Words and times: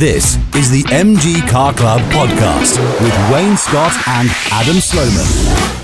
This 0.00 0.36
is 0.56 0.70
the 0.70 0.82
MG 0.84 1.46
Car 1.50 1.74
Club 1.74 2.00
podcast 2.10 2.78
with 3.02 3.30
Wayne 3.30 3.54
Scott 3.54 3.92
and 4.08 4.30
Adam 4.50 4.76
Sloman. 4.76 5.26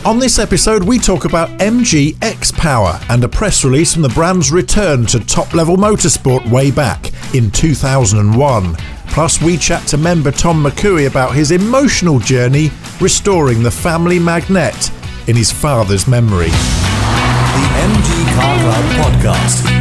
On 0.06 0.18
this 0.18 0.38
episode, 0.38 0.82
we 0.82 0.98
talk 0.98 1.26
about 1.26 1.50
MG 1.58 2.16
X 2.22 2.50
Power 2.50 2.98
and 3.10 3.22
a 3.24 3.28
press 3.28 3.62
release 3.62 3.92
from 3.92 4.00
the 4.00 4.08
brand's 4.08 4.50
return 4.50 5.04
to 5.04 5.20
top 5.20 5.52
level 5.52 5.76
motorsport 5.76 6.50
way 6.50 6.70
back 6.70 7.12
in 7.34 7.50
2001. 7.50 8.74
Plus, 9.08 9.42
we 9.42 9.58
chat 9.58 9.86
to 9.88 9.98
member 9.98 10.30
Tom 10.30 10.64
McCooey 10.64 11.08
about 11.08 11.34
his 11.34 11.50
emotional 11.50 12.18
journey 12.18 12.70
restoring 13.02 13.62
the 13.62 13.70
family 13.70 14.18
Magnette 14.18 14.90
in 15.28 15.36
his 15.36 15.52
father's 15.52 16.08
memory. 16.08 16.48
The 16.48 17.68
MG 17.84 18.34
Car 18.34 18.60
Club 18.60 19.12
podcast. 19.12 19.75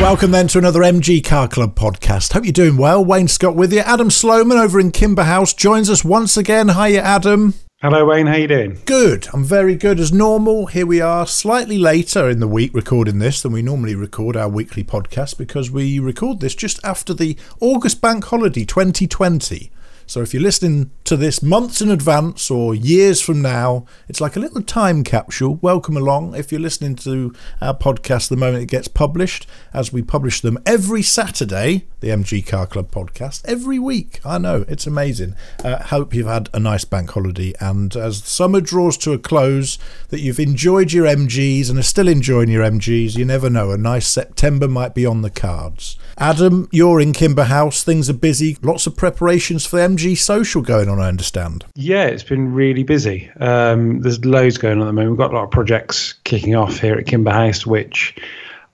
Welcome 0.00 0.32
then 0.32 0.48
to 0.48 0.58
another 0.58 0.80
MG 0.80 1.24
Car 1.24 1.48
Club 1.48 1.74
podcast. 1.74 2.32
Hope 2.34 2.44
you're 2.44 2.52
doing 2.52 2.76
well. 2.76 3.02
Wayne 3.02 3.26
Scott 3.26 3.56
with 3.56 3.72
you. 3.72 3.80
Adam 3.80 4.10
Sloman 4.10 4.58
over 4.58 4.78
in 4.78 4.90
Kimber 4.90 5.24
House 5.24 5.54
joins 5.54 5.88
us 5.88 6.04
once 6.04 6.36
again. 6.36 6.68
Hiya, 6.68 7.00
Adam. 7.00 7.54
Hello, 7.80 8.04
Wayne. 8.04 8.26
How 8.26 8.36
you 8.36 8.46
doing? 8.46 8.78
Good. 8.84 9.28
I'm 9.32 9.44
very 9.44 9.76
good 9.76 9.98
as 9.98 10.12
normal. 10.12 10.66
Here 10.66 10.86
we 10.86 11.00
are, 11.00 11.26
slightly 11.26 11.78
later 11.78 12.28
in 12.28 12.40
the 12.40 12.48
week 12.48 12.72
recording 12.74 13.18
this 13.18 13.40
than 13.42 13.52
we 13.52 13.62
normally 13.62 13.94
record 13.94 14.36
our 14.36 14.48
weekly 14.48 14.84
podcast 14.84 15.38
because 15.38 15.70
we 15.70 15.98
record 15.98 16.40
this 16.40 16.54
just 16.54 16.80
after 16.84 17.14
the 17.14 17.36
August 17.60 18.00
Bank 18.00 18.24
Holiday 18.24 18.64
2020. 18.64 19.70
So 20.06 20.20
if 20.20 20.34
you're 20.34 20.42
listening 20.42 20.90
to 21.04 21.16
this 21.16 21.42
months 21.42 21.80
in 21.80 21.90
advance 21.90 22.50
or 22.50 22.74
years 22.74 23.22
from 23.22 23.40
now, 23.40 23.86
it's 24.06 24.20
like 24.20 24.36
a 24.36 24.40
little 24.40 24.60
time 24.60 25.02
capsule. 25.02 25.58
Welcome 25.62 25.96
along 25.96 26.34
if 26.34 26.52
you're 26.52 26.60
listening 26.60 26.96
to 26.96 27.34
our 27.62 27.74
podcast 27.74 28.28
the 28.28 28.36
moment 28.36 28.62
it 28.62 28.66
gets 28.66 28.86
published, 28.86 29.46
as 29.72 29.94
we 29.94 30.02
publish 30.02 30.42
them 30.42 30.58
every 30.66 31.00
Saturday, 31.00 31.86
the 32.00 32.08
MG 32.08 32.46
Car 32.46 32.66
Club 32.66 32.90
podcast, 32.90 33.42
every 33.46 33.78
week. 33.78 34.20
I 34.26 34.36
know, 34.36 34.66
it's 34.68 34.86
amazing. 34.86 35.36
Uh, 35.64 35.82
hope 35.84 36.12
you've 36.12 36.26
had 36.26 36.50
a 36.52 36.60
nice 36.60 36.84
bank 36.84 37.10
holiday 37.10 37.54
and 37.58 37.96
as 37.96 38.22
summer 38.22 38.60
draws 38.60 38.98
to 38.98 39.12
a 39.12 39.18
close, 39.18 39.78
that 40.10 40.20
you've 40.20 40.40
enjoyed 40.40 40.92
your 40.92 41.06
MGs 41.06 41.70
and 41.70 41.78
are 41.78 41.82
still 41.82 42.08
enjoying 42.08 42.50
your 42.50 42.62
MGs. 42.62 43.16
You 43.16 43.24
never 43.24 43.48
know, 43.48 43.70
a 43.70 43.78
nice 43.78 44.06
September 44.06 44.68
might 44.68 44.94
be 44.94 45.06
on 45.06 45.22
the 45.22 45.30
cards. 45.30 45.96
Adam, 46.18 46.68
you're 46.70 47.00
in 47.00 47.12
Kimber 47.12 47.44
House. 47.44 47.82
Things 47.82 48.08
are 48.08 48.14
busy. 48.14 48.56
Lots 48.62 48.86
of 48.86 48.96
preparations 48.96 49.66
for 49.66 49.76
the 49.76 49.82
MG 49.82 50.16
Social 50.16 50.62
going 50.62 50.88
on, 50.88 51.00
I 51.00 51.08
understand. 51.08 51.64
Yeah, 51.74 52.04
it's 52.04 52.22
been 52.22 52.54
really 52.54 52.84
busy. 52.84 53.30
Um, 53.40 54.00
there's 54.00 54.24
loads 54.24 54.58
going 54.58 54.78
on 54.78 54.82
at 54.82 54.86
the 54.86 54.92
moment. 54.92 55.12
We've 55.12 55.18
got 55.18 55.32
a 55.32 55.36
lot 55.36 55.44
of 55.44 55.50
projects 55.50 56.14
kicking 56.24 56.54
off 56.54 56.78
here 56.78 56.94
at 56.94 57.06
Kimber 57.06 57.32
House, 57.32 57.66
which 57.66 58.14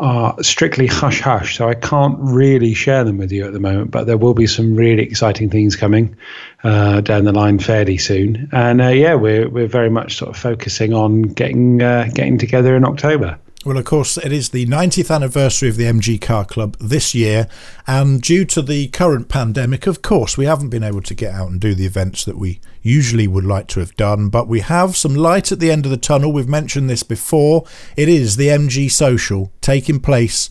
are 0.00 0.34
strictly 0.42 0.86
hush 0.86 1.20
hush. 1.20 1.56
So 1.56 1.68
I 1.68 1.74
can't 1.74 2.16
really 2.18 2.74
share 2.74 3.04
them 3.04 3.18
with 3.18 3.30
you 3.30 3.46
at 3.46 3.52
the 3.52 3.60
moment, 3.60 3.90
but 3.90 4.06
there 4.06 4.16
will 4.16 4.34
be 4.34 4.46
some 4.46 4.74
really 4.74 5.02
exciting 5.02 5.50
things 5.50 5.76
coming 5.76 6.16
uh, 6.64 7.02
down 7.02 7.24
the 7.24 7.32
line 7.32 7.58
fairly 7.58 7.98
soon. 7.98 8.48
And 8.52 8.80
uh, 8.80 8.88
yeah, 8.88 9.14
we're 9.14 9.48
we're 9.48 9.66
very 9.66 9.90
much 9.90 10.16
sort 10.16 10.30
of 10.30 10.36
focusing 10.36 10.94
on 10.94 11.22
getting 11.22 11.82
uh, 11.82 12.08
getting 12.14 12.38
together 12.38 12.74
in 12.76 12.84
October. 12.84 13.38
Well, 13.62 13.76
of 13.76 13.84
course, 13.84 14.16
it 14.16 14.32
is 14.32 14.48
the 14.48 14.64
90th 14.64 15.14
anniversary 15.14 15.68
of 15.68 15.76
the 15.76 15.84
MG 15.84 16.18
Car 16.18 16.46
Club 16.46 16.78
this 16.80 17.14
year, 17.14 17.46
and 17.86 18.22
due 18.22 18.46
to 18.46 18.62
the 18.62 18.88
current 18.88 19.28
pandemic, 19.28 19.86
of 19.86 20.00
course, 20.00 20.38
we 20.38 20.46
haven't 20.46 20.70
been 20.70 20.82
able 20.82 21.02
to 21.02 21.14
get 21.14 21.34
out 21.34 21.50
and 21.50 21.60
do 21.60 21.74
the 21.74 21.84
events 21.84 22.24
that 22.24 22.38
we 22.38 22.58
usually 22.80 23.28
would 23.28 23.44
like 23.44 23.66
to 23.66 23.80
have 23.80 23.94
done, 23.96 24.30
but 24.30 24.48
we 24.48 24.60
have 24.60 24.96
some 24.96 25.14
light 25.14 25.52
at 25.52 25.60
the 25.60 25.70
end 25.70 25.84
of 25.84 25.90
the 25.90 25.98
tunnel. 25.98 26.32
We've 26.32 26.48
mentioned 26.48 26.88
this 26.88 27.02
before. 27.02 27.66
It 27.98 28.08
is 28.08 28.36
the 28.36 28.48
MG 28.48 28.90
Social 28.90 29.52
taking 29.60 30.00
place 30.00 30.48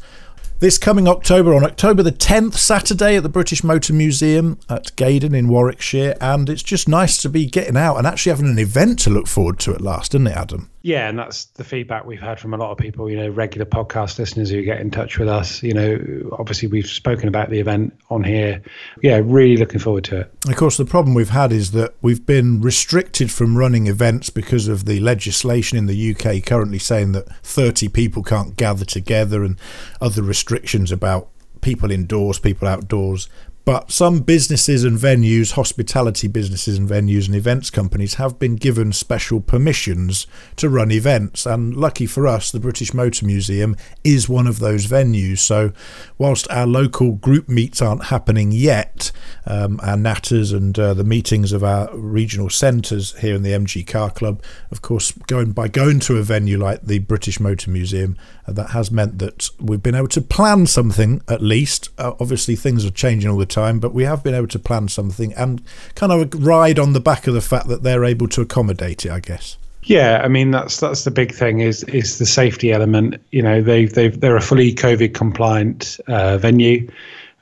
this 0.59 0.77
coming 0.77 1.07
October, 1.07 1.55
on 1.55 1.63
October 1.63 2.03
the 2.03 2.11
10th, 2.11 2.55
Saturday 2.55 3.15
at 3.15 3.23
the 3.23 3.29
British 3.29 3.63
Motor 3.63 3.93
Museum 3.93 4.59
at 4.67 4.93
Gaydon 4.97 5.33
in 5.33 5.47
Warwickshire. 5.47 6.17
And 6.19 6.49
it's 6.49 6.63
just 6.63 6.87
nice 6.87 7.17
to 7.21 7.29
be 7.29 7.45
getting 7.45 7.77
out 7.77 7.95
and 7.95 8.05
actually 8.05 8.31
having 8.31 8.49
an 8.49 8.59
event 8.59 8.99
to 8.99 9.09
look 9.09 9.27
forward 9.27 9.57
to 9.59 9.73
at 9.73 9.79
last, 9.79 10.13
isn't 10.13 10.27
it, 10.27 10.35
Adam? 10.35 10.69
Yeah, 10.81 11.09
and 11.09 11.19
that's 11.19 11.45
the 11.45 11.63
feedback 11.63 12.05
we've 12.05 12.21
had 12.21 12.39
from 12.39 12.53
a 12.53 12.57
lot 12.57 12.71
of 12.71 12.77
people, 12.77 13.09
you 13.09 13.17
know, 13.17 13.29
regular 13.29 13.65
podcast 13.65 14.17
listeners 14.17 14.49
who 14.49 14.61
get 14.63 14.79
in 14.79 14.91
touch 14.91 15.19
with 15.19 15.27
us. 15.27 15.61
You 15.61 15.73
know, 15.73 16.29
obviously 16.39 16.69
we've 16.69 16.87
spoken 16.87 17.27
about 17.27 17.49
the 17.49 17.59
event 17.59 17.93
on 18.09 18.23
here. 18.23 18.61
Yeah, 19.01 19.21
really 19.23 19.57
looking 19.57 19.79
forward 19.79 20.05
to 20.05 20.21
it. 20.21 20.33
Of 20.47 20.55
course, 20.55 20.77
the 20.77 20.85
problem 20.85 21.15
we've 21.15 21.29
had 21.29 21.51
is 21.51 21.71
that 21.71 21.95
we've 22.01 22.25
been 22.25 22.61
restricted 22.61 23.29
from 23.29 23.57
running 23.57 23.87
events 23.87 24.29
because 24.29 24.69
of 24.69 24.85
the 24.85 25.01
legislation 25.01 25.77
in 25.77 25.85
the 25.85 26.15
UK 26.15 26.45
currently 26.45 26.79
saying 26.79 27.11
that 27.11 27.27
30 27.43 27.89
people 27.89 28.23
can't 28.23 28.55
gather 28.55 28.85
together 28.85 29.43
and 29.43 29.59
other 29.99 30.23
restrictions 30.23 30.93
about 30.93 31.27
people 31.61 31.91
indoors, 31.91 32.39
people 32.39 32.67
outdoors. 32.67 33.27
But 33.69 33.91
some 33.91 34.21
businesses 34.21 34.83
and 34.83 34.97
venues, 34.97 35.51
hospitality 35.51 36.27
businesses 36.27 36.79
and 36.79 36.89
venues 36.89 37.27
and 37.27 37.35
events 37.35 37.69
companies 37.69 38.15
have 38.15 38.39
been 38.39 38.55
given 38.55 38.91
special 38.93 39.41
permissions 39.41 40.25
to 40.55 40.69
run 40.69 40.89
events. 40.89 41.45
And 41.45 41.77
lucky 41.77 42.07
for 42.07 42.25
us, 42.25 42.51
the 42.51 42.59
British 42.59 42.95
Motor 42.95 43.27
Museum 43.27 43.75
is 44.03 44.27
one 44.27 44.47
of 44.47 44.57
those 44.57 44.87
venues. 44.87 45.37
So, 45.37 45.71
whilst 46.17 46.49
our 46.49 46.65
local 46.65 47.11
group 47.11 47.47
meets 47.47 47.79
aren't 47.79 48.05
happening 48.05 48.51
yet, 48.51 49.11
um, 49.45 49.79
our 49.83 49.97
natters 49.97 50.51
and 50.51 50.79
uh, 50.79 50.95
the 50.95 51.03
meetings 51.03 51.51
of 51.51 51.63
our 51.63 51.95
regional 51.95 52.49
centres 52.49 53.15
here 53.19 53.35
in 53.35 53.43
the 53.43 53.51
MG 53.51 53.85
Car 53.85 54.09
Club, 54.09 54.41
of 54.71 54.81
course, 54.81 55.11
going 55.27 55.51
by 55.51 55.67
going 55.67 55.99
to 55.99 56.17
a 56.17 56.23
venue 56.23 56.57
like 56.57 56.81
the 56.81 56.97
British 56.97 57.39
Motor 57.39 57.69
Museum, 57.69 58.17
uh, 58.47 58.51
that 58.51 58.71
has 58.71 58.89
meant 58.89 59.19
that 59.19 59.51
we've 59.59 59.83
been 59.83 59.93
able 59.93 60.07
to 60.07 60.21
plan 60.21 60.65
something 60.65 61.21
at 61.27 61.43
least. 61.43 61.89
Uh, 61.99 62.13
obviously, 62.19 62.55
things 62.55 62.83
are 62.83 62.89
changing 62.89 63.29
all 63.29 63.37
the 63.37 63.45
time 63.45 63.58
time, 63.59 63.79
but 63.79 63.93
we 63.93 64.03
have 64.03 64.23
been 64.23 64.33
able 64.33 64.47
to 64.47 64.59
plan 64.59 64.87
something 64.87 65.33
and 65.33 65.61
kind 65.95 66.11
of 66.11 66.45
ride 66.45 66.79
on 66.79 66.93
the 66.93 66.99
back 66.99 67.27
of 67.27 67.33
the 67.33 67.41
fact 67.41 67.67
that 67.67 67.83
they're 67.83 68.05
able 68.05 68.27
to 68.29 68.41
accommodate 68.41 69.05
it, 69.05 69.11
I 69.11 69.19
guess. 69.19 69.57
Yeah, 69.83 70.21
I 70.23 70.27
mean 70.27 70.51
that's 70.51 70.79
that's 70.79 71.03
the 71.03 71.11
big 71.11 71.33
thing 71.33 71.61
is 71.61 71.83
is 71.85 72.19
the 72.19 72.25
safety 72.25 72.71
element. 72.71 73.15
You 73.31 73.41
know, 73.41 73.61
they 73.61 73.85
they 73.85 74.09
they're 74.09 74.35
a 74.35 74.41
fully 74.41 74.73
COVID 74.73 75.13
compliant 75.13 75.99
uh, 76.07 76.37
venue. 76.37 76.89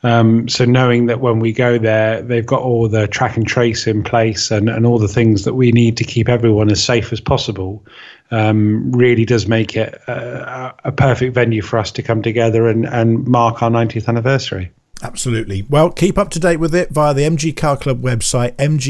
Um, 0.03 0.47
so 0.47 0.63
knowing 0.63 1.07
that 1.07 1.19
when 1.21 1.39
we 1.39 1.51
go 1.51 1.79
there, 1.79 2.21
they've 2.21 2.45
got 2.45 2.61
all 2.61 2.87
the 2.87 3.07
track 3.07 3.35
and 3.35 3.47
trace 3.47 3.87
in 3.87 4.03
place 4.03 4.51
and, 4.51 4.69
and 4.69 4.85
all 4.85 4.99
the 4.99 5.07
things 5.07 5.43
that 5.43 5.55
we 5.55 5.71
need 5.71 5.97
to 5.97 6.03
keep 6.03 6.29
everyone 6.29 6.69
as 6.69 6.83
safe 6.83 7.11
as 7.11 7.19
possible, 7.19 7.83
um, 8.29 8.91
really 8.91 9.25
does 9.25 9.47
make 9.47 9.75
it 9.75 9.95
a, 10.07 10.73
a, 10.85 10.91
perfect 10.91 11.33
venue 11.33 11.63
for 11.63 11.79
us 11.79 11.91
to 11.91 12.03
come 12.03 12.21
together 12.21 12.67
and, 12.67 12.85
and 12.85 13.25
mark 13.25 13.63
our 13.63 13.71
90th 13.71 14.07
anniversary. 14.07 14.71
Absolutely. 15.03 15.63
Well, 15.69 15.91
keep 15.91 16.17
up 16.17 16.31
to 16.31 16.39
date 16.39 16.57
with 16.57 16.73
it 16.73 16.89
via 16.89 17.13
the 17.13 17.21
MG 17.21 17.55
Car 17.55 17.77
Club 17.77 18.01
website, 18.01 18.55
mgcc.co.uk. 18.55 18.89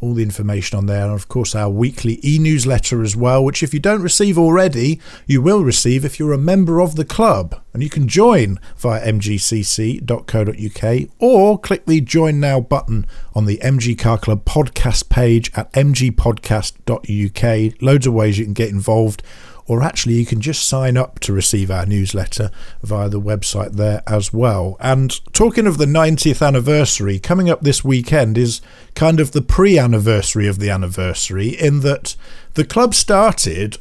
All 0.00 0.14
the 0.14 0.22
information 0.22 0.76
on 0.76 0.84
there. 0.86 1.04
And 1.04 1.14
of 1.14 1.28
course, 1.28 1.54
our 1.54 1.70
weekly 1.70 2.20
e 2.22 2.38
newsletter 2.38 3.00
as 3.02 3.16
well, 3.16 3.42
which 3.42 3.62
if 3.62 3.72
you 3.72 3.80
don't 3.80 4.02
receive 4.02 4.38
already, 4.38 5.00
you 5.26 5.40
will 5.40 5.64
receive 5.64 6.04
if 6.04 6.18
you're 6.18 6.34
a 6.34 6.38
member 6.38 6.80
of 6.80 6.96
the 6.96 7.06
club. 7.06 7.58
And 7.72 7.82
you 7.82 7.88
can 7.88 8.08
join 8.08 8.58
via 8.76 9.00
mgcc.co.uk 9.12 11.08
or 11.18 11.58
click 11.58 11.86
the 11.86 12.00
Join 12.00 12.40
Now 12.40 12.60
button 12.60 13.06
on 13.34 13.46
the 13.46 13.58
MG 13.58 13.96
Car 13.98 14.18
Club 14.18 14.44
podcast 14.44 15.08
page 15.08 15.52
at 15.54 15.72
mgpodcast.uk. 15.72 17.80
Loads 17.80 18.06
of 18.06 18.12
ways 18.12 18.38
you 18.38 18.44
can 18.44 18.54
get 18.54 18.70
involved 18.70 19.22
or 19.66 19.82
actually 19.82 20.14
you 20.14 20.26
can 20.26 20.40
just 20.40 20.68
sign 20.68 20.96
up 20.96 21.18
to 21.20 21.32
receive 21.32 21.70
our 21.70 21.86
newsletter 21.86 22.50
via 22.82 23.08
the 23.08 23.20
website 23.20 23.72
there 23.72 24.02
as 24.06 24.32
well. 24.32 24.76
And 24.80 25.20
talking 25.32 25.66
of 25.66 25.78
the 25.78 25.86
90th 25.86 26.46
anniversary, 26.46 27.18
coming 27.18 27.48
up 27.50 27.60
this 27.60 27.84
weekend 27.84 28.36
is 28.36 28.60
kind 28.94 29.20
of 29.20 29.32
the 29.32 29.42
pre 29.42 29.78
anniversary 29.78 30.46
of 30.46 30.58
the 30.58 30.70
anniversary, 30.70 31.48
in 31.48 31.80
that 31.80 32.16
the 32.54 32.64
club 32.64 32.94
started 32.94 33.78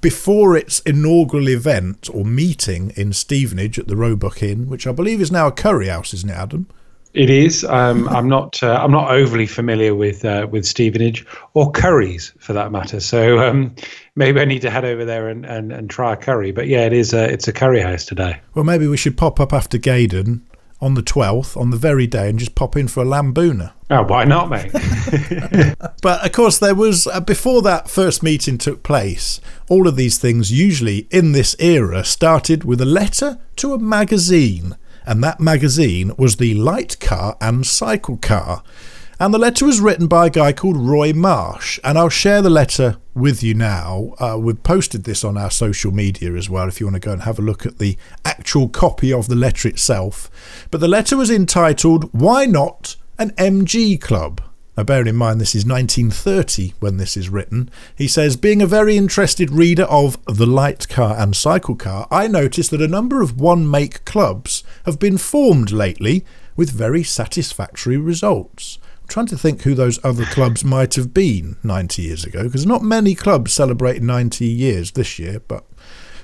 before 0.00 0.56
its 0.56 0.80
inaugural 0.80 1.48
event 1.48 2.08
or 2.12 2.24
meeting 2.24 2.92
in 2.96 3.12
Stevenage 3.12 3.78
at 3.78 3.88
the 3.88 3.96
Roebuck 3.96 4.42
Inn, 4.42 4.68
which 4.68 4.86
I 4.86 4.92
believe 4.92 5.20
is 5.20 5.32
now 5.32 5.46
a 5.46 5.52
curry 5.52 5.88
house, 5.88 6.12
isn't 6.14 6.30
it, 6.30 6.34
Adam? 6.34 6.66
It 7.16 7.30
is. 7.30 7.64
Um, 7.64 8.06
I'm 8.10 8.28
not. 8.28 8.62
Uh, 8.62 8.78
I'm 8.78 8.92
not 8.92 9.10
overly 9.10 9.46
familiar 9.46 9.94
with 9.94 10.22
uh, 10.22 10.46
with 10.50 10.66
Stevenage 10.66 11.24
or 11.54 11.72
curries 11.72 12.34
for 12.38 12.52
that 12.52 12.70
matter. 12.70 13.00
So 13.00 13.38
um, 13.38 13.74
maybe 14.16 14.38
I 14.38 14.44
need 14.44 14.60
to 14.62 14.70
head 14.70 14.84
over 14.84 15.02
there 15.06 15.30
and, 15.30 15.46
and, 15.46 15.72
and 15.72 15.88
try 15.88 16.12
a 16.12 16.16
curry. 16.16 16.52
But 16.52 16.66
yeah, 16.66 16.84
it 16.84 16.92
is. 16.92 17.14
A, 17.14 17.24
it's 17.24 17.48
a 17.48 17.54
curry 17.54 17.80
house 17.80 18.04
today. 18.04 18.38
Well, 18.54 18.66
maybe 18.66 18.86
we 18.86 18.98
should 18.98 19.16
pop 19.16 19.40
up 19.40 19.54
after 19.54 19.78
Gaydon 19.78 20.44
on 20.78 20.92
the 20.92 21.02
12th, 21.02 21.56
on 21.56 21.70
the 21.70 21.78
very 21.78 22.06
day, 22.06 22.28
and 22.28 22.38
just 22.38 22.54
pop 22.54 22.76
in 22.76 22.86
for 22.86 23.02
a 23.02 23.06
lamb 23.06 23.32
bhuna. 23.32 23.72
Oh, 23.88 24.02
why 24.02 24.24
not, 24.24 24.50
mate? 24.50 24.70
but 26.02 26.22
of 26.22 26.32
course, 26.32 26.58
there 26.58 26.74
was, 26.74 27.06
uh, 27.06 27.20
before 27.20 27.62
that 27.62 27.88
first 27.88 28.22
meeting 28.22 28.58
took 28.58 28.82
place, 28.82 29.40
all 29.70 29.88
of 29.88 29.96
these 29.96 30.18
things, 30.18 30.52
usually 30.52 31.08
in 31.10 31.32
this 31.32 31.56
era, 31.58 32.04
started 32.04 32.64
with 32.64 32.82
a 32.82 32.84
letter 32.84 33.38
to 33.56 33.72
a 33.72 33.78
magazine 33.78 34.76
and 35.06 35.22
that 35.22 35.40
magazine 35.40 36.12
was 36.18 36.36
the 36.36 36.54
Light 36.54 36.98
Car 37.00 37.36
and 37.40 37.66
Cycle 37.66 38.16
Car. 38.16 38.62
And 39.18 39.32
the 39.32 39.38
letter 39.38 39.64
was 39.64 39.80
written 39.80 40.08
by 40.08 40.26
a 40.26 40.30
guy 40.30 40.52
called 40.52 40.76
Roy 40.76 41.14
Marsh. 41.14 41.80
And 41.82 41.96
I'll 41.96 42.10
share 42.10 42.42
the 42.42 42.50
letter 42.50 42.98
with 43.14 43.42
you 43.42 43.54
now. 43.54 44.14
Uh, 44.18 44.36
we've 44.38 44.62
posted 44.62 45.04
this 45.04 45.24
on 45.24 45.38
our 45.38 45.50
social 45.50 45.90
media 45.90 46.34
as 46.34 46.50
well 46.50 46.68
if 46.68 46.80
you 46.80 46.86
want 46.86 46.96
to 46.96 47.00
go 47.00 47.12
and 47.12 47.22
have 47.22 47.38
a 47.38 47.42
look 47.42 47.64
at 47.64 47.78
the 47.78 47.96
actual 48.26 48.68
copy 48.68 49.10
of 49.12 49.28
the 49.28 49.34
letter 49.34 49.68
itself. 49.68 50.30
But 50.70 50.82
the 50.82 50.88
letter 50.88 51.16
was 51.16 51.30
entitled, 51.30 52.12
Why 52.12 52.44
Not 52.44 52.96
an 53.18 53.30
MG 53.30 53.98
Club? 53.98 54.42
Now, 54.76 54.84
bearing 54.84 55.06
in 55.06 55.16
mind 55.16 55.40
this 55.40 55.54
is 55.54 55.64
1930 55.64 56.74
when 56.80 56.98
this 56.98 57.16
is 57.16 57.30
written, 57.30 57.70
he 57.96 58.06
says, 58.06 58.36
Being 58.36 58.60
a 58.60 58.66
very 58.66 58.96
interested 58.96 59.50
reader 59.50 59.84
of 59.84 60.22
the 60.26 60.46
light 60.46 60.86
car 60.88 61.16
and 61.18 61.34
cycle 61.34 61.74
car, 61.74 62.06
I 62.10 62.28
noticed 62.28 62.70
that 62.72 62.82
a 62.82 62.88
number 62.88 63.22
of 63.22 63.40
one 63.40 63.70
make 63.70 64.04
clubs 64.04 64.62
have 64.84 64.98
been 64.98 65.16
formed 65.16 65.72
lately 65.72 66.26
with 66.56 66.70
very 66.70 67.02
satisfactory 67.02 67.96
results. 67.96 68.78
I'm 69.02 69.08
trying 69.08 69.26
to 69.26 69.38
think 69.38 69.62
who 69.62 69.74
those 69.74 70.04
other 70.04 70.24
clubs 70.26 70.62
might 70.62 70.94
have 70.96 71.14
been 71.14 71.56
90 71.62 72.02
years 72.02 72.24
ago, 72.24 72.44
because 72.44 72.66
not 72.66 72.82
many 72.82 73.14
clubs 73.14 73.54
celebrate 73.54 74.02
90 74.02 74.44
years 74.44 74.90
this 74.90 75.18
year, 75.18 75.40
but 75.48 75.64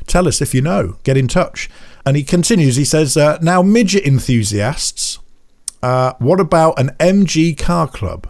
tell 0.06 0.28
us 0.28 0.42
if 0.42 0.52
you 0.52 0.60
know. 0.60 0.98
Get 1.04 1.16
in 1.16 1.28
touch. 1.28 1.70
And 2.04 2.18
he 2.18 2.22
continues, 2.22 2.76
he 2.76 2.84
says, 2.84 3.16
uh, 3.16 3.38
Now, 3.40 3.62
midget 3.62 4.04
enthusiasts, 4.04 5.20
uh, 5.82 6.12
what 6.18 6.38
about 6.38 6.78
an 6.78 6.90
MG 7.00 7.56
car 7.56 7.88
club? 7.88 8.28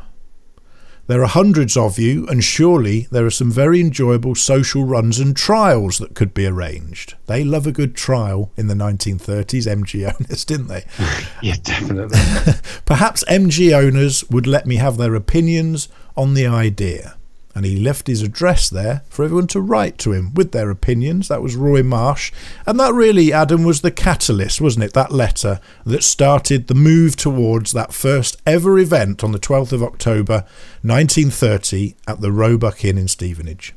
There 1.12 1.22
are 1.22 1.28
hundreds 1.28 1.76
of 1.76 1.98
you, 1.98 2.26
and 2.28 2.42
surely 2.42 3.06
there 3.10 3.26
are 3.26 3.30
some 3.30 3.50
very 3.50 3.82
enjoyable 3.82 4.34
social 4.34 4.84
runs 4.84 5.18
and 5.18 5.36
trials 5.36 5.98
that 5.98 6.14
could 6.14 6.32
be 6.32 6.46
arranged. 6.46 7.16
They 7.26 7.44
love 7.44 7.66
a 7.66 7.70
good 7.70 7.94
trial 7.94 8.50
in 8.56 8.68
the 8.68 8.74
1930s, 8.74 9.66
MG 9.66 10.10
owners, 10.10 10.44
didn't 10.46 10.68
they? 10.68 10.86
yeah, 11.42 11.56
definitely. 11.62 12.18
Perhaps 12.86 13.24
MG 13.28 13.74
owners 13.74 14.24
would 14.30 14.46
let 14.46 14.64
me 14.64 14.76
have 14.76 14.96
their 14.96 15.14
opinions 15.14 15.90
on 16.16 16.32
the 16.32 16.46
idea 16.46 17.18
and 17.54 17.64
he 17.64 17.76
left 17.76 18.06
his 18.06 18.22
address 18.22 18.70
there 18.70 19.02
for 19.08 19.24
everyone 19.24 19.46
to 19.48 19.60
write 19.60 19.98
to 19.98 20.12
him 20.12 20.32
with 20.34 20.52
their 20.52 20.70
opinions. 20.70 21.28
That 21.28 21.42
was 21.42 21.56
Roy 21.56 21.82
Marsh. 21.82 22.32
And 22.66 22.78
that 22.80 22.94
really, 22.94 23.32
Adam, 23.32 23.64
was 23.64 23.82
the 23.82 23.90
catalyst, 23.90 24.60
wasn't 24.60 24.84
it? 24.84 24.94
That 24.94 25.12
letter 25.12 25.60
that 25.84 26.02
started 26.02 26.66
the 26.66 26.74
move 26.74 27.16
towards 27.16 27.72
that 27.72 27.92
first 27.92 28.40
ever 28.46 28.78
event 28.78 29.22
on 29.22 29.32
the 29.32 29.38
12th 29.38 29.72
of 29.72 29.82
October 29.82 30.44
1930 30.82 31.94
at 32.06 32.20
the 32.20 32.32
Roebuck 32.32 32.84
Inn 32.84 32.98
in 32.98 33.08
Stevenage. 33.08 33.74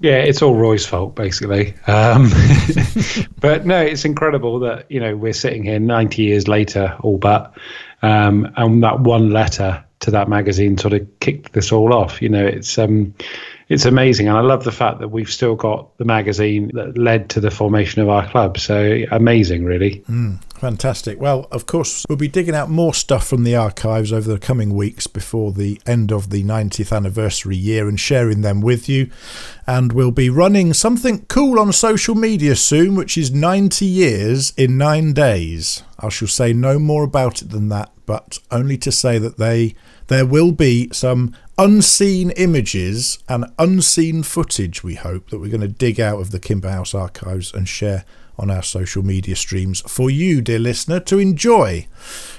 Yeah, 0.00 0.16
it's 0.16 0.40
all 0.40 0.54
Roy's 0.54 0.86
fault, 0.86 1.14
basically. 1.14 1.74
Um, 1.86 2.30
but 3.40 3.66
no, 3.66 3.78
it's 3.82 4.06
incredible 4.06 4.58
that, 4.60 4.90
you 4.90 4.98
know, 4.98 5.14
we're 5.14 5.34
sitting 5.34 5.62
here 5.62 5.78
90 5.78 6.22
years 6.22 6.48
later, 6.48 6.96
all 7.00 7.18
but, 7.18 7.54
um, 8.00 8.50
and 8.56 8.82
that 8.82 9.00
one 9.00 9.30
letter 9.30 9.84
to 10.00 10.10
that 10.10 10.28
magazine 10.28 10.78
sort 10.78 10.94
of 10.94 11.06
kicked 11.20 11.52
this 11.52 11.72
all 11.72 11.92
off. 11.92 12.20
You 12.20 12.28
know, 12.28 12.44
it's 12.44 12.78
um, 12.78 13.14
it's 13.70 13.84
amazing, 13.84 14.26
and 14.26 14.36
I 14.36 14.40
love 14.40 14.64
the 14.64 14.72
fact 14.72 14.98
that 14.98 15.08
we've 15.08 15.30
still 15.30 15.54
got 15.54 15.96
the 15.98 16.04
magazine 16.04 16.72
that 16.74 16.98
led 16.98 17.30
to 17.30 17.40
the 17.40 17.52
formation 17.52 18.02
of 18.02 18.08
our 18.08 18.28
club. 18.28 18.58
So 18.58 19.02
amazing, 19.12 19.64
really. 19.64 20.00
Mm, 20.10 20.42
fantastic. 20.54 21.20
Well, 21.20 21.46
of 21.52 21.66
course, 21.66 22.04
we'll 22.08 22.18
be 22.18 22.26
digging 22.26 22.56
out 22.56 22.68
more 22.68 22.94
stuff 22.94 23.28
from 23.28 23.44
the 23.44 23.54
archives 23.54 24.12
over 24.12 24.28
the 24.28 24.40
coming 24.40 24.74
weeks 24.74 25.06
before 25.06 25.52
the 25.52 25.80
end 25.86 26.10
of 26.10 26.30
the 26.30 26.42
90th 26.42 26.94
anniversary 26.96 27.56
year 27.56 27.88
and 27.88 28.00
sharing 28.00 28.40
them 28.40 28.60
with 28.60 28.88
you. 28.88 29.08
And 29.68 29.92
we'll 29.92 30.10
be 30.10 30.30
running 30.30 30.74
something 30.74 31.26
cool 31.26 31.60
on 31.60 31.72
social 31.72 32.16
media 32.16 32.56
soon, 32.56 32.96
which 32.96 33.16
is 33.16 33.30
90 33.30 33.84
years 33.84 34.52
in 34.56 34.78
nine 34.78 35.12
days. 35.12 35.84
I 36.00 36.08
shall 36.08 36.26
say 36.26 36.52
no 36.52 36.80
more 36.80 37.04
about 37.04 37.40
it 37.40 37.50
than 37.50 37.68
that, 37.68 37.92
but 38.04 38.40
only 38.50 38.78
to 38.78 38.90
say 38.90 39.18
that 39.18 39.38
they 39.38 39.76
there 40.10 40.26
will 40.26 40.50
be 40.50 40.88
some 40.92 41.32
unseen 41.56 42.30
images 42.30 43.20
and 43.28 43.46
unseen 43.60 44.24
footage, 44.24 44.82
we 44.82 44.96
hope, 44.96 45.30
that 45.30 45.38
we're 45.38 45.48
going 45.48 45.60
to 45.60 45.68
dig 45.68 46.00
out 46.00 46.20
of 46.20 46.32
the 46.32 46.40
Kimber 46.40 46.68
House 46.68 46.94
archives 46.94 47.54
and 47.54 47.68
share 47.68 48.04
on 48.36 48.50
our 48.50 48.62
social 48.62 49.04
media 49.04 49.36
streams 49.36 49.82
for 49.82 50.10
you, 50.10 50.40
dear 50.40 50.58
listener, 50.58 50.98
to 50.98 51.20
enjoy. 51.20 51.86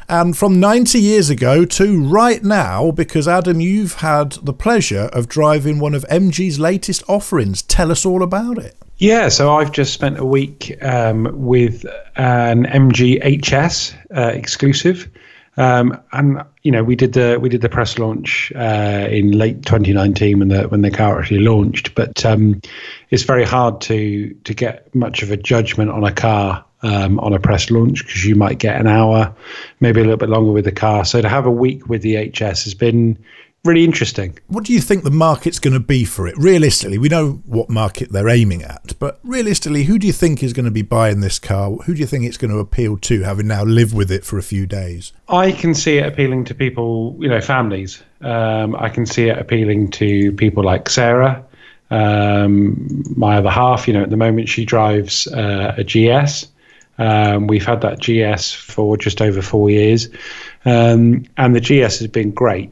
And 0.10 0.38
from 0.38 0.60
90 0.60 1.00
years 1.00 1.30
ago 1.30 1.64
to 1.64 2.04
right 2.06 2.44
now, 2.44 2.92
because 2.92 3.26
Adam, 3.26 3.62
you've 3.62 3.96
had 3.96 4.34
the 4.44 4.54
pleasure 4.54 5.10
of 5.14 5.30
driving 5.30 5.80
one 5.80 5.94
of 5.94 6.04
MG's 6.12 6.60
latest 6.60 7.04
offerings. 7.08 7.62
Tell 7.62 7.90
us 7.90 8.06
all 8.06 8.22
about 8.22 8.58
it. 8.58 8.76
Yeah, 8.98 9.30
so 9.30 9.56
I've 9.56 9.72
just 9.72 9.94
spent 9.94 10.20
a 10.20 10.26
week 10.26 10.78
um, 10.84 11.30
with 11.34 11.86
an 12.18 12.66
MG 12.66 13.22
HS 13.42 13.94
uh, 14.14 14.32
exclusive. 14.34 15.10
Um, 15.56 15.98
and 16.12 16.44
you 16.64 16.72
know, 16.72 16.84
we 16.84 16.96
did 16.96 17.14
the 17.14 17.40
we 17.42 17.50
did 17.50 17.62
the 17.62 17.70
press 17.70 17.98
launch 17.98 18.52
uh, 18.56 19.08
in 19.10 19.32
late 19.32 19.64
2019 19.66 20.40
when 20.40 20.48
the 20.50 20.64
when 20.68 20.82
the 20.82 20.92
car 20.92 21.20
actually 21.20 21.40
launched. 21.40 21.96
But 21.96 22.24
um, 22.26 22.62
it's 23.10 23.24
very 23.24 23.46
hard 23.46 23.82
to 23.82 24.34
to 24.44 24.54
get 24.54 24.94
much 24.94 25.24
of 25.24 25.32
a 25.32 25.38
judgment 25.38 25.90
on 25.90 26.04
a 26.04 26.12
car 26.12 26.64
um, 26.84 27.20
on 27.20 27.34
a 27.34 27.40
press 27.40 27.72
launch 27.72 28.06
because 28.06 28.26
you 28.26 28.36
might 28.36 28.60
get 28.60 28.80
an 28.80 28.88
hour, 28.88 29.34
maybe 29.80 30.02
a 30.02 30.04
little 30.04 30.18
bit 30.18 30.30
longer 30.30 30.52
with 30.52 30.66
the 30.66 30.72
car. 30.72 31.04
So 31.04 31.22
to 31.22 31.30
have 31.30 31.46
a 31.46 31.52
week 31.52 31.88
with 31.88 32.04
the 32.04 32.30
HS 32.30 32.64
has 32.64 32.74
been 32.74 33.18
really 33.64 33.84
interesting. 33.84 34.38
What 34.48 34.64
do 34.64 34.74
you 34.74 34.82
think 34.82 35.04
the 35.04 35.12
market's 35.12 35.60
going 35.60 35.74
to 35.74 35.80
be 35.80 36.04
for 36.04 36.28
it? 36.28 36.36
Realistically, 36.38 36.98
we 36.98 37.10
know 37.10 37.42
what 37.46 37.70
market 37.70 38.12
they're 38.12 38.30
aiming 38.30 38.64
at, 38.64 38.98
but 39.00 39.20
realistically, 39.24 39.84
who 39.84 40.00
do 40.00 40.08
you 40.08 40.14
think 40.14 40.42
is 40.42 40.54
going 40.54 40.66
to 40.66 40.72
be 40.72 40.82
buying 40.82 41.20
this 41.20 41.38
car? 41.38 41.72
Who 41.72 41.94
do 41.94 42.00
you 42.00 42.08
think 42.08 42.26
it's 42.26 42.38
going 42.38 42.52
to 42.52 42.58
appeal 42.58 42.98
to, 42.98 43.22
having 43.22 43.48
now 43.48 43.64
lived 43.64 43.94
with 43.94 44.12
it 44.12 44.26
for 44.26 44.38
a 44.38 44.44
few 44.44 44.66
days? 44.66 45.14
I 45.28 45.52
can 45.52 45.76
see 45.76 45.98
it 45.98 46.08
appealing 46.08 46.46
to 46.46 46.56
people, 46.56 47.16
you 47.20 47.30
know, 47.30 47.42
families. 47.42 48.02
Um, 48.22 48.76
I 48.76 48.90
can 48.90 49.06
see 49.06 49.30
it 49.30 49.38
appealing 49.38 49.92
to 49.92 50.32
people 50.34 50.64
like 50.64 50.90
Sarah, 50.90 51.44
um, 51.92 53.04
my 53.16 53.38
other 53.38 53.52
half. 53.52 53.88
You 53.88 53.94
know, 53.94 54.04
at 54.04 54.10
the 54.10 54.18
moment 54.18 54.50
she 54.50 54.66
drives 54.66 55.28
uh, 55.28 55.76
a 55.78 55.84
GS. 55.84 56.48
Um, 56.98 57.48
we've 57.48 57.66
had 57.66 57.82
that 57.82 58.00
GS 58.00 58.54
for 58.54 58.98
just 58.98 59.22
over 59.22 59.42
four 59.42 59.70
years, 59.70 60.10
um, 60.66 61.26
and 61.38 61.56
the 61.56 61.62
GS 61.62 62.00
has 62.00 62.08
been 62.08 62.32
great 62.32 62.72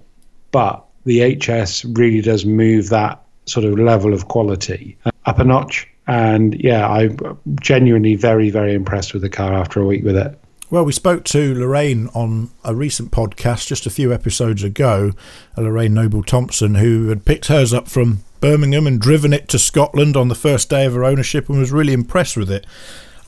but 0.52 0.86
the 1.06 1.36
HS 1.36 1.86
really 1.86 2.22
does 2.22 2.46
move 2.46 2.90
that 2.90 3.24
sort 3.46 3.66
of 3.66 3.80
level 3.80 4.14
of 4.14 4.28
quality 4.28 4.98
uh, 5.06 5.12
up 5.26 5.40
a 5.40 5.44
notch. 5.44 5.88
And 6.08 6.56
yeah, 6.62 6.88
I'm 6.88 7.18
genuinely 7.62 8.16
very, 8.16 8.50
very 8.50 8.74
impressed 8.74 9.14
with 9.14 9.22
the 9.22 9.30
car 9.30 9.54
after 9.54 9.80
a 9.80 9.86
week 9.86 10.04
with 10.04 10.18
it. 10.18 10.40
Well, 10.72 10.86
we 10.86 10.92
spoke 10.92 11.24
to 11.26 11.56
Lorraine 11.56 12.10
on 12.14 12.52
a 12.64 12.76
recent 12.76 13.12
podcast 13.12 13.68
just 13.68 13.88
a 13.88 13.90
few 13.90 14.14
episodes 14.14 14.64
ago, 14.64 15.14
uh, 15.58 15.62
Lorraine 15.62 15.96
Noble 15.96 16.22
Thompson, 16.22 16.76
who 16.76 17.10
had 17.10 17.26
picked 17.26 17.48
hers 17.48 17.74
up 17.74 17.88
from 17.88 18.24
Birmingham 18.40 18.86
and 18.86 19.02
driven 19.02 19.34
it 19.34 19.48
to 19.50 19.58
Scotland 19.58 20.16
on 20.16 20.28
the 20.28 20.36
first 20.36 20.70
day 20.70 20.86
of 20.86 20.94
her 20.94 21.04
ownership 21.04 21.50
and 21.50 21.60
was 21.60 21.72
really 21.72 21.94
impressed 21.94 22.38
with 22.38 22.52
it 22.52 22.68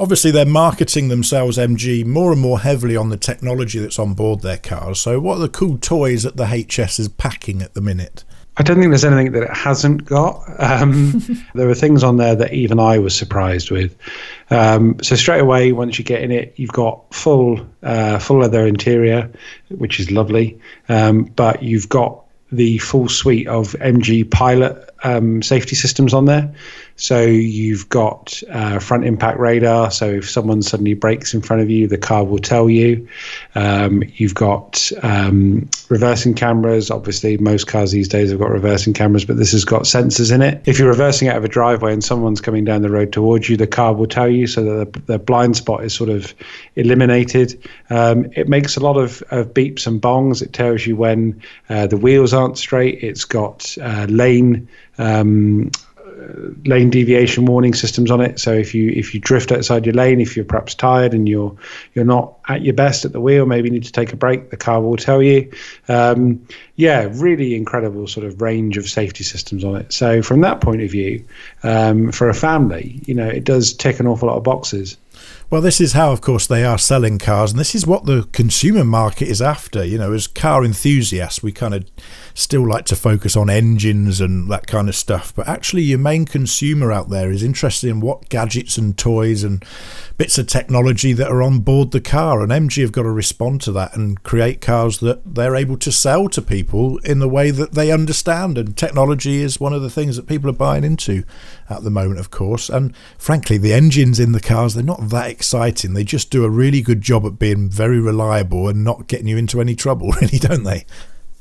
obviously 0.02 0.32
they're 0.32 0.46
marketing 0.48 1.10
themselves 1.10 1.60
MG 1.60 2.04
more 2.04 2.32
and 2.32 2.42
more 2.42 2.60
heavily 2.60 2.98
on 2.98 3.10
the 3.10 3.18
technology 3.18 3.78
that's 3.78 4.00
on 4.00 4.16
board 4.16 4.42
their 4.42 4.58
cars. 4.58 5.00
So 5.00 5.20
what 5.20 5.38
are 5.38 5.42
the 5.42 5.50
cool 5.50 5.78
toys 5.78 6.24
that 6.24 6.38
the 6.38 6.48
HS 6.48 7.00
is 7.00 7.08
packing 7.08 7.62
at 7.62 7.76
the 7.76 7.82
minute? 7.82 8.24
I 8.58 8.64
don't 8.64 8.80
think 8.80 8.90
there's 8.90 9.06
anything 9.06 9.32
that 9.34 9.44
it 9.44 9.56
hasn't 9.56 10.04
got. 10.06 10.44
Um, 10.58 11.22
there 11.54 11.70
are 11.70 11.76
things 11.76 12.04
on 12.04 12.18
there 12.18 12.36
that 12.36 12.52
even 12.52 12.80
I 12.80 12.98
was 12.98 13.16
surprised 13.16 13.70
with. 13.70 13.96
Um, 14.50 14.98
so 15.04 15.16
straight 15.16 15.40
away, 15.40 15.72
once 15.72 16.00
you 16.00 16.04
get 16.04 16.24
in 16.24 16.32
it, 16.32 16.56
you've 16.58 16.74
got 16.74 17.14
full 17.14 17.66
uh, 17.84 18.18
full 18.18 18.40
leather 18.40 18.66
interior, 18.66 19.30
which 19.70 20.00
is 20.00 20.10
lovely. 20.10 20.60
Um, 20.90 21.26
but 21.26 21.62
you've 21.62 21.90
got 21.90 22.26
the 22.52 22.80
full 22.80 23.08
suite 23.08 23.48
of 23.48 23.74
MG 23.74 24.30
Pilot 24.30 24.90
um, 25.04 25.42
safety 25.42 25.76
systems 25.76 26.14
on 26.14 26.26
there. 26.26 26.54
So 27.02 27.22
you've 27.22 27.90
got 27.90 28.44
uh, 28.52 28.78
front 28.78 29.06
impact 29.06 29.40
radar. 29.40 29.90
So 29.90 30.08
if 30.08 30.30
someone 30.30 30.62
suddenly 30.62 30.94
brakes 30.94 31.34
in 31.34 31.42
front 31.42 31.64
of 31.64 31.70
you, 31.70 31.88
the 31.88 31.98
car 31.98 32.24
will 32.24 32.38
tell 32.38 32.70
you. 32.70 33.08
Um, 33.56 34.04
you've 34.18 34.36
got 34.36 34.92
um, 35.02 35.68
reversing 35.90 36.36
cameras. 36.36 36.92
Obviously, 36.92 37.38
most 37.38 37.66
cars 37.66 37.92
these 37.92 38.08
days 38.08 38.30
have 38.30 38.40
got 38.40 38.52
reversing 38.52 38.94
cameras, 38.94 39.26
but 39.26 39.38
this 39.38 39.52
has 39.52 39.66
got 39.66 39.84
sensors 39.84 40.32
in 40.32 40.44
it. 40.44 40.62
If 40.66 40.78
you're 40.78 40.90
reversing 40.90 41.28
out 41.28 41.38
of 41.38 41.44
a 41.44 41.48
driveway 41.48 41.92
and 41.92 42.04
someone's 42.04 42.40
coming 42.40 42.66
down 42.66 42.84
the 42.84 42.92
road 42.92 43.12
towards 43.12 43.50
you, 43.50 43.58
the 43.58 43.66
car 43.66 43.96
will 43.96 44.06
tell 44.06 44.30
you 44.30 44.46
so 44.46 44.64
that 44.64 44.94
the, 44.94 45.00
the 45.14 45.18
blind 45.18 45.58
spot 45.58 45.84
is 45.84 45.96
sort 45.96 46.12
of 46.12 46.36
eliminated. 46.76 47.68
Um, 47.90 48.32
it 48.36 48.48
makes 48.48 48.78
a 48.78 48.80
lot 48.80 48.98
of, 48.98 49.24
of, 49.32 49.56
beeps 49.56 49.88
and 49.88 50.00
bongs. 50.00 50.44
It 50.44 50.54
tells 50.54 50.86
you 50.86 50.96
when 50.96 51.42
uh, 51.70 51.88
the 51.88 51.98
wheels 51.98 52.32
aren't 52.32 52.60
straight. 52.60 53.04
It's 53.04 53.26
got 53.26 53.76
uh, 53.82 54.06
lane 54.08 54.68
um, 54.98 55.72
lane 56.66 56.90
deviation 56.90 57.46
warning 57.46 57.74
systems 57.74 58.12
on 58.12 58.22
it. 58.22 58.40
So 58.40 58.54
if 58.54 58.74
you 58.74 58.92
if 58.92 59.14
you 59.14 59.20
drift 59.20 59.52
outside 59.52 59.86
your 59.86 59.96
lane, 59.96 60.22
if 60.22 60.36
you're 60.36 60.46
perhaps 60.46 60.76
tired 60.76 61.14
and 61.14 61.28
you're 61.28 61.56
you're 61.94 62.06
not 62.06 62.38
at 62.48 62.62
your 62.62 62.74
best 62.74 63.06
at 63.06 63.12
the 63.12 63.20
wheel, 63.20 63.46
maybe 63.46 63.70
you 63.70 63.74
need 63.74 63.84
to 63.84 63.92
take 63.92 64.14
a 64.14 64.16
break. 64.16 64.50
The 64.50 64.58
car 64.58 64.82
will 64.82 64.98
tell 64.98 65.22
you. 65.22 65.52
Um, 65.88 66.46
yeah, 66.76 67.10
really 67.12 67.56
incredible 67.56 68.08
sort 68.08 68.26
of 68.26 68.42
range 68.42 68.78
of 68.78 68.90
safety 68.90 69.24
systems 69.24 69.64
on 69.64 69.76
it. 69.76 69.94
So 69.94 70.22
from 70.22 70.42
that 70.42 70.62
point 70.62 70.82
of 70.82 70.92
view, 70.92 71.24
um, 71.64 72.12
for 72.12 72.30
a 72.30 72.34
family, 72.34 73.02
you 73.06 73.14
know, 73.14 73.28
it 73.28 73.44
does 73.44 73.74
tick 73.74 74.00
an 74.00 74.08
awful 74.08 74.28
lot 74.28 74.38
of 74.38 74.44
boxes. 74.44 74.98
Well, 75.52 75.62
this 75.62 75.82
is 75.82 75.92
how, 75.92 76.14
of 76.14 76.22
course, 76.22 76.48
they 76.48 76.64
are 76.64 76.78
selling 76.78 77.20
cars, 77.20 77.52
and 77.52 77.60
this 77.60 77.76
is 77.76 77.86
what 77.86 78.06
the 78.06 78.24
consumer 78.32 78.86
market 78.86 79.28
is 79.28 79.42
after. 79.42 79.84
You 79.84 79.98
know, 79.98 80.14
as 80.14 80.26
car 80.26 80.64
enthusiasts, 80.64 81.44
we 81.44 81.52
kind 81.52 81.74
of 81.74 81.86
still 82.34 82.68
like 82.68 82.86
to 82.86 82.96
focus 82.96 83.36
on 83.36 83.50
engines 83.50 84.22
and 84.22 84.50
that 84.50 84.68
kind 84.68 84.90
of 84.90 84.96
stuff, 84.96 85.34
but 85.36 85.48
actually, 85.48 85.84
your 85.84 86.00
main 86.00 86.26
consumer 86.26 86.92
out 86.92 87.10
there 87.10 87.32
is 87.32 87.44
interested 87.44 87.90
in 87.90 88.00
what 88.00 88.30
gadgets 88.30 88.78
and 88.78 88.98
toys 88.98 89.44
and 89.44 89.64
bits 90.18 90.38
of 90.38 90.48
technology 90.48 91.14
that 91.14 91.32
are 91.32 91.42
on 91.42 91.60
board 91.60 91.92
the 91.92 92.02
car. 92.02 92.42
And 92.42 92.52
MG 92.52 92.82
have 92.82 92.92
got 92.92 93.04
to 93.04 93.12
respond 93.12 93.62
to 93.62 93.72
that 93.74 93.96
and 93.96 94.22
create 94.24 94.62
cars 94.62 95.00
that 95.00 95.22
they're 95.36 95.56
able 95.56 95.78
to 95.78 95.92
sell 95.92 96.30
to 96.30 96.42
people 96.42 96.98
in 97.00 97.20
the 97.20 97.28
way 97.28 97.52
that 97.52 97.74
they 97.74 97.92
understand. 97.92 98.58
And 98.58 98.78
technology 98.78 99.42
is 99.42 99.60
one 99.60 99.74
of 99.74 99.82
the 99.82 99.90
things 99.90 100.16
that 100.16 100.28
people 100.28 100.50
are 100.50 100.54
buying 100.54 100.84
into 100.84 101.24
at 101.70 101.84
the 101.84 101.90
moment, 101.90 102.20
of 102.20 102.30
course. 102.30 102.70
And 102.70 102.96
frankly, 103.18 103.58
the 103.58 103.74
engines 103.74 104.20
in 104.20 104.32
the 104.32 104.40
cars, 104.40 104.74
they're 104.74 104.84
not 104.84 105.10
that 105.10 105.30
exciting. 105.30 105.94
They 105.94 106.04
just 106.04 106.30
do 106.30 106.46
a 106.46 106.50
really 106.50 106.82
good 106.82 107.02
job 107.02 107.26
at 107.26 107.40
being 107.40 107.70
very 107.70 108.00
reliable 108.00 108.68
and 108.68 108.84
not 108.84 109.08
getting 109.08 109.28
you 109.28 109.38
into 109.38 109.62
any 109.62 109.76
trouble, 109.76 110.12
really, 110.22 110.38
don't 110.38 110.64
they? 110.64 110.86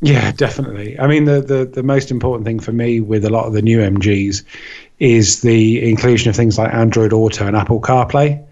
Yeah, 0.02 0.32
definitely. 0.32 0.98
I 0.98 1.06
mean, 1.06 1.26
the, 1.26 1.40
the, 1.42 1.64
the 1.66 1.82
most 1.82 2.10
important 2.10 2.46
thing 2.46 2.58
for 2.58 2.72
me 2.72 3.00
with 3.00 3.24
a 3.24 3.30
lot 3.30 3.46
of 3.46 3.52
the 3.52 3.62
new 3.62 3.78
MGs 3.78 4.42
is 4.98 5.42
the 5.42 5.88
inclusion 5.88 6.30
of 6.30 6.36
things 6.36 6.58
like 6.58 6.72
Android 6.72 7.12
Auto 7.12 7.46
and 7.46 7.56
Apple 7.56 7.80
CarPlay 7.80 8.42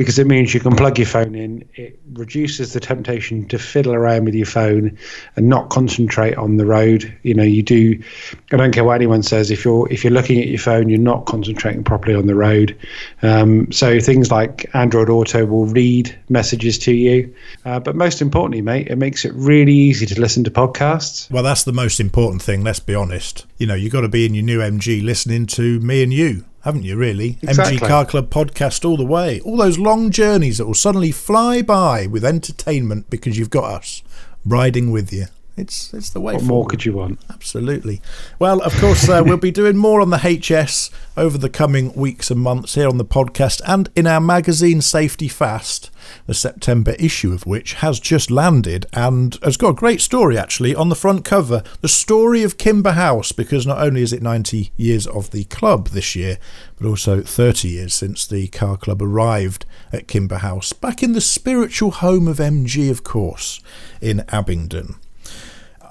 because 0.00 0.18
it 0.18 0.26
means 0.26 0.54
you 0.54 0.60
can 0.60 0.74
plug 0.74 0.96
your 0.96 1.06
phone 1.06 1.34
in. 1.34 1.62
It 1.74 2.00
reduces 2.14 2.72
the 2.72 2.80
temptation 2.80 3.46
to 3.48 3.58
fiddle 3.58 3.92
around 3.92 4.24
with 4.24 4.34
your 4.34 4.46
phone 4.46 4.96
and 5.36 5.46
not 5.46 5.68
concentrate 5.68 6.38
on 6.38 6.56
the 6.56 6.64
road. 6.64 7.14
You 7.22 7.34
know, 7.34 7.42
you 7.42 7.62
do. 7.62 8.02
I 8.50 8.56
don't 8.56 8.72
care 8.72 8.82
what 8.82 8.94
anyone 8.94 9.22
says. 9.22 9.50
If 9.50 9.62
you're 9.62 9.92
if 9.92 10.02
you're 10.02 10.10
looking 10.14 10.40
at 10.40 10.48
your 10.48 10.58
phone, 10.58 10.88
you're 10.88 10.98
not 10.98 11.26
concentrating 11.26 11.84
properly 11.84 12.14
on 12.14 12.26
the 12.26 12.34
road. 12.34 12.74
Um, 13.20 13.70
so 13.70 14.00
things 14.00 14.30
like 14.30 14.74
Android 14.74 15.10
Auto 15.10 15.44
will 15.44 15.66
read 15.66 16.18
messages 16.30 16.78
to 16.78 16.94
you. 16.94 17.34
Uh, 17.66 17.78
but 17.78 17.94
most 17.94 18.22
importantly, 18.22 18.62
mate, 18.62 18.88
it 18.88 18.96
makes 18.96 19.26
it 19.26 19.34
really 19.34 19.74
easy 19.74 20.06
to 20.06 20.18
listen 20.18 20.44
to 20.44 20.50
podcasts. 20.50 21.30
Well, 21.30 21.42
that's 21.42 21.64
the 21.64 21.74
most 21.74 22.00
important 22.00 22.40
thing. 22.40 22.64
Let's 22.64 22.80
be 22.80 22.94
honest. 22.94 23.44
You 23.58 23.66
know, 23.66 23.74
you've 23.74 23.92
got 23.92 24.00
to 24.00 24.08
be 24.08 24.24
in 24.24 24.32
your 24.32 24.44
new 24.44 24.60
MG 24.60 25.04
listening 25.04 25.44
to 25.48 25.78
me 25.80 26.02
and 26.02 26.10
you 26.10 26.46
haven't 26.62 26.82
you, 26.82 26.96
really? 26.96 27.38
Exactly. 27.42 27.78
MG 27.78 27.88
Car 27.88 28.04
Club 28.04 28.30
podcast 28.30 28.84
all 28.84 28.96
the 28.96 29.04
way. 29.04 29.40
All 29.40 29.56
those 29.56 29.78
long 29.78 30.10
journeys 30.10 30.58
that 30.58 30.66
will 30.66 30.74
suddenly 30.74 31.12
fly 31.12 31.62
by 31.62 32.06
with 32.06 32.24
entertainment 32.24 33.08
because 33.10 33.38
you've 33.38 33.50
got 33.50 33.64
us 33.64 34.02
riding 34.44 34.90
with 34.90 35.12
you. 35.12 35.26
It's 35.60 35.92
it's 35.92 36.08
the 36.08 36.20
way. 36.20 36.32
What 36.32 36.40
forward. 36.40 36.54
more 36.54 36.66
could 36.66 36.84
you 36.86 36.94
want? 36.94 37.20
Absolutely. 37.28 38.00
Well, 38.38 38.62
of 38.62 38.74
course, 38.80 39.08
uh, 39.08 39.22
we'll 39.24 39.36
be 39.36 39.50
doing 39.50 39.76
more 39.76 40.00
on 40.00 40.08
the 40.08 40.18
HS 40.18 40.90
over 41.18 41.36
the 41.36 41.50
coming 41.50 41.92
weeks 41.92 42.30
and 42.30 42.40
months 42.40 42.76
here 42.76 42.88
on 42.88 42.96
the 42.96 43.04
podcast 43.04 43.60
and 43.66 43.90
in 43.94 44.06
our 44.06 44.20
magazine 44.20 44.80
Safety 44.80 45.28
Fast, 45.28 45.90
the 46.26 46.32
September 46.32 46.92
issue 46.92 47.32
of 47.32 47.44
which 47.44 47.74
has 47.74 48.00
just 48.00 48.30
landed 48.30 48.86
and 48.94 49.38
has 49.42 49.58
got 49.58 49.70
a 49.70 49.74
great 49.74 50.00
story 50.00 50.38
actually 50.38 50.74
on 50.74 50.88
the 50.88 50.94
front 50.94 51.26
cover. 51.26 51.62
The 51.82 51.88
story 51.88 52.42
of 52.42 52.56
Kimber 52.56 52.92
House, 52.92 53.32
because 53.32 53.66
not 53.66 53.82
only 53.82 54.00
is 54.00 54.14
it 54.14 54.22
90 54.22 54.72
years 54.78 55.06
of 55.06 55.30
the 55.30 55.44
club 55.44 55.88
this 55.88 56.16
year, 56.16 56.38
but 56.78 56.88
also 56.88 57.20
30 57.20 57.68
years 57.68 57.92
since 57.92 58.26
the 58.26 58.48
car 58.48 58.78
club 58.78 59.02
arrived 59.02 59.66
at 59.92 60.08
Kimber 60.08 60.38
House, 60.38 60.72
back 60.72 61.02
in 61.02 61.12
the 61.12 61.20
spiritual 61.20 61.90
home 61.90 62.26
of 62.26 62.38
MG, 62.38 62.90
of 62.90 63.04
course, 63.04 63.60
in 64.00 64.24
Abingdon. 64.30 64.96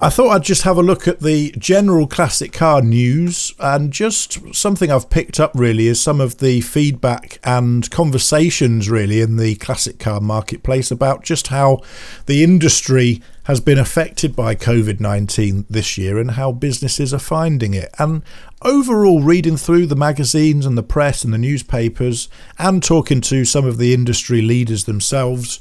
I 0.02 0.08
thought 0.08 0.30
I'd 0.30 0.44
just 0.44 0.62
have 0.62 0.78
a 0.78 0.82
look 0.82 1.06
at 1.06 1.20
the 1.20 1.50
general 1.58 2.06
classic 2.06 2.54
car 2.54 2.80
news 2.80 3.52
and 3.58 3.92
just 3.92 4.54
something 4.54 4.90
I've 4.90 5.10
picked 5.10 5.38
up 5.38 5.52
really 5.54 5.88
is 5.88 6.00
some 6.00 6.22
of 6.22 6.38
the 6.38 6.62
feedback 6.62 7.38
and 7.44 7.88
conversations 7.90 8.88
really 8.88 9.20
in 9.20 9.36
the 9.36 9.56
classic 9.56 9.98
car 9.98 10.18
marketplace 10.18 10.90
about 10.90 11.22
just 11.22 11.48
how 11.48 11.82
the 12.24 12.42
industry 12.42 13.20
has 13.44 13.60
been 13.60 13.76
affected 13.76 14.34
by 14.34 14.54
COVID 14.54 15.00
19 15.00 15.66
this 15.68 15.98
year 15.98 16.18
and 16.18 16.30
how 16.30 16.50
businesses 16.50 17.12
are 17.12 17.18
finding 17.18 17.74
it. 17.74 17.90
And 17.98 18.22
overall, 18.62 19.20
reading 19.20 19.58
through 19.58 19.84
the 19.84 19.96
magazines 19.96 20.64
and 20.64 20.78
the 20.78 20.82
press 20.82 21.24
and 21.24 21.34
the 21.34 21.38
newspapers 21.38 22.30
and 22.58 22.82
talking 22.82 23.20
to 23.22 23.44
some 23.44 23.66
of 23.66 23.76
the 23.76 23.92
industry 23.92 24.40
leaders 24.40 24.84
themselves 24.84 25.60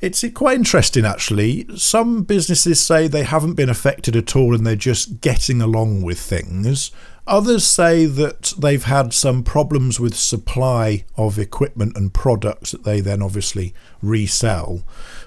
it's 0.00 0.24
quite 0.34 0.56
interesting, 0.56 1.04
actually. 1.04 1.66
Some 1.76 2.22
businesses 2.22 2.80
say 2.80 3.08
they 3.08 3.24
haven't 3.24 3.54
been 3.54 3.68
affected 3.68 4.14
at 4.14 4.36
all 4.36 4.54
and 4.54 4.66
they're 4.66 4.76
just 4.76 5.20
getting 5.20 5.60
along 5.60 6.02
with 6.02 6.18
things. 6.18 6.92
Others 7.26 7.64
say 7.64 8.06
that 8.06 8.54
they've 8.58 8.84
had 8.84 9.12
some 9.12 9.42
problems 9.42 10.00
with 10.00 10.14
supply 10.14 11.04
of 11.16 11.38
equipment 11.38 11.96
and 11.96 12.14
products 12.14 12.70
that 12.70 12.84
they 12.84 13.00
then 13.00 13.22
obviously 13.22 13.74
resell. 14.00 14.82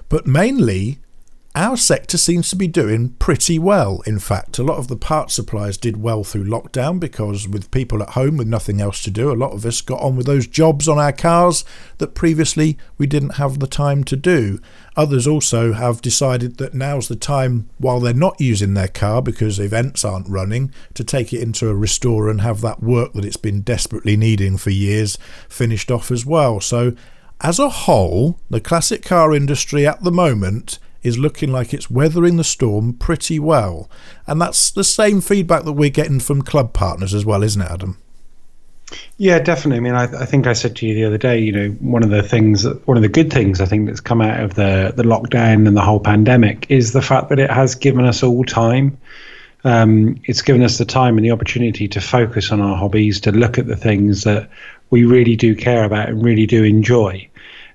But 0.08 0.26
mainly, 0.26 0.98
our 1.54 1.76
sector 1.76 2.16
seems 2.16 2.48
to 2.48 2.56
be 2.56 2.66
doing 2.66 3.10
pretty 3.18 3.58
well. 3.58 4.00
In 4.06 4.18
fact, 4.18 4.58
a 4.58 4.62
lot 4.62 4.78
of 4.78 4.88
the 4.88 4.96
parts 4.96 5.34
suppliers 5.34 5.76
did 5.76 5.98
well 5.98 6.24
through 6.24 6.44
lockdown 6.44 6.98
because, 6.98 7.46
with 7.46 7.70
people 7.70 8.02
at 8.02 8.10
home 8.10 8.38
with 8.38 8.46
nothing 8.48 8.80
else 8.80 9.02
to 9.02 9.10
do, 9.10 9.30
a 9.30 9.34
lot 9.36 9.52
of 9.52 9.66
us 9.66 9.82
got 9.82 10.00
on 10.00 10.16
with 10.16 10.24
those 10.24 10.46
jobs 10.46 10.88
on 10.88 10.98
our 10.98 11.12
cars 11.12 11.62
that 11.98 12.14
previously 12.14 12.78
we 12.96 13.06
didn't 13.06 13.34
have 13.34 13.58
the 13.58 13.66
time 13.66 14.02
to 14.04 14.16
do. 14.16 14.60
Others 14.96 15.26
also 15.26 15.74
have 15.74 16.00
decided 16.00 16.56
that 16.56 16.72
now's 16.72 17.08
the 17.08 17.16
time, 17.16 17.68
while 17.76 18.00
they're 18.00 18.14
not 18.14 18.40
using 18.40 18.72
their 18.72 18.88
car 18.88 19.20
because 19.20 19.60
events 19.60 20.06
aren't 20.06 20.30
running, 20.30 20.72
to 20.94 21.04
take 21.04 21.34
it 21.34 21.42
into 21.42 21.68
a 21.68 21.74
restorer 21.74 22.30
and 22.30 22.40
have 22.40 22.62
that 22.62 22.82
work 22.82 23.12
that 23.12 23.26
it's 23.26 23.36
been 23.36 23.60
desperately 23.60 24.16
needing 24.16 24.56
for 24.56 24.70
years 24.70 25.18
finished 25.50 25.90
off 25.90 26.10
as 26.10 26.24
well. 26.24 26.60
So, 26.60 26.94
as 27.42 27.58
a 27.58 27.68
whole, 27.68 28.38
the 28.48 28.60
classic 28.60 29.02
car 29.02 29.34
industry 29.34 29.86
at 29.86 30.02
the 30.02 30.12
moment 30.12 30.78
is 31.02 31.18
looking 31.18 31.50
like 31.50 31.74
it's 31.74 31.90
weathering 31.90 32.36
the 32.36 32.44
storm 32.44 32.92
pretty 32.92 33.38
well. 33.38 33.90
And 34.26 34.40
that's 34.40 34.70
the 34.70 34.84
same 34.84 35.20
feedback 35.20 35.64
that 35.64 35.72
we're 35.72 35.90
getting 35.90 36.20
from 36.20 36.42
club 36.42 36.72
partners 36.72 37.14
as 37.14 37.24
well, 37.24 37.42
isn't 37.42 37.60
it, 37.60 37.70
Adam? 37.70 37.98
Yeah, 39.16 39.38
definitely. 39.38 39.78
I 39.78 39.80
mean, 39.80 39.94
I, 39.94 40.22
I, 40.22 40.26
think 40.26 40.46
I 40.46 40.52
said 40.52 40.76
to 40.76 40.86
you 40.86 40.94
the 40.94 41.04
other 41.04 41.18
day, 41.18 41.38
you 41.38 41.52
know, 41.52 41.68
one 41.80 42.02
of 42.02 42.10
the 42.10 42.22
things, 42.22 42.66
one 42.84 42.96
of 42.96 43.02
the 43.02 43.08
good 43.08 43.32
things 43.32 43.60
I 43.60 43.66
think 43.66 43.86
that's 43.86 44.00
come 44.00 44.20
out 44.20 44.40
of 44.40 44.54
the 44.54 44.92
the 44.94 45.02
lockdown 45.02 45.66
and 45.66 45.76
the 45.76 45.80
whole 45.80 46.00
pandemic 46.00 46.66
is 46.68 46.92
the 46.92 47.02
fact 47.02 47.28
that 47.30 47.38
it 47.38 47.50
has 47.50 47.74
given 47.74 48.04
us 48.04 48.22
all 48.22 48.44
time. 48.44 48.98
Um, 49.64 50.20
it's 50.24 50.42
given 50.42 50.62
us 50.62 50.78
the 50.78 50.84
time 50.84 51.16
and 51.16 51.24
the 51.24 51.30
opportunity 51.30 51.86
to 51.88 52.00
focus 52.00 52.50
on 52.50 52.60
our 52.60 52.76
hobbies, 52.76 53.20
to 53.20 53.32
look 53.32 53.58
at 53.58 53.66
the 53.66 53.76
things 53.76 54.24
that 54.24 54.50
we 54.90 55.04
really 55.04 55.36
do 55.36 55.54
care 55.54 55.84
about 55.84 56.08
and 56.08 56.22
really 56.22 56.46
do 56.46 56.64
enjoy 56.64 57.28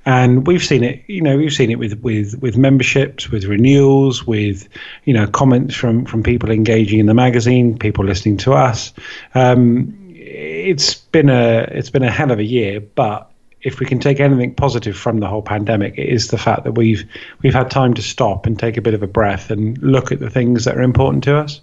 and 0.08 0.48
we've 0.48 0.64
seen 0.64 0.86
it 0.86 1.04
you 1.08 1.22
know 1.22 1.36
we've 1.36 1.54
seen 1.54 1.70
it 1.70 1.78
with 1.78 2.00
with 2.02 2.40
with 2.42 2.58
memberships 2.58 3.30
with 3.30 3.44
renewals 3.44 4.26
with 4.26 4.68
you 5.04 5.14
know 5.14 5.28
comments 5.28 5.76
from 5.76 6.06
from 6.06 6.24
people 6.24 6.50
engaging 6.50 6.98
in 7.00 7.06
the 7.06 7.14
magazine 7.14 7.78
people 7.78 8.06
listening 8.06 8.38
to 8.38 8.54
us. 8.54 8.94
Um, 9.36 9.94
it's 10.16 10.96
been 10.96 11.30
a 11.30 11.68
it's 11.72 11.90
been 11.90 12.04
a 12.04 12.10
hell 12.10 12.32
of 12.32 12.40
a 12.40 12.44
year 12.44 12.80
but 12.80 13.30
if 13.64 13.80
we 13.80 13.86
can 13.86 14.00
take 14.00 14.22
anything 14.22 14.56
positive 14.56 14.96
from 14.96 15.20
the 15.20 15.28
whole 15.28 15.42
pandemic 15.42 15.98
it 15.98 16.08
is 16.08 16.30
the 16.30 16.38
fact 16.38 16.64
that 16.64 16.74
we've 16.74 17.04
we've 17.44 17.54
had 17.54 17.70
time 17.70 17.94
to 17.94 18.02
stop 18.02 18.46
and 18.46 18.58
take 18.58 18.78
a 18.78 18.82
bit 18.82 18.94
of 18.94 19.04
a 19.04 19.08
breath 19.08 19.52
and 19.52 19.78
look 19.80 20.12
at 20.12 20.20
the 20.20 20.30
things 20.30 20.64
that 20.64 20.78
are 20.78 20.82
important 20.82 21.24
to 21.26 21.36
us. 21.36 21.60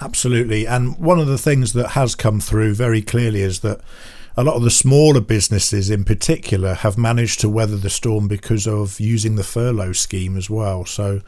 Absolutely. 0.00 0.66
And 0.66 0.96
one 0.98 1.18
of 1.18 1.26
the 1.26 1.38
things 1.38 1.72
that 1.72 1.88
has 1.90 2.14
come 2.14 2.40
through 2.40 2.74
very 2.74 3.02
clearly 3.02 3.40
is 3.40 3.60
that 3.60 3.80
a 4.38 4.44
lot 4.44 4.54
of 4.54 4.62
the 4.62 4.70
smaller 4.70 5.20
businesses 5.20 5.90
in 5.90 6.04
particular 6.04 6.74
have 6.74 6.96
managed 6.96 7.40
to 7.40 7.48
weather 7.48 7.76
the 7.76 7.90
storm 7.90 8.28
because 8.28 8.68
of 8.68 9.00
using 9.00 9.34
the 9.34 9.42
furlough 9.42 9.92
scheme 9.92 10.36
as 10.36 10.48
well. 10.48 10.84
So, 10.84 11.22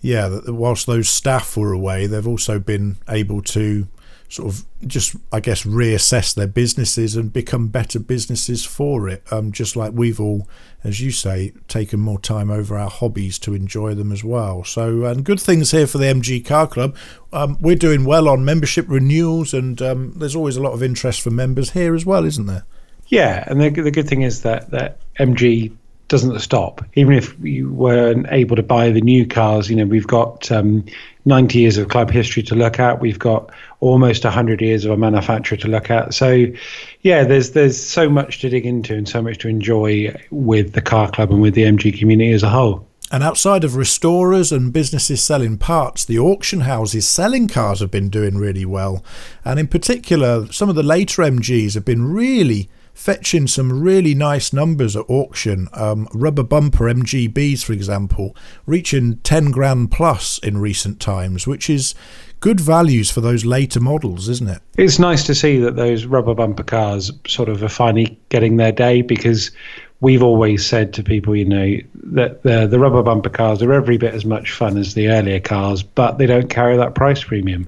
yeah, 0.00 0.38
whilst 0.46 0.86
those 0.86 1.08
staff 1.08 1.56
were 1.56 1.72
away, 1.72 2.06
they've 2.06 2.24
also 2.24 2.60
been 2.60 2.98
able 3.08 3.42
to 3.42 3.88
sort 4.32 4.48
of 4.48 4.64
just 4.86 5.14
I 5.30 5.40
guess 5.40 5.64
reassess 5.64 6.34
their 6.34 6.46
businesses 6.46 7.16
and 7.16 7.30
become 7.30 7.68
better 7.68 8.00
businesses 8.00 8.64
for 8.64 9.06
it. 9.06 9.22
Um, 9.30 9.52
just 9.52 9.76
like 9.76 9.92
we've 9.94 10.18
all, 10.18 10.48
as 10.82 11.02
you 11.02 11.10
say, 11.10 11.52
taken 11.68 12.00
more 12.00 12.18
time 12.18 12.50
over 12.50 12.78
our 12.78 12.88
hobbies 12.88 13.38
to 13.40 13.52
enjoy 13.52 13.92
them 13.94 14.10
as 14.10 14.24
well. 14.24 14.64
So 14.64 15.04
and 15.04 15.22
good 15.22 15.38
things 15.38 15.72
here 15.72 15.86
for 15.86 15.98
the 15.98 16.06
MG 16.06 16.42
Car 16.44 16.66
Club. 16.66 16.96
Um, 17.30 17.58
we're 17.60 17.76
doing 17.76 18.06
well 18.06 18.26
on 18.26 18.42
membership 18.42 18.86
renewals, 18.88 19.52
and 19.52 19.80
um, 19.82 20.14
there's 20.16 20.36
always 20.36 20.56
a 20.56 20.62
lot 20.62 20.72
of 20.72 20.82
interest 20.82 21.20
for 21.20 21.30
members 21.30 21.70
here 21.70 21.94
as 21.94 22.06
well, 22.06 22.24
isn't 22.24 22.46
there? 22.46 22.64
Yeah, 23.08 23.44
and 23.46 23.60
the 23.60 23.68
the 23.68 23.90
good 23.90 24.08
thing 24.08 24.22
is 24.22 24.40
that 24.42 24.70
that 24.70 25.00
MG 25.18 25.76
doesn't 26.12 26.38
stop. 26.40 26.84
Even 26.92 27.14
if 27.14 27.38
we 27.40 27.62
weren't 27.62 28.26
able 28.30 28.54
to 28.54 28.62
buy 28.62 28.90
the 28.90 29.00
new 29.00 29.26
cars, 29.26 29.70
you 29.70 29.74
know, 29.74 29.86
we've 29.86 30.06
got 30.06 30.52
um, 30.52 30.84
90 31.24 31.58
years 31.58 31.78
of 31.78 31.88
club 31.88 32.10
history 32.10 32.42
to 32.42 32.54
look 32.54 32.78
at. 32.78 33.00
We've 33.00 33.18
got 33.18 33.50
almost 33.80 34.22
100 34.22 34.60
years 34.60 34.84
of 34.84 34.90
a 34.90 34.96
manufacturer 34.98 35.56
to 35.56 35.68
look 35.68 35.90
at. 35.90 36.12
So, 36.12 36.44
yeah, 37.00 37.24
there's 37.24 37.52
there's 37.52 37.82
so 37.82 38.10
much 38.10 38.40
to 38.40 38.50
dig 38.50 38.66
into 38.66 38.94
and 38.94 39.08
so 39.08 39.22
much 39.22 39.38
to 39.38 39.48
enjoy 39.48 40.14
with 40.30 40.74
the 40.74 40.82
car 40.82 41.10
club 41.10 41.30
and 41.30 41.40
with 41.40 41.54
the 41.54 41.62
MG 41.62 41.98
community 41.98 42.32
as 42.32 42.42
a 42.42 42.50
whole. 42.50 42.86
And 43.10 43.22
outside 43.22 43.64
of 43.64 43.74
restorers 43.74 44.52
and 44.52 44.70
businesses 44.70 45.24
selling 45.24 45.56
parts, 45.56 46.04
the 46.04 46.18
auction 46.18 46.60
houses 46.60 47.08
selling 47.08 47.48
cars 47.48 47.80
have 47.80 47.90
been 47.90 48.10
doing 48.10 48.36
really 48.36 48.66
well. 48.66 49.02
And 49.46 49.58
in 49.58 49.66
particular, 49.66 50.52
some 50.52 50.68
of 50.68 50.74
the 50.74 50.82
later 50.82 51.22
MGs 51.22 51.72
have 51.72 51.86
been 51.86 52.12
really 52.12 52.68
fetching 52.94 53.46
some 53.46 53.80
really 53.80 54.14
nice 54.14 54.52
numbers 54.52 54.96
at 54.96 55.04
auction. 55.08 55.68
Um, 55.72 56.08
rubber 56.12 56.42
bumper 56.42 56.84
MGBs, 56.84 57.64
for 57.64 57.72
example, 57.72 58.36
reaching 58.66 59.16
10 59.18 59.50
grand 59.50 59.90
plus 59.90 60.38
in 60.38 60.58
recent 60.58 61.00
times, 61.00 61.46
which 61.46 61.70
is 61.70 61.94
good 62.40 62.60
values 62.60 63.10
for 63.10 63.20
those 63.20 63.44
later 63.44 63.80
models, 63.80 64.28
isn't 64.28 64.48
it? 64.48 64.62
It's 64.76 64.98
nice 64.98 65.24
to 65.24 65.34
see 65.34 65.58
that 65.58 65.76
those 65.76 66.06
rubber 66.06 66.34
bumper 66.34 66.64
cars 66.64 67.10
sort 67.26 67.48
of 67.48 67.62
are 67.62 67.68
finally 67.68 68.18
getting 68.28 68.56
their 68.56 68.72
day 68.72 69.02
because 69.02 69.50
we've 70.02 70.22
always 70.22 70.66
said 70.66 70.92
to 70.92 71.02
people, 71.02 71.34
you 71.34 71.44
know, 71.44 71.76
that 71.94 72.42
the 72.42 72.66
the 72.66 72.78
rubber 72.78 73.02
bumper 73.02 73.30
cars 73.30 73.62
are 73.62 73.72
every 73.72 73.96
bit 73.96 74.12
as 74.12 74.26
much 74.26 74.50
fun 74.50 74.76
as 74.76 74.94
the 74.94 75.08
earlier 75.08 75.40
cars, 75.40 75.82
but 75.82 76.18
they 76.18 76.26
don't 76.26 76.50
carry 76.50 76.76
that 76.76 76.94
price 76.94 77.24
premium. 77.24 77.66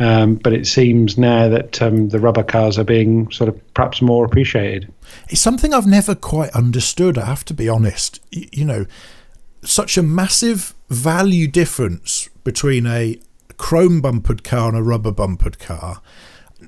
Um, 0.00 0.34
but 0.34 0.52
it 0.52 0.66
seems 0.66 1.16
now 1.16 1.48
that 1.48 1.80
um, 1.80 2.10
the 2.10 2.18
rubber 2.18 2.42
cars 2.42 2.78
are 2.78 2.84
being 2.84 3.30
sort 3.30 3.48
of 3.48 3.74
perhaps 3.74 4.02
more 4.02 4.24
appreciated. 4.26 4.92
It's 5.28 5.40
something 5.40 5.72
I've 5.72 5.86
never 5.86 6.14
quite 6.14 6.50
understood. 6.50 7.16
I 7.16 7.24
have 7.24 7.44
to 7.46 7.54
be 7.54 7.68
honest. 7.68 8.20
You 8.30 8.64
know, 8.64 8.86
such 9.62 9.96
a 9.96 10.02
massive 10.02 10.74
value 10.90 11.46
difference 11.46 12.28
between 12.44 12.86
a 12.86 13.18
chrome 13.56 14.00
bumpered 14.00 14.44
car 14.44 14.68
and 14.68 14.76
a 14.76 14.82
rubber 14.82 15.12
bumpered 15.12 15.58
car 15.58 16.02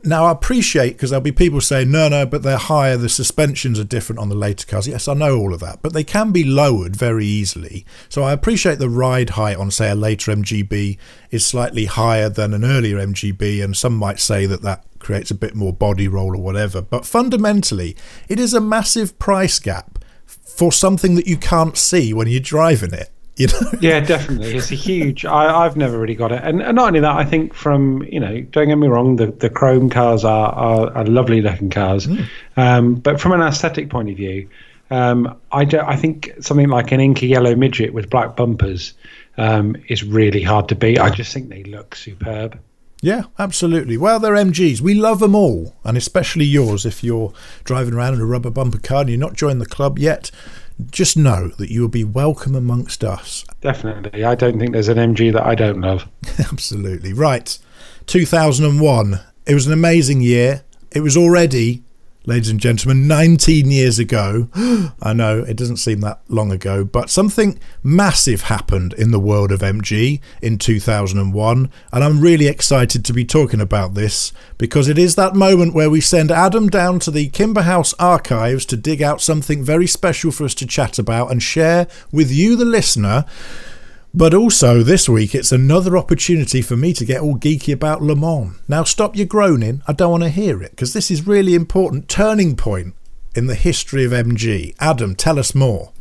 now, 0.02 0.26
I 0.26 0.32
appreciate 0.32 0.92
because 0.92 1.10
there'll 1.10 1.22
be 1.22 1.32
people 1.32 1.60
saying, 1.60 1.90
no, 1.90 2.08
no, 2.08 2.24
but 2.24 2.42
they're 2.42 2.56
higher, 2.56 2.96
the 2.96 3.08
suspensions 3.08 3.78
are 3.78 3.84
different 3.84 4.18
on 4.18 4.28
the 4.28 4.34
later 4.34 4.66
cars. 4.66 4.88
Yes, 4.88 5.08
I 5.08 5.14
know 5.14 5.38
all 5.38 5.52
of 5.52 5.60
that, 5.60 5.80
but 5.82 5.92
they 5.92 6.04
can 6.04 6.32
be 6.32 6.44
lowered 6.44 6.96
very 6.96 7.26
easily. 7.26 7.84
So 8.08 8.22
I 8.22 8.32
appreciate 8.32 8.78
the 8.78 8.88
ride 8.88 9.30
height 9.30 9.56
on, 9.56 9.70
say, 9.70 9.90
a 9.90 9.94
later 9.94 10.32
MGB 10.32 10.98
is 11.30 11.44
slightly 11.44 11.84
higher 11.84 12.28
than 12.28 12.54
an 12.54 12.64
earlier 12.64 12.96
MGB, 12.96 13.62
and 13.62 13.76
some 13.76 13.96
might 13.96 14.20
say 14.20 14.46
that 14.46 14.62
that 14.62 14.84
creates 14.98 15.30
a 15.30 15.34
bit 15.34 15.54
more 15.54 15.72
body 15.72 16.08
roll 16.08 16.36
or 16.36 16.42
whatever. 16.42 16.80
But 16.80 17.06
fundamentally, 17.06 17.96
it 18.28 18.38
is 18.38 18.54
a 18.54 18.60
massive 18.60 19.18
price 19.18 19.58
gap 19.58 19.98
for 20.24 20.72
something 20.72 21.14
that 21.14 21.26
you 21.26 21.36
can't 21.36 21.76
see 21.76 22.12
when 22.12 22.28
you're 22.28 22.40
driving 22.40 22.92
it. 22.92 23.10
You 23.36 23.46
know? 23.46 23.60
Yeah, 23.80 24.00
definitely. 24.00 24.54
It's 24.54 24.70
a 24.70 24.74
huge. 24.74 25.24
I, 25.24 25.64
have 25.64 25.76
never 25.76 25.98
really 25.98 26.14
got 26.14 26.32
it, 26.32 26.42
and, 26.42 26.60
and, 26.62 26.76
not 26.76 26.88
only 26.88 27.00
that, 27.00 27.16
I 27.16 27.24
think 27.24 27.54
from 27.54 28.02
you 28.02 28.20
know, 28.20 28.40
don't 28.40 28.68
get 28.68 28.76
me 28.76 28.88
wrong, 28.88 29.16
the, 29.16 29.26
the 29.26 29.48
chrome 29.48 29.88
cars 29.88 30.24
are, 30.24 30.52
are, 30.52 30.92
are 30.96 31.04
lovely 31.06 31.40
looking 31.40 31.70
cars, 31.70 32.06
mm. 32.06 32.26
um, 32.56 32.94
but 32.94 33.20
from 33.20 33.32
an 33.32 33.40
aesthetic 33.40 33.88
point 33.88 34.10
of 34.10 34.16
view, 34.16 34.48
um, 34.90 35.38
I 35.52 35.64
do, 35.64 35.80
I 35.80 35.96
think 35.96 36.32
something 36.40 36.68
like 36.68 36.92
an 36.92 37.00
Inca 37.00 37.26
yellow 37.26 37.54
midget 37.54 37.94
with 37.94 38.10
black 38.10 38.36
bumpers 38.36 38.94
um, 39.38 39.76
is 39.88 40.02
really 40.04 40.42
hard 40.42 40.68
to 40.68 40.74
beat. 40.74 40.98
I 40.98 41.10
just 41.10 41.32
think 41.32 41.48
they 41.48 41.62
look 41.64 41.94
superb. 41.94 42.58
Yeah, 43.02 43.24
absolutely. 43.38 43.96
Well, 43.96 44.20
they're 44.20 44.34
MGs. 44.34 44.82
We 44.82 44.94
love 44.94 45.20
them 45.20 45.34
all, 45.34 45.74
and 45.84 45.96
especially 45.96 46.44
yours 46.44 46.84
if 46.84 47.02
you're 47.02 47.32
driving 47.64 47.94
around 47.94 48.14
in 48.14 48.20
a 48.20 48.26
rubber 48.26 48.50
bumper 48.50 48.78
car 48.78 49.02
and 49.02 49.08
you're 49.10 49.18
not 49.18 49.34
joined 49.34 49.60
the 49.60 49.66
club 49.66 49.98
yet 49.98 50.30
just 50.90 51.16
know 51.16 51.48
that 51.58 51.70
you 51.70 51.80
will 51.80 51.88
be 51.88 52.04
welcome 52.04 52.54
amongst 52.54 53.04
us. 53.04 53.44
Definitely. 53.60 54.24
I 54.24 54.34
don't 54.34 54.58
think 54.58 54.72
there's 54.72 54.88
an 54.88 54.98
MG 54.98 55.32
that 55.32 55.46
I 55.46 55.54
don't 55.54 55.80
love. 55.80 56.08
Absolutely. 56.38 57.12
Right. 57.12 57.58
2001. 58.06 59.20
It 59.46 59.54
was 59.54 59.66
an 59.66 59.72
amazing 59.72 60.20
year. 60.20 60.64
It 60.92 61.00
was 61.00 61.16
already 61.16 61.82
ladies 62.26 62.50
and 62.50 62.60
gentlemen, 62.60 63.08
19 63.08 63.70
years 63.70 63.98
ago. 63.98 64.48
I 65.02 65.14
know 65.14 65.38
it 65.38 65.56
doesn't 65.56 65.78
seem 65.78 66.00
that 66.00 66.20
long 66.28 66.52
ago, 66.52 66.84
but 66.84 67.08
something 67.08 67.58
massive 67.82 68.42
happened 68.42 68.92
in 68.94 69.10
the 69.10 69.18
world 69.18 69.50
of 69.50 69.60
MG 69.60 70.20
in 70.42 70.58
2001, 70.58 71.70
and 71.92 72.04
I'm 72.04 72.20
really 72.20 72.46
excited 72.46 73.04
to 73.06 73.12
be 73.14 73.24
talking 73.24 73.60
about 73.60 73.94
this 73.94 74.32
because 74.58 74.86
it 74.86 74.98
is 74.98 75.14
that 75.14 75.34
moment 75.34 75.74
where 75.74 75.88
we 75.88 76.02
send 76.02 76.30
Adam 76.30 76.68
down 76.68 76.98
to 77.00 77.10
the 77.10 77.28
Kimber 77.30 77.62
House 77.62 77.94
archives 77.98 78.66
to 78.66 78.76
dig 78.76 79.00
out 79.00 79.22
something 79.22 79.64
very 79.64 79.86
special 79.86 80.30
for 80.30 80.44
us 80.44 80.54
to 80.56 80.66
chat 80.66 80.98
about 80.98 81.30
and 81.30 81.42
share 81.42 81.86
with 82.12 82.30
you, 82.30 82.54
the 82.54 82.66
listener. 82.66 83.24
But 84.12 84.34
also, 84.34 84.82
this 84.82 85.08
week, 85.08 85.36
it's 85.36 85.52
another 85.52 85.96
opportunity 85.96 86.62
for 86.62 86.76
me 86.76 86.92
to 86.94 87.04
get 87.04 87.20
all 87.20 87.36
geeky 87.36 87.72
about 87.72 88.02
Le 88.02 88.16
Mans. 88.16 88.56
Now, 88.66 88.82
stop 88.82 89.14
your 89.14 89.26
groaning. 89.26 89.82
I 89.86 89.92
don't 89.92 90.10
want 90.10 90.24
to 90.24 90.30
hear 90.30 90.62
it 90.62 90.72
because 90.72 90.92
this 90.92 91.12
is 91.12 91.28
really 91.28 91.54
important 91.54 92.08
turning 92.08 92.56
point 92.56 92.94
in 93.36 93.46
the 93.46 93.54
history 93.54 94.04
of 94.04 94.10
MG. 94.10 94.74
Adam, 94.80 95.14
tell 95.14 95.38
us 95.38 95.54
more. 95.54 95.92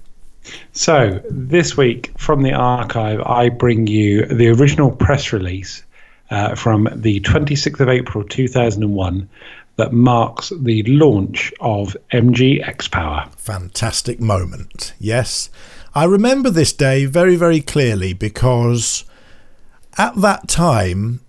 So, 0.72 1.22
this 1.30 1.78
week 1.78 2.12
from 2.18 2.42
the 2.42 2.54
archive, 2.54 3.22
I 3.22 3.50
bring 3.50 3.86
you 3.86 4.26
the 4.26 4.48
original 4.48 4.90
press 4.90 5.32
release 5.32 5.84
uh, 6.32 6.56
from 6.56 6.90
the 6.96 7.20
26th 7.20 7.80
of 7.80 7.90
April 7.90 8.24
2001 8.24 9.30
that 9.76 9.94
marks 9.94 10.52
the 10.60 10.84
launch 10.84 11.54
of 11.60 11.96
MG 12.12 12.68
X 12.68 12.88
Power. 12.88 13.30
Fantastic 13.38 14.20
moment. 14.20 14.94
Yes. 15.00 15.50
I 15.94 16.04
remember 16.06 16.50
this 16.50 16.74
day 16.74 17.06
very, 17.06 17.36
very 17.36 17.62
clearly 17.62 18.14
because 18.14 19.06
at 19.98 20.16
that 20.18 20.48
time 20.48 21.22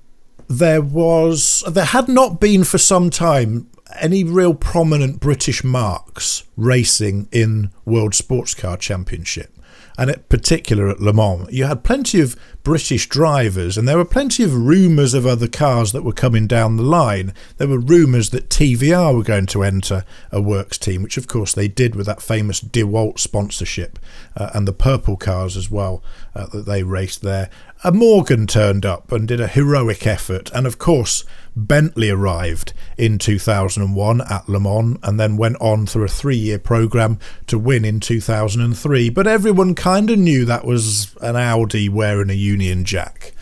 there 0.49 0.83
was 0.83 1.65
there 1.69 1.85
had 1.85 2.09
not 2.09 2.41
been 2.41 2.65
for 2.65 2.79
some 2.79 3.09
time 3.11 3.69
any 3.99 4.23
real 4.25 4.55
prominent 4.55 5.21
British 5.21 5.65
marques 5.65 6.45
racing 6.57 7.29
in 7.33 7.71
World 7.85 8.15
Sports 8.15 8.55
Car 8.55 8.77
Championship 8.77 9.53
and 10.01 10.09
in 10.09 10.21
particular 10.31 10.89
at 10.89 10.99
Le 10.99 11.13
Mans. 11.13 11.47
You 11.53 11.67
had 11.67 11.85
plenty 11.85 12.23
of 12.23 12.35
British 12.63 13.07
drivers, 13.07 13.77
and 13.77 13.87
there 13.87 13.99
were 13.99 14.07
plenty 14.07 14.43
of 14.43 14.55
rumours 14.55 15.13
of 15.13 15.27
other 15.27 15.47
cars 15.47 15.93
that 15.93 16.03
were 16.03 16.15
coming 16.15 16.47
down 16.47 16.79
the 16.79 16.83
line. 16.83 17.35
There 17.59 17.69
were 17.69 17.79
rumours 17.79 18.31
that 18.31 18.49
TVR 18.49 19.15
were 19.15 19.23
going 19.23 19.45
to 19.47 19.63
enter 19.63 20.07
a 20.33 20.41
works 20.41 20.79
team, 20.79 21.03
which 21.03 21.19
of 21.19 21.27
course 21.27 21.53
they 21.53 21.69
did 21.69 21.95
with 21.95 22.07
that 22.07 22.23
famous 22.23 22.63
DeWalt 22.63 23.19
sponsorship, 23.19 23.99
uh, 24.35 24.49
and 24.55 24.67
the 24.67 24.73
purple 24.73 25.19
cars 25.19 25.55
as 25.55 25.71
well 25.71 26.03
uh, 26.35 26.47
that 26.47 26.65
they 26.65 26.83
raced 26.83 27.21
there. 27.21 27.51
A 27.83 27.91
Morgan 27.91 28.47
turned 28.47 28.85
up 28.85 29.11
and 29.11 29.27
did 29.27 29.41
a 29.41 29.49
heroic 29.49 30.07
effort, 30.07 30.51
and 30.55 30.67
of 30.67 30.77
course, 30.77 31.25
Bentley 31.57 32.11
arrived 32.11 32.75
in 32.99 33.17
2001 33.17 34.21
at 34.21 34.47
Le 34.51 34.61
Mans 34.61 34.99
and 35.03 35.19
then 35.19 35.39
went 35.39 35.57
on 35.63 35.87
through 35.87 36.05
a 36.05 36.09
three 36.09 36.37
year 36.37 36.59
programme 36.59 37.19
to 37.47 37.59
win 37.59 37.87
in 37.87 37.99
2003. 37.99 39.09
But 39.09 39.27
everyone 39.27 39.75
kind 39.75 40.11
of 40.11 40.19
knew 40.19 40.45
that 40.45 40.67
was 40.67 41.17
an 41.23 41.37
Audi 41.37 41.89
wearing 41.89 42.29
a 42.29 42.35
Union 42.35 42.85
Jack. 42.85 43.33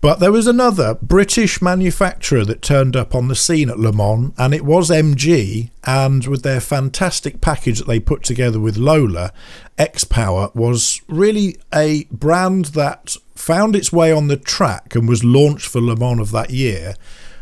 But 0.00 0.18
there 0.18 0.32
was 0.32 0.46
another 0.46 0.94
British 1.02 1.60
manufacturer 1.60 2.44
that 2.46 2.62
turned 2.62 2.96
up 2.96 3.14
on 3.14 3.28
the 3.28 3.36
scene 3.36 3.68
at 3.68 3.78
Le 3.78 3.92
Mans, 3.92 4.32
and 4.38 4.54
it 4.54 4.64
was 4.64 4.88
MG. 4.88 5.68
And 5.84 6.26
with 6.26 6.42
their 6.42 6.60
fantastic 6.60 7.42
package 7.42 7.80
that 7.80 7.86
they 7.86 8.00
put 8.00 8.22
together 8.22 8.60
with 8.60 8.78
Lola, 8.78 9.30
X 9.76 10.04
Power 10.04 10.50
was 10.54 11.02
really 11.06 11.56
a 11.72 12.04
brand 12.10 12.66
that 12.66 13.16
found 13.34 13.74
its 13.74 13.92
way 13.92 14.12
on 14.12 14.28
the 14.28 14.36
track 14.36 14.94
and 14.94 15.08
was 15.08 15.24
launched 15.24 15.66
for 15.66 15.80
Le 15.80 15.96
Mans 15.96 16.20
of 16.20 16.30
that 16.32 16.50
year, 16.50 16.94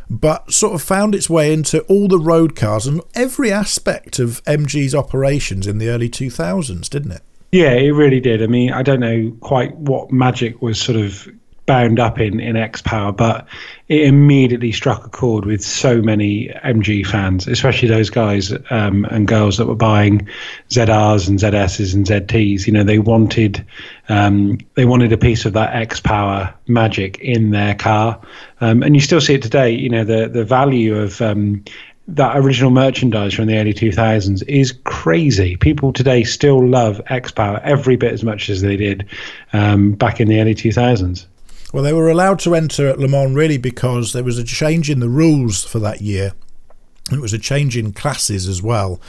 but 0.08 0.52
sort 0.52 0.74
of 0.74 0.82
found 0.82 1.14
its 1.14 1.30
way 1.30 1.52
into 1.52 1.80
all 1.82 2.08
the 2.08 2.18
road 2.18 2.54
cars 2.56 2.86
and 2.86 3.00
every 3.14 3.52
aspect 3.52 4.18
of 4.18 4.42
MG's 4.44 4.94
operations 4.94 5.66
in 5.66 5.78
the 5.78 5.88
early 5.88 6.08
2000s, 6.08 6.88
didn't 6.88 7.12
it? 7.12 7.22
Yeah, 7.52 7.72
it 7.72 7.90
really 7.90 8.20
did. 8.20 8.42
I 8.42 8.46
mean, 8.46 8.72
I 8.72 8.82
don't 8.82 9.00
know 9.00 9.36
quite 9.40 9.76
what 9.76 10.10
magic 10.10 10.62
was 10.62 10.80
sort 10.80 10.98
of 10.98 11.28
bound 11.66 12.00
up 12.00 12.18
in 12.18 12.40
in 12.40 12.56
X 12.56 12.82
Power, 12.82 13.12
but 13.12 13.46
it 13.92 14.06
immediately 14.06 14.72
struck 14.72 15.04
a 15.04 15.10
chord 15.10 15.44
with 15.44 15.62
so 15.62 16.00
many 16.00 16.48
MG 16.64 17.06
fans, 17.06 17.46
especially 17.46 17.88
those 17.88 18.08
guys 18.08 18.50
um, 18.70 19.04
and 19.10 19.28
girls 19.28 19.58
that 19.58 19.66
were 19.66 19.74
buying 19.74 20.26
ZRs 20.70 21.28
and 21.28 21.38
ZSs 21.38 21.94
and 21.94 22.06
ZTs. 22.06 22.66
You 22.66 22.72
know, 22.72 22.84
they 22.84 22.98
wanted 22.98 23.62
um, 24.08 24.56
they 24.76 24.86
wanted 24.86 25.12
a 25.12 25.18
piece 25.18 25.44
of 25.44 25.52
that 25.52 25.74
X 25.74 26.00
Power 26.00 26.54
magic 26.68 27.18
in 27.18 27.50
their 27.50 27.74
car, 27.74 28.18
um, 28.62 28.82
and 28.82 28.94
you 28.94 29.00
still 29.02 29.20
see 29.20 29.34
it 29.34 29.42
today. 29.42 29.70
You 29.72 29.90
know, 29.90 30.04
the 30.04 30.26
the 30.26 30.44
value 30.44 30.96
of 30.96 31.20
um, 31.20 31.62
that 32.08 32.38
original 32.38 32.70
merchandise 32.70 33.34
from 33.34 33.44
the 33.44 33.58
early 33.58 33.74
2000s 33.74 34.42
is 34.48 34.72
crazy. 34.84 35.58
People 35.58 35.92
today 35.92 36.24
still 36.24 36.66
love 36.66 37.02
X 37.08 37.30
Power 37.30 37.60
every 37.62 37.96
bit 37.96 38.14
as 38.14 38.24
much 38.24 38.48
as 38.48 38.62
they 38.62 38.78
did 38.78 39.06
um, 39.52 39.92
back 39.92 40.18
in 40.18 40.28
the 40.28 40.40
early 40.40 40.54
2000s. 40.54 41.26
Well, 41.72 41.82
they 41.82 41.92
were 41.94 42.10
allowed 42.10 42.38
to 42.40 42.54
enter 42.54 42.86
at 42.88 42.98
Le 42.98 43.08
Mans 43.08 43.34
really 43.34 43.58
because 43.58 44.12
there 44.12 44.22
was 44.22 44.38
a 44.38 44.44
change 44.44 44.90
in 44.90 45.00
the 45.00 45.08
rules 45.08 45.64
for 45.64 45.78
that 45.78 46.02
year. 46.02 46.34
And 47.08 47.18
it 47.18 47.22
was 47.22 47.32
a 47.32 47.38
change 47.38 47.76
in 47.76 47.92
classes 47.92 48.46
as 48.46 48.62
well. 48.62 49.00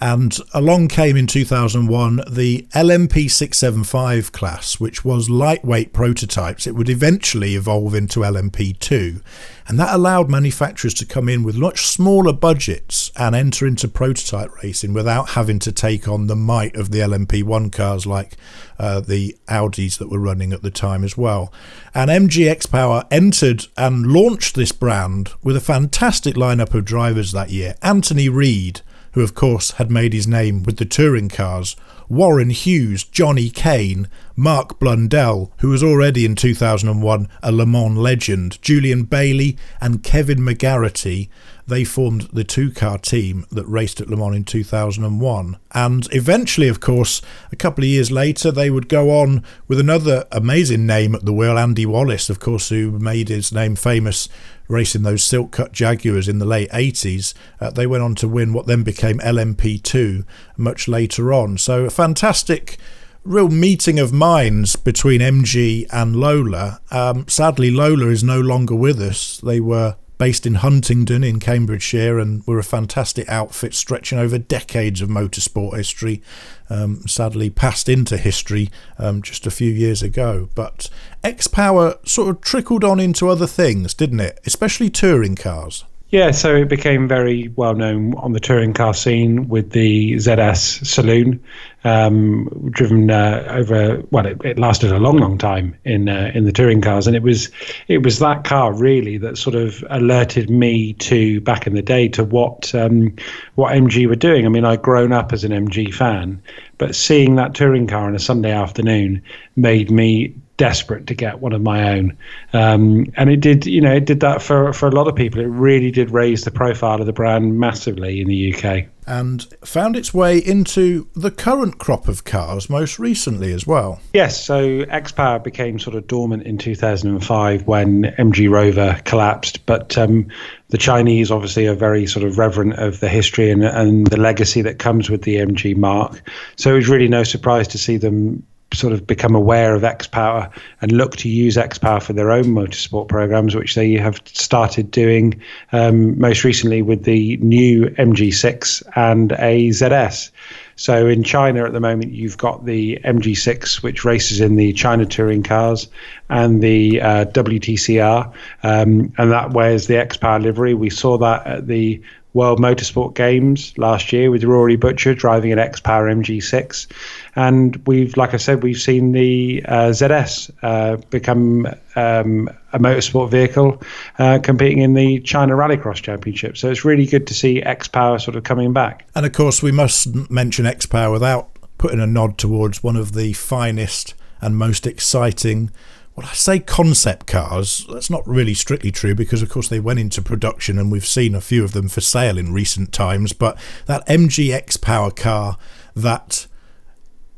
And 0.00 0.38
along 0.54 0.88
came 0.88 1.16
in 1.16 1.26
2001 1.26 2.22
the 2.30 2.68
LMP 2.72 3.28
675 3.28 4.30
class, 4.30 4.78
which 4.78 5.04
was 5.04 5.28
lightweight 5.28 5.92
prototypes. 5.92 6.66
It 6.68 6.76
would 6.76 6.88
eventually 6.88 7.56
evolve 7.56 7.94
into 7.94 8.20
LMP 8.20 8.78
2. 8.78 9.20
And 9.66 9.78
that 9.78 9.94
allowed 9.94 10.30
manufacturers 10.30 10.94
to 10.94 11.06
come 11.06 11.28
in 11.28 11.42
with 11.42 11.56
much 11.56 11.86
smaller 11.86 12.32
budgets 12.32 13.10
and 13.16 13.34
enter 13.34 13.66
into 13.66 13.88
prototype 13.88 14.50
racing 14.62 14.94
without 14.94 15.30
having 15.30 15.58
to 15.58 15.72
take 15.72 16.06
on 16.06 16.26
the 16.26 16.36
might 16.36 16.76
of 16.76 16.90
the 16.90 17.00
LMP1 17.00 17.72
cars 17.72 18.06
like 18.06 18.36
uh, 18.78 19.00
the 19.00 19.36
Audis 19.48 19.98
that 19.98 20.10
were 20.10 20.18
running 20.20 20.52
at 20.52 20.62
the 20.62 20.70
time 20.70 21.02
as 21.02 21.18
well. 21.18 21.52
And 21.92 22.08
MGX 22.08 22.70
Power 22.70 23.04
entered 23.10 23.66
and 23.76 24.06
launched 24.06 24.54
this 24.54 24.72
brand 24.72 25.32
with 25.42 25.56
a 25.56 25.60
fantastic 25.60 26.36
lineup 26.36 26.72
of 26.72 26.84
drivers 26.84 27.32
that 27.32 27.50
year. 27.50 27.74
Anthony 27.82 28.28
Reid 28.28 28.80
who 29.18 29.24
of 29.24 29.34
course 29.34 29.72
had 29.72 29.90
made 29.90 30.12
his 30.12 30.28
name 30.28 30.62
with 30.62 30.76
the 30.76 30.84
touring 30.84 31.28
cars, 31.28 31.74
Warren 32.08 32.50
Hughes, 32.50 33.02
Jonny 33.02 33.50
Kane, 33.50 34.06
Mark 34.36 34.78
Blundell, 34.78 35.50
who 35.58 35.70
was 35.70 35.82
already 35.82 36.24
in 36.24 36.36
2001 36.36 37.28
a 37.42 37.50
Le 37.50 37.66
Mans 37.66 37.98
legend, 37.98 38.62
Julian 38.62 39.02
Bailey, 39.02 39.58
and 39.80 40.04
Kevin 40.04 40.38
McGarrity. 40.38 41.28
They 41.66 41.82
formed 41.82 42.28
the 42.32 42.44
two 42.44 42.70
car 42.70 42.96
team 42.96 43.44
that 43.50 43.66
raced 43.66 44.00
at 44.00 44.08
Le 44.08 44.16
Mans 44.16 44.36
in 44.36 44.44
2001. 44.44 45.58
And 45.72 46.08
eventually, 46.12 46.68
of 46.68 46.78
course, 46.78 47.20
a 47.50 47.56
couple 47.56 47.82
of 47.82 47.90
years 47.90 48.12
later, 48.12 48.52
they 48.52 48.70
would 48.70 48.88
go 48.88 49.10
on 49.10 49.42
with 49.66 49.80
another 49.80 50.26
amazing 50.30 50.86
name 50.86 51.16
at 51.16 51.24
the 51.24 51.32
wheel, 51.32 51.58
Andy 51.58 51.86
Wallace, 51.86 52.30
of 52.30 52.38
course, 52.38 52.68
who 52.68 52.92
made 52.92 53.30
his 53.30 53.52
name 53.52 53.74
famous 53.74 54.28
racing 54.68 55.02
those 55.02 55.24
silk 55.24 55.50
cut 55.50 55.72
Jaguars 55.72 56.28
in 56.28 56.38
the 56.38 56.44
late 56.44 56.70
80s. 56.70 57.34
Uh, 57.60 57.70
they 57.70 57.86
went 57.86 58.02
on 58.02 58.14
to 58.16 58.28
win 58.28 58.52
what 58.52 58.66
then 58.66 58.82
became 58.82 59.18
LMP2 59.18 60.24
much 60.56 60.86
later 60.86 61.32
on. 61.32 61.58
So 61.58 61.86
a 61.86 61.90
fantastic 61.90 62.76
real 63.24 63.48
meeting 63.48 63.98
of 63.98 64.12
minds 64.12 64.76
between 64.76 65.20
MG 65.20 65.86
and 65.92 66.16
Lola. 66.16 66.80
Um, 66.90 67.26
sadly, 67.28 67.70
Lola 67.70 68.06
is 68.06 68.22
no 68.22 68.40
longer 68.40 68.74
with 68.74 69.00
us. 69.00 69.38
They 69.38 69.60
were 69.60 69.96
based 70.18 70.44
in 70.44 70.56
Huntingdon 70.56 71.24
in 71.24 71.38
Cambridgeshire 71.38 72.18
and 72.18 72.46
were 72.46 72.58
a 72.58 72.64
fantastic 72.64 73.28
outfit 73.28 73.72
stretching 73.72 74.18
over 74.18 74.36
decades 74.36 75.00
of 75.00 75.08
motorsport 75.08 75.76
history. 75.76 76.22
Um, 76.68 77.02
sadly, 77.06 77.48
passed 77.48 77.88
into 77.88 78.18
history 78.18 78.68
um, 78.98 79.22
just 79.22 79.46
a 79.46 79.50
few 79.50 79.70
years 79.70 80.02
ago. 80.02 80.50
But 80.54 80.90
X 81.24 81.46
Power 81.46 81.94
sort 82.04 82.28
of 82.28 82.40
trickled 82.40 82.84
on 82.84 83.00
into 83.00 83.28
other 83.28 83.46
things, 83.46 83.94
didn't 83.94 84.20
it? 84.20 84.40
Especially 84.44 84.90
touring 84.90 85.36
cars. 85.36 85.84
Yeah, 86.10 86.30
so 86.30 86.56
it 86.56 86.70
became 86.70 87.06
very 87.06 87.48
well 87.56 87.74
known 87.74 88.14
on 88.14 88.32
the 88.32 88.40
touring 88.40 88.72
car 88.72 88.94
scene 88.94 89.46
with 89.46 89.72
the 89.72 90.14
ZS 90.14 90.86
Saloon, 90.86 91.38
um, 91.84 92.48
driven 92.70 93.10
uh, 93.10 93.46
over. 93.50 94.02
Well, 94.10 94.24
it, 94.24 94.40
it, 94.42 94.58
lasted 94.58 94.90
a 94.90 94.98
long, 94.98 95.18
long 95.18 95.36
time 95.36 95.76
in 95.84 96.08
uh, 96.08 96.32
in 96.34 96.46
the 96.46 96.52
touring 96.52 96.80
cars, 96.80 97.06
and 97.06 97.14
it 97.14 97.22
was 97.22 97.50
it 97.88 98.02
was 98.02 98.20
that 98.20 98.44
car 98.44 98.72
really 98.72 99.18
that 99.18 99.36
sort 99.36 99.54
of 99.54 99.84
alerted 99.90 100.48
me 100.48 100.94
to 100.94 101.42
back 101.42 101.66
in 101.66 101.74
the 101.74 101.82
day 101.82 102.08
to 102.08 102.24
what 102.24 102.74
um, 102.74 103.14
what 103.56 103.74
MG 103.74 104.08
were 104.08 104.16
doing. 104.16 104.46
I 104.46 104.48
mean, 104.48 104.64
I'd 104.64 104.80
grown 104.80 105.12
up 105.12 105.34
as 105.34 105.44
an 105.44 105.52
MG 105.52 105.92
fan, 105.92 106.40
but 106.78 106.94
seeing 106.94 107.36
that 107.36 107.52
touring 107.52 107.86
car 107.86 108.06
on 108.06 108.14
a 108.14 108.18
Sunday 108.18 108.52
afternoon 108.52 109.22
made 109.56 109.90
me 109.90 110.34
desperate 110.58 111.06
to 111.06 111.14
get 111.14 111.40
one 111.40 111.54
of 111.54 111.62
my 111.62 111.94
own. 111.94 112.16
Um, 112.52 113.06
and 113.16 113.30
it 113.30 113.40
did, 113.40 113.64
you 113.64 113.80
know, 113.80 113.94
it 113.94 114.04
did 114.04 114.20
that 114.20 114.42
for, 114.42 114.74
for 114.74 114.88
a 114.88 114.90
lot 114.90 115.08
of 115.08 115.16
people. 115.16 115.40
It 115.40 115.46
really 115.46 115.90
did 115.90 116.10
raise 116.10 116.44
the 116.44 116.50
profile 116.50 117.00
of 117.00 117.06
the 117.06 117.12
brand 117.12 117.58
massively 117.58 118.20
in 118.20 118.28
the 118.28 118.54
UK. 118.54 118.84
And 119.06 119.42
found 119.64 119.96
its 119.96 120.12
way 120.12 120.36
into 120.36 121.08
the 121.16 121.30
current 121.30 121.78
crop 121.78 122.08
of 122.08 122.24
cars 122.24 122.68
most 122.68 122.98
recently 122.98 123.54
as 123.54 123.66
well. 123.66 124.00
Yes, 124.12 124.44
so 124.44 124.80
X 124.90 125.12
Power 125.12 125.38
became 125.38 125.78
sort 125.78 125.96
of 125.96 126.06
dormant 126.06 126.42
in 126.42 126.58
2005 126.58 127.66
when 127.66 128.02
MG 128.02 128.50
Rover 128.50 129.00
collapsed. 129.04 129.64
But 129.64 129.96
um, 129.96 130.26
the 130.68 130.76
Chinese 130.76 131.30
obviously 131.30 131.66
are 131.68 131.74
very 131.74 132.06
sort 132.06 132.26
of 132.26 132.36
reverent 132.36 132.74
of 132.74 133.00
the 133.00 133.08
history 133.08 133.50
and, 133.50 133.64
and 133.64 134.06
the 134.08 134.20
legacy 134.20 134.60
that 134.62 134.78
comes 134.78 135.08
with 135.08 135.22
the 135.22 135.36
MG 135.36 135.74
marque. 135.74 136.20
So 136.56 136.72
it 136.72 136.74
was 136.74 136.88
really 136.88 137.08
no 137.08 137.22
surprise 137.22 137.68
to 137.68 137.78
see 137.78 137.96
them 137.96 138.42
sort 138.74 138.92
of 138.92 139.06
become 139.06 139.34
aware 139.34 139.74
of 139.74 139.84
X 139.84 140.06
Power 140.06 140.50
and 140.80 140.92
look 140.92 141.16
to 141.16 141.28
use 141.28 141.56
X 141.56 141.78
Power 141.78 142.00
for 142.00 142.12
their 142.12 142.30
own 142.30 142.44
motorsport 142.44 143.08
programs, 143.08 143.54
which 143.54 143.74
they 143.74 143.94
have 143.94 144.20
started 144.26 144.90
doing 144.90 145.40
um, 145.72 146.18
most 146.18 146.44
recently 146.44 146.82
with 146.82 147.04
the 147.04 147.36
new 147.38 147.86
MG6 147.86 148.82
and 148.96 149.32
a 149.32 149.68
ZS. 149.70 150.30
So 150.78 151.08
in 151.08 151.24
China 151.24 151.64
at 151.64 151.72
the 151.72 151.80
moment, 151.80 152.12
you've 152.12 152.38
got 152.38 152.64
the 152.64 153.00
MG6, 153.04 153.82
which 153.82 154.04
races 154.04 154.40
in 154.40 154.54
the 154.54 154.72
China 154.74 155.04
touring 155.04 155.42
cars, 155.42 155.88
and 156.30 156.62
the 156.62 157.00
uh, 157.00 157.24
WTCR, 157.26 158.32
um, 158.62 159.12
and 159.18 159.32
that 159.32 159.50
wears 159.54 159.88
the 159.88 159.96
X 159.96 160.16
Power 160.16 160.38
livery. 160.38 160.74
We 160.74 160.88
saw 160.88 161.18
that 161.18 161.44
at 161.46 161.66
the 161.66 162.00
World 162.38 162.60
Motorsport 162.60 163.16
Games 163.16 163.76
last 163.78 164.12
year 164.12 164.30
with 164.30 164.44
Rory 164.44 164.76
Butcher 164.76 165.12
driving 165.12 165.50
an 165.50 165.58
X 165.58 165.80
Power 165.80 166.06
MG6, 166.08 166.86
and 167.34 167.84
we've, 167.88 168.16
like 168.16 168.32
I 168.32 168.36
said, 168.36 168.62
we've 168.62 168.80
seen 168.80 169.10
the 169.10 169.64
uh, 169.66 169.88
ZS 169.88 170.52
uh, 170.62 170.98
become 171.10 171.66
um, 171.96 172.48
a 172.72 172.78
motorsport 172.78 173.32
vehicle 173.32 173.82
uh, 174.20 174.38
competing 174.40 174.78
in 174.78 174.94
the 174.94 175.18
China 175.22 175.54
Rallycross 175.54 176.00
Championship. 176.00 176.56
So 176.56 176.70
it's 176.70 176.84
really 176.84 177.06
good 177.06 177.26
to 177.26 177.34
see 177.34 177.60
X 177.60 177.88
Power 177.88 178.20
sort 178.20 178.36
of 178.36 178.44
coming 178.44 178.72
back. 178.72 179.08
And 179.16 179.26
of 179.26 179.32
course, 179.32 179.60
we 179.60 179.72
must 179.72 180.30
mention 180.30 180.64
X 180.64 180.86
Power 180.86 181.10
without 181.10 181.50
putting 181.76 181.98
a 181.98 182.06
nod 182.06 182.38
towards 182.38 182.84
one 182.84 182.94
of 182.94 183.14
the 183.14 183.32
finest 183.32 184.14
and 184.40 184.56
most 184.56 184.86
exciting 184.86 185.72
well, 186.18 186.26
I 186.26 186.34
say 186.34 186.58
concept 186.58 187.28
cars. 187.28 187.86
That's 187.92 188.10
not 188.10 188.26
really 188.26 188.54
strictly 188.54 188.90
true 188.90 189.14
because, 189.14 189.40
of 189.40 189.48
course, 189.48 189.68
they 189.68 189.78
went 189.78 190.00
into 190.00 190.20
production 190.20 190.76
and 190.76 190.90
we've 190.90 191.06
seen 191.06 191.32
a 191.32 191.40
few 191.40 191.62
of 191.62 191.74
them 191.74 191.88
for 191.88 192.00
sale 192.00 192.36
in 192.38 192.52
recent 192.52 192.92
times. 192.92 193.32
But 193.32 193.56
that 193.86 194.04
MGX 194.08 194.82
power 194.82 195.12
car, 195.12 195.58
that 195.94 196.48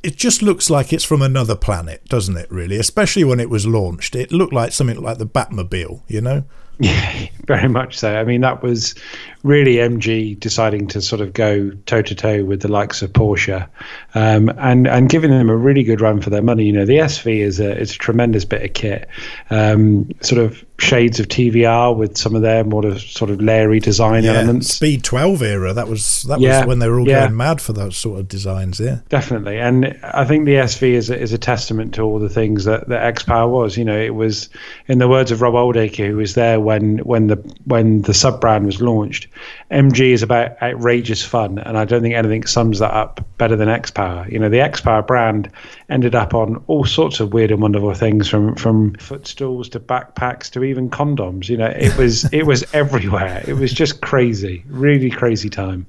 it 0.03 0.17
just 0.17 0.41
looks 0.41 0.71
like 0.71 0.95
it's 0.95 1.05
from 1.05 1.21
another 1.21 1.55
planet, 1.55 2.07
doesn't 2.07 2.39
it? 2.39 2.51
Really, 2.51 2.79
especially 2.79 3.23
when 3.23 3.39
it 3.39 3.51
was 3.51 3.67
launched, 3.67 4.17
it 4.17 4.33
looked 4.33 4.55
like 4.55 4.73
something 4.73 4.99
like 4.99 5.19
the 5.19 5.27
Batmobile, 5.27 6.01
you 6.09 6.23
know. 6.23 6.45
Yeah, 6.83 7.27
very 7.47 7.69
much 7.69 7.99
so. 7.99 8.17
I 8.17 8.25
mean, 8.25 8.41
that 8.41 8.63
was 8.63 8.95
really 9.43 9.77
MG 9.77 10.39
deciding 10.39 10.87
to 10.89 11.01
sort 11.01 11.21
of 11.21 11.33
go 11.33 11.71
toe 11.87 12.03
to 12.03 12.15
toe 12.15 12.45
with 12.45 12.61
the 12.61 12.69
likes 12.69 13.03
of 13.03 13.13
Porsche, 13.13 13.69
um, 14.15 14.51
and 14.59 14.87
and 14.87 15.09
giving 15.09 15.31
them 15.31 15.49
a 15.49 15.57
really 15.57 15.83
good 15.83 16.01
run 16.01 16.21
for 16.21 16.31
their 16.31 16.43
money. 16.43 16.65
You 16.65 16.73
know, 16.73 16.85
the 16.85 16.99
SV 16.99 17.41
is 17.41 17.61
a 17.61 17.77
is 17.79 17.95
a 17.95 17.99
tremendous 17.99 18.45
bit 18.45 18.63
of 18.63 18.73
kit, 18.73 19.09
um, 19.51 20.11
sort 20.21 20.43
of 20.43 20.65
shades 20.81 21.21
of 21.21 21.29
TVR 21.29 21.95
with 21.95 22.17
some 22.17 22.35
of 22.35 22.43
their 22.43 22.65
more 22.65 22.99
sort 22.99 23.31
of 23.31 23.39
layry 23.39 23.83
design 23.83 24.25
yeah, 24.25 24.33
elements. 24.33 24.75
Speed 24.75 25.05
12 25.05 25.43
era. 25.43 25.73
That 25.73 25.89
was 25.89 26.23
that 26.23 26.41
yeah, 26.41 26.61
was 26.61 26.69
when 26.69 26.79
they 26.79 26.89
were 26.89 26.99
all 26.99 27.09
yeah. 27.09 27.27
going 27.27 27.37
mad 27.37 27.61
for 27.61 27.73
those 27.73 27.97
sort 27.97 28.19
of 28.19 28.29
designs. 28.29 28.81
Yeah, 28.81 29.01
definitely. 29.09 29.59
And 29.59 29.99
I 30.03 30.25
think 30.25 30.47
the 30.47 30.55
SV 30.55 30.93
is 30.93 31.11
a, 31.11 31.19
is 31.19 31.33
a 31.33 31.39
testament 31.39 31.95
to 31.95 32.03
all 32.03 32.19
the 32.19 32.29
things 32.29 32.65
that 32.65 32.89
that 32.89 33.03
X 33.03 33.23
Power 33.23 33.49
was. 33.49 33.77
You 33.77 33.85
know, 33.85 33.99
it 33.99 34.15
was 34.15 34.49
in 34.89 34.99
the 34.99 35.09
words 35.09 35.31
of 35.31 35.43
Rob 35.43 35.55
Oldaker, 35.55 36.07
who 36.07 36.17
was 36.17 36.35
there 36.35 36.61
when 36.61 36.99
when 36.99 37.29
the 37.29 37.37
when 37.65 38.03
the 38.03 38.15
sub 38.15 38.41
brand 38.41 38.67
was 38.67 38.81
launched. 38.81 39.29
MG 39.71 40.13
is 40.13 40.23
about 40.23 40.61
outrageous 40.63 41.25
fun, 41.25 41.59
and 41.59 41.79
I 41.79 41.85
don't 41.85 42.03
think 42.03 42.15
anything 42.15 42.47
sums 42.47 42.81
that 42.81 42.93
up 42.93 43.25
better 43.39 43.57
than 43.57 43.69
X 43.69 43.91
Power. 43.91 44.27
You 44.29 44.39
know, 44.39 44.49
the 44.49 44.61
X 44.61 44.81
Power 44.81 45.03
brand 45.03 45.51
ended 45.89 46.15
up 46.15 46.35
on 46.35 46.63
all 46.67 46.85
sorts 46.85 47.21
of 47.21 47.33
weird 47.33 47.51
and 47.51 47.63
wonderful 47.63 47.95
things, 47.95 48.29
from 48.29 48.55
from 48.57 48.95
footstools 48.95 49.69
to 49.71 49.81
backpacks 49.81 50.51
to 50.51 50.65
even 50.65 50.91
condoms. 50.91 51.49
You 51.49 51.57
know, 51.57 51.73
it 51.75 51.97
was 51.97 52.25
it 52.33 52.47
was 52.47 52.65
everywhere. 52.75 53.45
It 53.47 53.55
was 53.55 53.73
just 53.73 54.01
crazy, 54.01 54.65
really 54.69 55.11
crazy 55.11 55.51
time. 55.51 55.87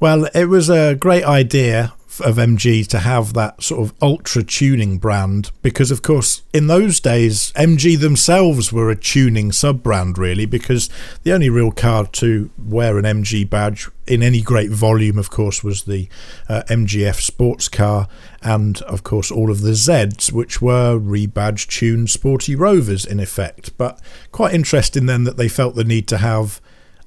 Well, 0.00 0.26
it 0.34 0.46
was 0.46 0.70
a 0.70 0.94
great 0.94 1.24
idea 1.24 1.92
of 2.18 2.36
MG 2.36 2.86
to 2.88 2.98
have 2.98 3.34
that 3.34 3.62
sort 3.62 3.82
of 3.82 3.94
ultra 4.02 4.42
tuning 4.42 4.98
brand 4.98 5.52
because, 5.62 5.90
of 5.90 6.02
course, 6.02 6.42
in 6.52 6.66
those 6.66 6.98
days, 6.98 7.52
MG 7.52 7.98
themselves 7.98 8.72
were 8.72 8.90
a 8.90 8.96
tuning 8.96 9.52
sub 9.52 9.82
brand, 9.82 10.18
really, 10.18 10.46
because 10.46 10.88
the 11.22 11.32
only 11.32 11.48
real 11.48 11.70
car 11.70 12.06
to 12.06 12.50
wear 12.58 12.98
an 12.98 13.04
MG 13.04 13.48
badge 13.48 13.88
in 14.06 14.22
any 14.22 14.40
great 14.40 14.70
volume, 14.70 15.18
of 15.18 15.30
course, 15.30 15.62
was 15.62 15.84
the 15.84 16.08
uh, 16.48 16.62
MGF 16.68 17.20
sports 17.20 17.68
car, 17.68 18.08
and 18.42 18.82
of 18.82 19.04
course, 19.04 19.30
all 19.30 19.50
of 19.50 19.60
the 19.60 19.72
Zs, 19.72 20.32
which 20.32 20.60
were 20.60 20.98
rebadged 20.98 21.68
tuned 21.68 22.10
sporty 22.10 22.56
rovers 22.56 23.04
in 23.04 23.20
effect. 23.20 23.76
But 23.78 24.00
quite 24.32 24.54
interesting 24.54 25.06
then 25.06 25.24
that 25.24 25.36
they 25.36 25.48
felt 25.48 25.76
the 25.76 25.84
need 25.84 26.08
to 26.08 26.18
have 26.18 26.60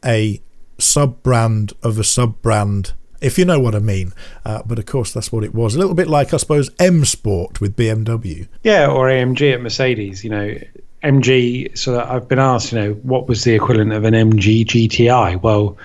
a 0.06 0.42
sub 0.80 1.22
brand 1.24 1.74
of 1.84 2.00
a 2.00 2.04
sub 2.04 2.42
brand 2.42 2.94
if 3.24 3.38
you 3.38 3.46
know 3.46 3.60
what 3.60 3.76
I 3.76 3.80
mean. 3.80 4.14
Uh, 4.46 4.62
but 4.66 4.78
of 4.78 4.86
course, 4.86 5.14
that's 5.14 5.32
what 5.32 5.44
it 5.44 5.54
was. 5.54 5.76
A 5.76 5.80
little 5.80 5.96
bit 5.96 6.08
like, 6.08 6.34
I 6.34 6.38
suppose, 6.38 6.70
M 6.80 7.06
Sport 7.06 7.62
with 7.62 7.76
BMW. 7.76 8.48
Yeah, 8.64 8.88
or 8.88 9.08
AMG 9.08 9.54
at 9.54 9.62
Mercedes. 9.62 10.24
You 10.24 10.30
know, 10.30 10.58
MG. 11.04 11.78
So 11.78 12.00
I've 12.00 12.28
been 12.28 12.40
asked, 12.40 12.72
you 12.72 12.80
know, 12.80 12.94
what 12.94 13.28
was 13.28 13.44
the 13.44 13.54
equivalent 13.54 13.94
of 13.94 14.04
an 14.06 14.14
MG 14.14 14.66
GTI? 14.66 15.42
Well, 15.42 15.78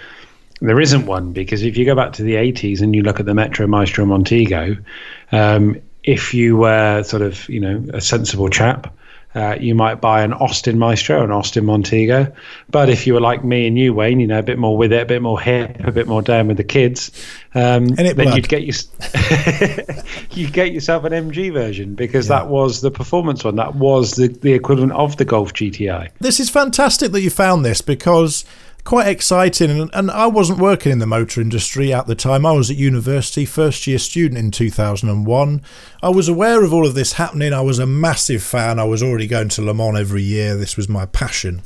there 0.61 0.81
isn't 0.81 1.07
one 1.07 1.33
because 1.33 1.63
if 1.63 1.77
you 1.77 1.85
go 1.85 1.95
back 1.95 2.13
to 2.15 2.23
the 2.23 2.35
80s 2.35 2.81
and 2.81 2.95
you 2.95 3.03
look 3.03 3.21
at 3.21 3.27
the 3.27 3.35
Metro 3.35 3.67
Maestro 3.67 4.05
Montego, 4.07 4.77
um, 5.33 5.81
if 6.05 6.35
you 6.35 6.57
were 6.57 7.03
sort 7.03 7.23
of, 7.23 7.49
you 7.49 7.61
know, 7.61 7.85
a 7.93 8.01
sensible 8.01 8.49
chap, 8.49 8.93
uh, 9.39 9.57
you 9.61 9.73
might 9.73 10.01
buy 10.01 10.23
an 10.23 10.33
Austin 10.33 10.81
Maestro, 10.81 11.23
an 11.23 11.31
Austin 11.31 11.65
Montego. 11.65 12.33
But 12.71 12.91
if 12.91 13.07
you 13.07 13.15
were 13.15 13.21
like 13.21 13.45
me 13.45 13.69
and 13.69 13.79
you, 13.79 13.95
Wayne, 13.95 14.19
you 14.19 14.27
know, 14.27 14.41
a 14.41 14.43
bit 14.43 14.59
more 14.59 14.77
with 14.77 14.93
it, 14.93 15.01
a 15.01 15.07
bit 15.07 15.23
more 15.23 15.41
hip, 15.41 15.79
a 15.85 15.93
bit 15.93 16.09
more 16.09 16.23
down 16.23 16.49
with 16.49 16.57
the 16.57 16.65
kids, 16.65 17.13
um, 17.55 17.87
then 17.87 18.17
blood. 18.17 18.35
you'd 18.35 18.49
get 18.49 18.63
you 18.63 18.73
you 20.33 20.51
get 20.51 20.73
yourself 20.73 21.05
an 21.05 21.13
MG 21.13 21.53
version 21.53 21.95
because 21.95 22.29
yeah. 22.29 22.39
that 22.41 22.49
was 22.49 22.81
the 22.81 22.91
performance 22.91 23.45
one. 23.45 23.55
That 23.55 23.77
was 23.77 24.13
the, 24.13 24.27
the 24.27 24.55
equivalent 24.55 24.93
of 24.93 25.17
the 25.19 25.25
Golf 25.25 25.53
GTI. 25.53 26.11
This 26.19 26.41
is 26.41 26.51
fantastic 26.51 27.13
that 27.13 27.21
you 27.21 27.31
found 27.31 27.65
this 27.65 27.81
because 27.81 28.45
quite 28.89 29.07
exciting. 29.07 29.71
And, 29.71 29.91
and 29.93 30.11
I 30.11 30.29
wasn't 30.29 30.61
working 30.61 30.91
in 30.93 30.99
the 30.99 31.07
motor 31.07 31.43
industry 31.43 31.93
at 31.93 32.07
the 32.07 32.15
time. 32.15 32.47
I 32.47 32.53
was 32.53 32.71
at 32.71 32.79
university, 32.79 33.45
first 33.45 33.87
year 33.87 33.99
student 33.99 34.39
in 34.39 34.51
2001. 34.51 35.63
I 36.03 36.09
was 36.09 36.27
aware 36.27 36.65
of 36.65 36.73
all 36.73 36.87
of 36.87 36.95
this 36.95 37.13
happening. 37.13 37.53
I 37.53 37.61
was 37.61 37.79
a 37.79 37.85
massive 37.85 38.43
fan. 38.43 38.79
I 38.79 38.85
was 38.85 39.03
already 39.03 39.27
going 39.27 39.51
to 39.51 39.63
Le 39.63 39.75
Mans 39.75 39.99
every 39.99 40.23
year. 40.23 40.57
This 40.57 40.79
was 40.79 40.89
my 40.89 41.05
passion. 41.05 41.61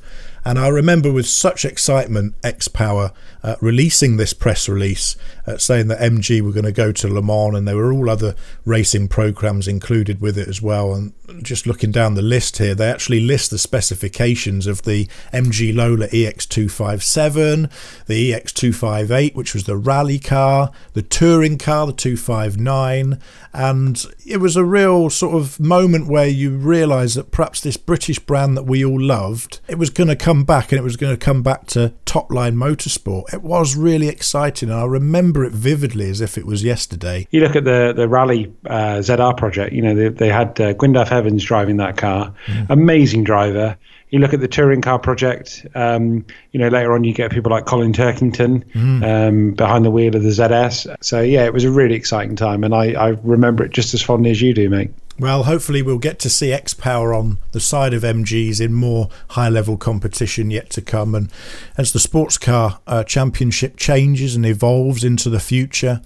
And 0.45 0.59
I 0.59 0.67
remember 0.67 1.13
with 1.13 1.29
such 1.29 1.65
excitement, 1.65 2.35
X 2.43 2.67
Power 2.67 3.13
uh, 3.43 3.57
releasing 3.61 4.17
this 4.17 4.33
press 4.33 4.69
release 4.69 5.17
uh, 5.47 5.59
saying 5.59 5.89
that 5.89 6.01
MG 6.01 6.41
were 6.41 6.53
going 6.53 6.65
to 6.65 6.73
go 6.73 6.93
to 6.93 7.09
Le 7.09 7.23
Mans, 7.23 7.57
and 7.57 7.67
there 7.67 7.77
were 7.77 7.93
all 7.93 8.09
other 8.09 8.35
racing 8.65 9.09
programs 9.09 9.67
included 9.67 10.21
with 10.21 10.39
it 10.39 10.49
as 10.49 10.63
well. 10.63 10.95
And 10.95 11.13
just 11.43 11.67
looking 11.67 11.91
down 11.91 12.15
the 12.15 12.23
list 12.23 12.59
here, 12.59 12.75
they 12.75 12.91
actually 12.91 13.21
list 13.21 13.51
the 13.51 13.59
specifications 13.59 14.67
of 14.67 14.83
the 14.83 15.07
MG 15.33 15.75
Lola 15.75 16.09
EX257, 16.09 17.71
the 18.07 18.33
EX258, 18.33 19.35
which 19.35 19.55
was 19.55 19.65
the 19.65 19.77
rally 19.77 20.19
car, 20.19 20.71
the 20.93 21.03
touring 21.03 21.59
car, 21.59 21.87
the 21.87 21.93
259, 21.93 23.19
and 23.53 24.07
it 24.27 24.39
was 24.39 24.57
a 24.57 24.65
real 24.65 25.11
sort 25.11 25.35
of 25.35 25.59
moment 25.59 26.07
where 26.07 26.29
you 26.29 26.51
realise 26.57 27.15
that 27.15 27.31
perhaps 27.31 27.61
this 27.61 27.77
British 27.77 28.19
brand 28.19 28.57
that 28.57 28.65
we 28.65 28.85
all 28.85 29.01
loved, 29.01 29.61
it 29.69 29.79
was 29.79 29.91
going 29.91 30.09
to 30.09 30.17
come 30.17 30.45
back 30.45 30.71
and 30.71 30.79
it 30.79 30.85
was 30.85 30.97
going 30.97 31.13
to 31.13 31.23
come 31.23 31.43
back 31.43 31.67
to 31.67 31.93
top 32.05 32.31
line 32.31 32.55
motorsport. 32.55 33.32
It 33.33 33.43
was 33.43 33.77
really 33.77 34.09
exciting 34.09 34.71
and 34.71 34.79
I 34.79 34.85
remember 34.85 35.45
it 35.45 35.53
vividly 35.53 36.11
as 36.11 36.21
if 36.21 36.37
it 36.37 36.47
was 36.47 36.63
yesterday. 36.63 37.27
You 37.31 37.41
look 37.41 37.57
at 37.57 37.65
the, 37.65 37.93
the 37.95 38.09
Rally 38.09 38.53
uh, 38.67 38.99
ZR 38.99 39.37
project, 39.37 39.73
you 39.73 39.83
know, 39.83 39.95
they, 39.95 40.09
they 40.09 40.29
had 40.29 40.61
uh, 40.61 40.75
Gwyndaf 40.75 41.11
Evans 41.11 41.45
driving 41.45 41.77
that 41.79 41.97
car, 41.97 42.35
mm. 42.47 42.67
amazing 42.71 43.25
driver 43.25 43.77
you 44.13 44.19
look 44.19 44.35
at 44.35 44.41
the 44.41 44.49
touring 44.49 44.83
car 44.83 44.99
project. 44.99 45.67
Um, 45.75 46.25
you 46.53 46.61
know, 46.61 46.69
later 46.69 46.93
on 46.93 47.03
you 47.03 47.15
get 47.15 47.33
people 47.33 47.51
like 47.51 47.65
Colin 47.65 47.95
Turkington 47.95 48.63
mm. 48.73 49.03
um, 49.03 49.53
behind 49.53 49.87
the 49.87 49.91
wheel 49.91 50.15
of 50.15 50.23
the 50.23 50.29
ZS. 50.29 50.97
So 51.01 51.23
yeah, 51.23 51.47
it 51.47 51.55
was 51.55 51.65
a 51.65 51.71
really 51.71 51.95
exciting 51.95 52.37
time, 52.37 52.63
and 52.63 52.75
I, 52.75 52.93
I 52.93 53.09
remember 53.23 53.65
it 53.65 53.73
just 53.73 53.95
as 53.95 54.03
fondly 54.03 54.31
as 54.31 54.41
you 54.41 54.53
do, 54.53 54.69
mate. 54.69 54.91
Well, 55.23 55.45
hopefully 55.45 55.83
we'll 55.83 55.99
get 55.99 56.19
to 56.19 56.29
see 56.29 56.53
X 56.53 56.75
Power 56.75 57.15
on 57.15 57.39
the 57.53 57.61
side 57.61 57.95
of 57.95 58.03
MGs 58.03 58.61
in 58.61 58.73
more 58.73 59.09
high 59.29 59.49
level 59.49 59.77
competition 59.77 60.51
yet 60.51 60.69
to 60.71 60.83
come. 60.83 61.15
And 61.15 61.31
as 61.79 61.93
the 61.93 62.01
sports 62.01 62.37
car 62.37 62.81
uh, 62.89 63.05
championship 63.05 63.77
changes 63.77 64.35
and 64.35 64.45
evolves 64.45 65.05
into 65.05 65.31
the 65.31 65.39
future, 65.39 66.03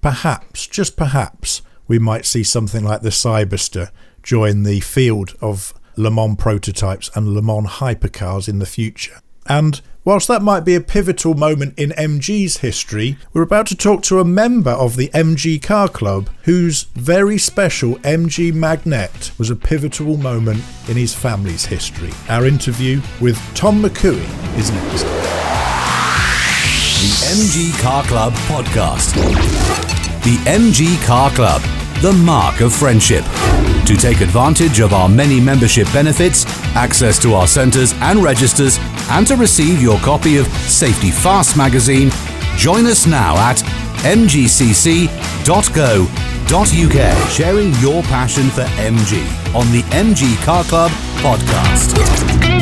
perhaps, 0.00 0.66
just 0.66 0.96
perhaps, 0.96 1.62
we 1.86 2.00
might 2.00 2.26
see 2.26 2.42
something 2.42 2.82
like 2.82 3.02
the 3.02 3.10
Cyberster 3.10 3.92
join 4.24 4.64
the 4.64 4.80
field 4.80 5.36
of 5.40 5.72
Le 5.96 6.10
Mans 6.10 6.36
prototypes 6.36 7.08
and 7.14 7.28
Le 7.28 7.42
Mans 7.42 7.68
hypercars 7.68 8.48
in 8.48 8.58
the 8.58 8.66
future. 8.66 9.20
And 9.48 9.80
whilst 10.06 10.28
that 10.28 10.40
might 10.40 10.60
be 10.60 10.74
a 10.74 10.80
pivotal 10.80 11.34
moment 11.34 11.74
in 11.76 11.90
MG's 11.90 12.58
history, 12.58 13.18
we're 13.34 13.42
about 13.42 13.66
to 13.66 13.76
talk 13.76 14.02
to 14.04 14.20
a 14.20 14.24
member 14.24 14.70
of 14.70 14.96
the 14.96 15.08
MG 15.08 15.60
Car 15.60 15.88
Club 15.88 16.30
whose 16.44 16.84
very 16.94 17.36
special 17.36 17.96
MG 17.96 18.52
Magnette 18.52 19.36
was 19.36 19.50
a 19.50 19.56
pivotal 19.56 20.16
moment 20.16 20.62
in 20.88 20.96
his 20.96 21.12
family's 21.14 21.66
history. 21.66 22.12
Our 22.28 22.46
interview 22.46 23.02
with 23.20 23.36
Tom 23.54 23.82
McCooey 23.82 24.24
is 24.56 24.70
next. 24.70 25.02
The 27.02 27.12
MG 27.34 27.82
Car 27.82 28.04
Club 28.04 28.32
Podcast. 28.46 29.14
The 30.22 30.36
MG 30.48 31.04
Car 31.04 31.30
Club, 31.30 31.60
the 32.02 32.12
marque 32.12 32.60
of 32.60 32.72
friendship. 32.74 33.24
To 33.86 33.96
take 33.96 34.20
advantage 34.20 34.80
of 34.80 34.92
our 34.92 35.08
many 35.08 35.40
membership 35.40 35.86
benefits, 35.92 36.44
access 36.74 37.18
to 37.22 37.34
our 37.34 37.46
centres 37.46 37.94
and 38.00 38.22
registers, 38.22 38.78
and 39.10 39.26
to 39.28 39.36
receive 39.36 39.80
your 39.80 39.98
copy 40.00 40.36
of 40.36 40.46
Safety 40.48 41.10
Fast 41.10 41.56
magazine, 41.56 42.10
join 42.56 42.86
us 42.86 43.06
now 43.06 43.36
at 43.36 43.56
mgcc.co.uk, 44.04 45.08
sharing 47.30 47.72
your 47.74 48.02
passion 48.04 48.50
for 48.50 48.62
MG 48.62 49.54
on 49.54 49.70
the 49.72 49.82
MG 49.90 50.36
Car 50.44 50.64
Club 50.64 50.90
podcast. 51.22 52.55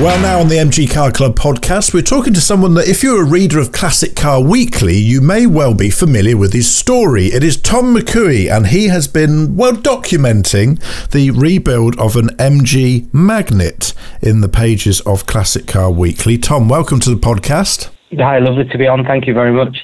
Well, 0.00 0.20
now 0.20 0.40
on 0.40 0.48
the 0.48 0.56
MG 0.56 0.92
Car 0.92 1.12
Club 1.12 1.36
podcast, 1.36 1.94
we're 1.94 2.02
talking 2.02 2.34
to 2.34 2.40
someone 2.40 2.74
that, 2.74 2.88
if 2.88 3.04
you're 3.04 3.22
a 3.22 3.24
reader 3.24 3.60
of 3.60 3.70
Classic 3.70 4.16
Car 4.16 4.42
Weekly, 4.42 4.96
you 4.96 5.20
may 5.20 5.46
well 5.46 5.72
be 5.72 5.88
familiar 5.88 6.36
with 6.36 6.52
his 6.52 6.68
story. 6.68 7.26
It 7.26 7.44
is 7.44 7.56
Tom 7.56 7.94
McCooey, 7.94 8.50
and 8.54 8.66
he 8.66 8.88
has 8.88 9.06
been, 9.06 9.56
well, 9.56 9.72
documenting 9.72 10.80
the 11.10 11.30
rebuild 11.30 11.96
of 12.00 12.16
an 12.16 12.30
MG 12.38 13.06
Magnette 13.12 13.94
in 14.20 14.40
the 14.40 14.48
pages 14.48 15.00
of 15.02 15.26
Classic 15.26 15.64
Car 15.64 15.92
Weekly. 15.92 16.38
Tom, 16.38 16.68
welcome 16.68 16.98
to 16.98 17.10
the 17.10 17.16
podcast. 17.16 17.88
Hi, 18.18 18.40
lovely 18.40 18.64
to 18.64 18.76
be 18.76 18.88
on. 18.88 19.04
Thank 19.04 19.28
you 19.28 19.32
very 19.32 19.52
much. 19.52 19.76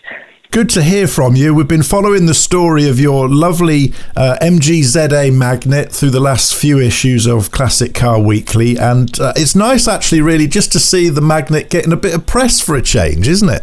Good 0.50 0.68
to 0.70 0.82
hear 0.82 1.06
from 1.06 1.36
you. 1.36 1.54
We've 1.54 1.68
been 1.68 1.84
following 1.84 2.26
the 2.26 2.34
story 2.34 2.88
of 2.88 2.98
your 2.98 3.28
lovely 3.28 3.92
uh, 4.16 4.36
MG 4.42 4.82
ZA 4.82 5.30
Magnette 5.30 5.92
through 5.92 6.10
the 6.10 6.18
last 6.18 6.56
few 6.56 6.80
issues 6.80 7.24
of 7.24 7.52
Classic 7.52 7.94
Car 7.94 8.20
Weekly, 8.20 8.76
and 8.76 9.20
uh, 9.20 9.32
it's 9.36 9.54
nice 9.54 9.86
actually, 9.86 10.20
really, 10.20 10.48
just 10.48 10.72
to 10.72 10.80
see 10.80 11.08
the 11.08 11.20
Magnette 11.20 11.70
getting 11.70 11.92
a 11.92 11.96
bit 11.96 12.16
of 12.16 12.26
press 12.26 12.60
for 12.60 12.74
a 12.74 12.82
change, 12.82 13.28
isn't 13.28 13.48
it? 13.48 13.62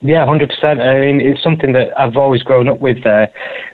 Yeah, 0.00 0.24
hundred 0.24 0.48
percent. 0.48 0.80
I 0.80 1.00
mean, 1.00 1.20
it's 1.20 1.42
something 1.42 1.74
that 1.74 1.92
I've 2.00 2.16
always 2.16 2.42
grown 2.42 2.66
up 2.66 2.80
with. 2.80 3.04
Uh, 3.04 3.26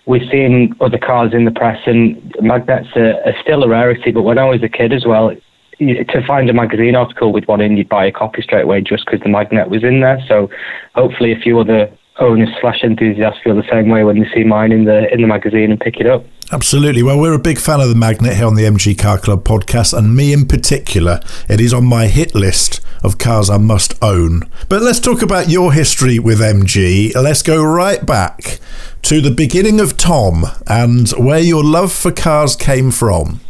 we've 0.06 0.28
seen 0.32 0.74
other 0.80 0.98
cars 0.98 1.32
in 1.32 1.44
the 1.44 1.52
press, 1.52 1.78
and 1.86 2.16
Magnettes 2.40 2.96
are, 2.96 3.22
are 3.24 3.40
still 3.40 3.62
a 3.62 3.68
rarity. 3.68 4.10
But 4.10 4.22
when 4.22 4.36
I 4.36 4.46
was 4.46 4.64
a 4.64 4.68
kid 4.68 4.92
as 4.92 5.06
well, 5.06 5.30
to 5.78 6.26
find 6.26 6.50
a 6.50 6.52
magazine 6.52 6.96
article 6.96 7.32
with 7.32 7.46
one 7.46 7.60
in, 7.60 7.76
you'd 7.76 7.88
buy 7.88 8.04
a 8.04 8.12
copy 8.12 8.42
straight 8.42 8.64
away 8.64 8.80
just 8.80 9.06
because 9.06 9.20
the 9.20 9.28
Magnette 9.28 9.70
was 9.70 9.84
in 9.84 10.00
there. 10.00 10.20
So 10.26 10.50
hopefully, 10.96 11.30
a 11.30 11.38
few 11.38 11.60
other 11.60 11.88
owners 12.18 12.48
slash 12.60 12.82
enthusiasts 12.82 13.40
feel 13.42 13.54
the 13.54 13.68
same 13.70 13.88
way 13.88 14.04
when 14.04 14.20
they 14.20 14.28
see 14.34 14.44
mine 14.44 14.72
in 14.72 14.84
the 14.84 15.12
in 15.12 15.22
the 15.22 15.26
magazine 15.26 15.70
and 15.70 15.80
pick 15.80 15.96
it 15.98 16.06
up. 16.06 16.24
Absolutely. 16.52 17.02
Well, 17.02 17.20
we're 17.20 17.34
a 17.34 17.38
big 17.38 17.58
fan 17.58 17.80
of 17.80 17.88
the 17.88 17.94
Magnette 17.94 18.34
here 18.34 18.46
on 18.46 18.56
the 18.56 18.64
MG 18.64 18.98
Car 18.98 19.18
Club 19.18 19.44
podcast, 19.44 19.96
and 19.96 20.16
me 20.16 20.32
in 20.32 20.46
particular. 20.46 21.20
It 21.48 21.60
is 21.60 21.72
on 21.72 21.84
my 21.84 22.08
hit 22.08 22.34
list 22.34 22.80
of 23.04 23.18
cars 23.18 23.48
I 23.48 23.56
must 23.58 23.94
own. 24.02 24.42
But 24.68 24.82
let's 24.82 25.00
talk 25.00 25.22
about 25.22 25.48
your 25.48 25.72
history 25.72 26.18
with 26.18 26.40
MG. 26.40 27.14
Let's 27.14 27.42
go 27.42 27.62
right 27.62 28.04
back 28.04 28.58
to 29.02 29.20
the 29.20 29.30
beginning 29.30 29.80
of 29.80 29.96
Tom 29.96 30.44
and 30.66 31.08
where 31.10 31.38
your 31.38 31.64
love 31.64 31.92
for 31.92 32.12
cars 32.12 32.56
came 32.56 32.90
from. 32.90 33.40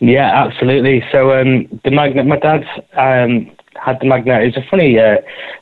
Yeah, 0.00 0.46
absolutely. 0.46 1.04
So 1.12 1.32
um, 1.32 1.66
the 1.84 1.90
Magnette, 1.90 2.26
my 2.26 2.38
dad's 2.38 2.66
um, 2.96 3.50
had 3.84 3.98
the 4.00 4.06
Magnette. 4.06 4.46
It's 4.46 4.56
a 4.56 4.64
funny, 4.70 4.98
uh, 4.98 5.16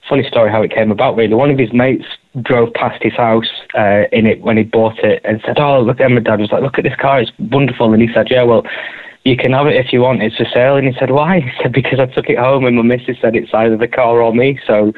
funny 0.09 0.27
story 0.29 0.51
how 0.51 0.63
it 0.63 0.73
came 0.73 0.91
about. 0.91 1.17
Really, 1.17 1.35
one 1.35 1.51
of 1.51 1.59
his 1.59 1.73
mates 1.73 2.07
drove 2.43 2.73
past 2.75 3.03
his 3.03 3.15
house 3.15 3.51
uh, 3.75 4.05
in 4.13 4.27
it 4.27 4.41
when 4.43 4.57
he 4.57 4.63
bought 4.63 4.99
it 5.01 5.21
and 5.25 5.41
said, 5.45 5.59
"Oh, 5.59 5.81
look!" 5.81 6.01
And 6.01 6.15
my 6.15 6.21
dad 6.21 6.41
was 6.41 6.53
like, 6.53 6.63
"Look 6.63 6.79
at 6.79 6.85
this 6.85 6.97
car, 6.97 7.21
it's 7.21 7.33
wonderful." 7.39 7.93
And 7.93 8.03
he 8.03 8.13
said, 8.13 8.31
"Yeah, 8.31 8.45
well." 8.45 8.65
You 9.25 9.37
can 9.37 9.55
have 9.55 9.67
it 9.67 9.75
if 9.75 9.93
you 9.93 10.03
want. 10.03 10.23
It's 10.23 10.37
for 10.37 10.45
sale. 10.55 10.77
And 10.77 10.87
he 10.87 10.97
said, 10.97 11.11
"Why?" 11.11 11.41
He 11.41 11.51
said, 11.61 11.73
"Because 11.73 11.99
I 11.99 12.07
took 12.07 12.29
it 12.29 12.39
home, 12.39 12.65
and 12.65 12.77
my 12.77 12.83
missus 12.83 13.17
said 13.21 13.35
it's 13.35 13.53
either 13.53 13.77
the 13.77 13.89
car 13.89 14.23
or 14.23 14.33
me." 14.33 14.61
So, 14.65 14.93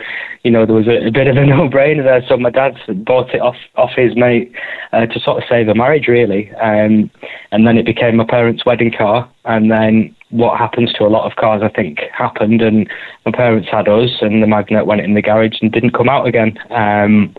you 0.44 0.50
know, 0.50 0.66
there 0.66 0.74
was 0.74 0.86
a, 0.86 1.06
a 1.06 1.10
bit 1.10 1.28
of 1.28 1.38
a 1.38 1.46
no-brainer 1.46 2.04
there. 2.04 2.22
So 2.28 2.36
my 2.36 2.50
dad 2.50 2.76
bought 3.06 3.34
it 3.34 3.40
off 3.40 3.56
off 3.76 3.92
his 3.96 4.14
mate 4.16 4.52
uh, 4.92 5.06
to 5.06 5.18
sort 5.18 5.42
of 5.42 5.48
save 5.48 5.68
a 5.68 5.74
marriage, 5.74 6.08
really. 6.08 6.52
Um, 6.56 7.10
and 7.52 7.66
then 7.66 7.78
it 7.78 7.86
became 7.86 8.16
my 8.16 8.26
parents' 8.26 8.66
wedding 8.66 8.92
car. 8.92 9.26
And 9.46 9.70
then 9.70 10.14
what 10.30 10.58
happens 10.58 10.92
to 10.94 11.04
a 11.04 11.08
lot 11.08 11.30
of 11.30 11.36
cars, 11.36 11.62
I 11.62 11.68
think, 11.68 12.00
happened. 12.12 12.60
And 12.60 12.88
my 13.24 13.32
parents 13.32 13.68
had 13.70 13.88
us, 13.88 14.10
and 14.20 14.42
the 14.42 14.46
Magnette 14.46 14.86
went 14.86 15.00
in 15.00 15.14
the 15.14 15.22
garage 15.22 15.58
and 15.60 15.72
didn't 15.72 15.94
come 15.94 16.08
out 16.08 16.26
again. 16.26 16.58
Um, 16.70 17.34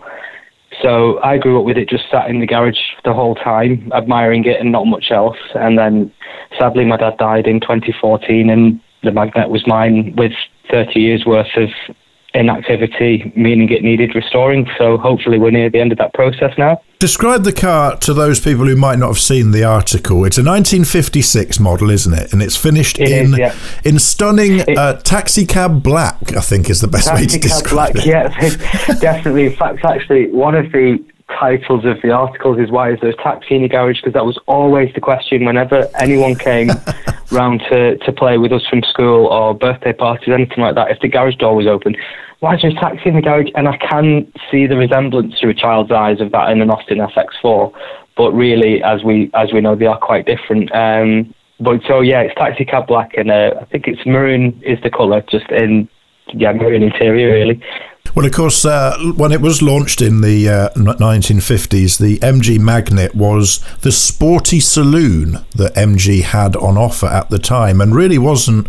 so 0.82 1.20
I 1.22 1.38
grew 1.38 1.58
up 1.58 1.66
with 1.66 1.76
it 1.76 1.88
just 1.88 2.04
sat 2.10 2.30
in 2.30 2.40
the 2.40 2.46
garage 2.46 2.78
the 3.04 3.12
whole 3.12 3.34
time, 3.34 3.90
admiring 3.94 4.44
it 4.44 4.60
and 4.60 4.72
not 4.72 4.86
much 4.86 5.10
else. 5.10 5.38
And 5.54 5.78
then 5.78 6.12
sadly, 6.58 6.84
my 6.84 6.96
dad 6.96 7.18
died 7.18 7.46
in 7.46 7.60
2014, 7.60 8.48
and 8.50 8.80
the 9.02 9.10
Magnette 9.10 9.50
was 9.50 9.66
mine 9.66 10.14
with 10.16 10.32
30 10.70 11.00
years 11.00 11.24
worth 11.26 11.56
of 11.56 11.68
inactivity, 12.34 13.32
meaning 13.36 13.70
it 13.70 13.82
needed 13.82 14.14
restoring. 14.14 14.68
So 14.78 14.96
hopefully, 14.96 15.38
we're 15.38 15.50
near 15.50 15.70
the 15.70 15.80
end 15.80 15.92
of 15.92 15.98
that 15.98 16.14
process 16.14 16.56
now. 16.56 16.80
Describe 16.98 17.44
the 17.44 17.52
car 17.52 17.96
to 17.98 18.12
those 18.12 18.40
people 18.40 18.66
who 18.66 18.76
might 18.76 18.98
not 18.98 19.08
have 19.08 19.18
seen 19.18 19.52
the 19.52 19.64
article. 19.64 20.24
It's 20.26 20.36
a 20.36 20.44
1956 20.44 21.58
model, 21.58 21.90
isn't 21.90 22.12
it? 22.12 22.32
And 22.32 22.42
it's 22.42 22.56
finished 22.56 23.00
it 23.00 23.10
in 23.10 23.32
is, 23.32 23.38
yeah. 23.38 23.54
in 23.84 23.98
stunning 23.98 24.60
it, 24.60 24.76
uh, 24.76 24.96
taxi 24.98 25.46
cab 25.46 25.82
black. 25.82 26.36
I 26.36 26.40
think 26.40 26.68
is 26.68 26.80
the 26.80 26.88
best 26.88 27.12
way 27.12 27.26
to 27.26 27.38
describe 27.38 27.94
black, 27.94 28.06
it. 28.06 28.10
Yeah, 28.10 28.94
definitely. 28.98 29.46
In 29.46 29.56
fact, 29.56 29.84
actually, 29.84 30.30
one 30.30 30.54
of 30.54 30.70
the 30.72 31.02
titles 31.38 31.84
of 31.84 32.00
the 32.02 32.10
articles 32.10 32.58
is 32.58 32.70
why 32.70 32.92
is 32.92 32.98
there 33.00 33.10
a 33.10 33.16
taxi 33.16 33.56
in 33.56 33.62
the 33.62 33.68
garage? 33.68 33.98
Because 33.98 34.14
that 34.14 34.26
was 34.26 34.38
always 34.46 34.92
the 34.94 35.00
question 35.00 35.44
whenever 35.44 35.88
anyone 35.98 36.34
came 36.34 36.70
round 37.30 37.62
to, 37.70 37.96
to 37.98 38.12
play 38.12 38.38
with 38.38 38.52
us 38.52 38.66
from 38.68 38.82
school 38.82 39.26
or 39.26 39.54
birthday 39.54 39.92
parties, 39.92 40.28
anything 40.28 40.62
like 40.62 40.74
that. 40.74 40.90
If 40.90 41.00
the 41.00 41.08
garage 41.08 41.36
door 41.36 41.54
was 41.54 41.66
open, 41.66 41.96
why 42.40 42.54
is 42.54 42.62
there 42.62 42.70
a 42.70 42.74
taxi 42.74 43.08
in 43.08 43.16
the 43.16 43.22
garage? 43.22 43.48
And 43.54 43.68
I 43.68 43.76
can 43.76 44.30
see 44.50 44.66
the 44.66 44.76
resemblance 44.76 45.38
through 45.38 45.50
a 45.50 45.54
child's 45.54 45.92
eyes 45.92 46.20
of 46.20 46.32
that 46.32 46.50
in 46.50 46.60
an 46.60 46.70
Austin 46.70 46.98
FX4, 46.98 47.72
but 48.16 48.32
really, 48.32 48.82
as 48.82 49.04
we 49.04 49.30
as 49.34 49.52
we 49.52 49.60
know, 49.60 49.76
they 49.76 49.86
are 49.86 49.98
quite 49.98 50.26
different. 50.26 50.74
Um, 50.74 51.34
but 51.60 51.80
so 51.86 52.00
yeah, 52.00 52.20
it's 52.20 52.34
taxi 52.34 52.64
cab 52.64 52.86
black, 52.86 53.12
and 53.16 53.30
uh, 53.30 53.54
I 53.60 53.64
think 53.66 53.86
it's 53.86 54.04
maroon 54.06 54.60
is 54.64 54.78
the 54.82 54.90
colour, 54.90 55.22
just 55.30 55.50
in 55.50 55.88
yeah 56.32 56.52
maroon 56.52 56.82
interior 56.82 57.32
really. 57.32 57.62
Well, 58.14 58.26
of 58.26 58.32
course, 58.32 58.64
uh, 58.64 58.98
when 59.16 59.30
it 59.30 59.40
was 59.40 59.62
launched 59.62 60.02
in 60.02 60.20
the 60.20 60.48
uh, 60.48 60.68
1950s, 60.70 61.98
the 61.98 62.18
MG 62.18 62.58
Magnette 62.58 63.14
was 63.14 63.60
the 63.82 63.92
sporty 63.92 64.58
saloon 64.58 65.44
that 65.54 65.74
MG 65.76 66.22
had 66.22 66.56
on 66.56 66.76
offer 66.76 67.06
at 67.06 67.30
the 67.30 67.38
time 67.38 67.80
and 67.80 67.94
really 67.94 68.18
wasn't 68.18 68.66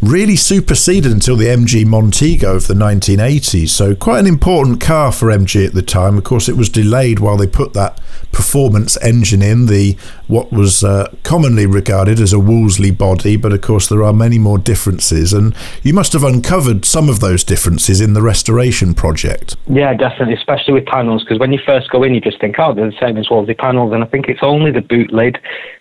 really 0.00 0.34
superseded 0.34 1.12
until 1.12 1.36
the 1.36 1.46
MG 1.46 1.84
Montego 1.84 2.56
of 2.56 2.68
the 2.68 2.74
1980s. 2.74 3.68
So, 3.68 3.94
quite 3.94 4.20
an 4.20 4.26
important 4.26 4.80
car 4.80 5.12
for 5.12 5.26
MG 5.26 5.66
at 5.66 5.74
the 5.74 5.82
time. 5.82 6.16
Of 6.16 6.24
course, 6.24 6.48
it 6.48 6.56
was 6.56 6.70
delayed 6.70 7.18
while 7.18 7.36
they 7.36 7.46
put 7.46 7.74
that 7.74 8.00
performance 8.32 8.96
engine 9.02 9.42
in, 9.42 9.66
the 9.66 9.96
what 10.26 10.52
was 10.52 10.84
uh, 10.84 11.12
commonly 11.24 11.66
regarded 11.66 12.20
as 12.20 12.32
a 12.32 12.38
Wolseley 12.38 12.92
body, 12.92 13.36
but 13.36 13.52
of 13.52 13.60
course, 13.60 13.88
there 13.88 14.04
are 14.04 14.12
many 14.12 14.38
more 14.38 14.56
differences. 14.56 15.32
And 15.32 15.54
you 15.82 15.92
must 15.92 16.12
have 16.12 16.24
uncovered 16.24 16.84
some 16.84 17.08
of 17.08 17.20
those 17.20 17.42
differences 17.42 18.00
in 18.00 18.14
the 18.14 18.22
restoration 18.22 18.69
project. 18.94 19.56
Yeah, 19.66 19.94
definitely, 19.94 20.34
especially 20.34 20.74
with 20.74 20.86
panels, 20.86 21.22
because 21.22 21.38
when 21.38 21.52
you 21.52 21.58
first 21.64 21.90
go 21.90 22.02
in, 22.02 22.14
you 22.14 22.20
just 22.20 22.40
think, 22.40 22.56
oh, 22.58 22.74
they're 22.74 22.90
the 22.90 22.96
same 23.00 23.16
as 23.16 23.28
Wolseley 23.30 23.54
panels. 23.54 23.92
And 23.92 24.02
I 24.02 24.06
think 24.06 24.28
it's 24.28 24.42
only 24.42 24.70
the 24.70 24.80
boot 24.80 25.12
lid 25.12 25.38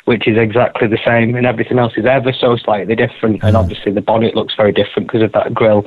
which 0.09 0.27
is 0.27 0.39
exactly 0.39 0.87
the 0.87 0.97
same, 1.05 1.35
and 1.35 1.45
everything 1.45 1.77
else 1.77 1.93
is 1.95 2.03
ever 2.03 2.33
so 2.33 2.57
slightly 2.57 2.95
different. 2.95 3.43
And 3.43 3.55
mm. 3.55 3.59
obviously, 3.59 3.91
the 3.91 4.01
bonnet 4.01 4.33
looks 4.33 4.55
very 4.55 4.71
different 4.71 5.07
because 5.07 5.21
of 5.21 5.31
that 5.33 5.53
grill 5.53 5.85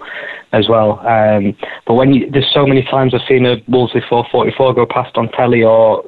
as 0.53 0.69
well. 0.69 1.01
Um, 1.01 1.57
but 1.89 1.95
when 1.95 2.15
you, 2.15 2.31
there's 2.31 2.49
so 2.55 2.65
many 2.65 2.85
times 2.85 3.15
I've 3.15 3.27
seen 3.27 3.45
a 3.47 3.57
Wolseley 3.67 4.01
444 4.09 4.75
go 4.75 4.87
past 4.87 5.17
on 5.17 5.29
telly 5.33 5.65
or 5.65 6.05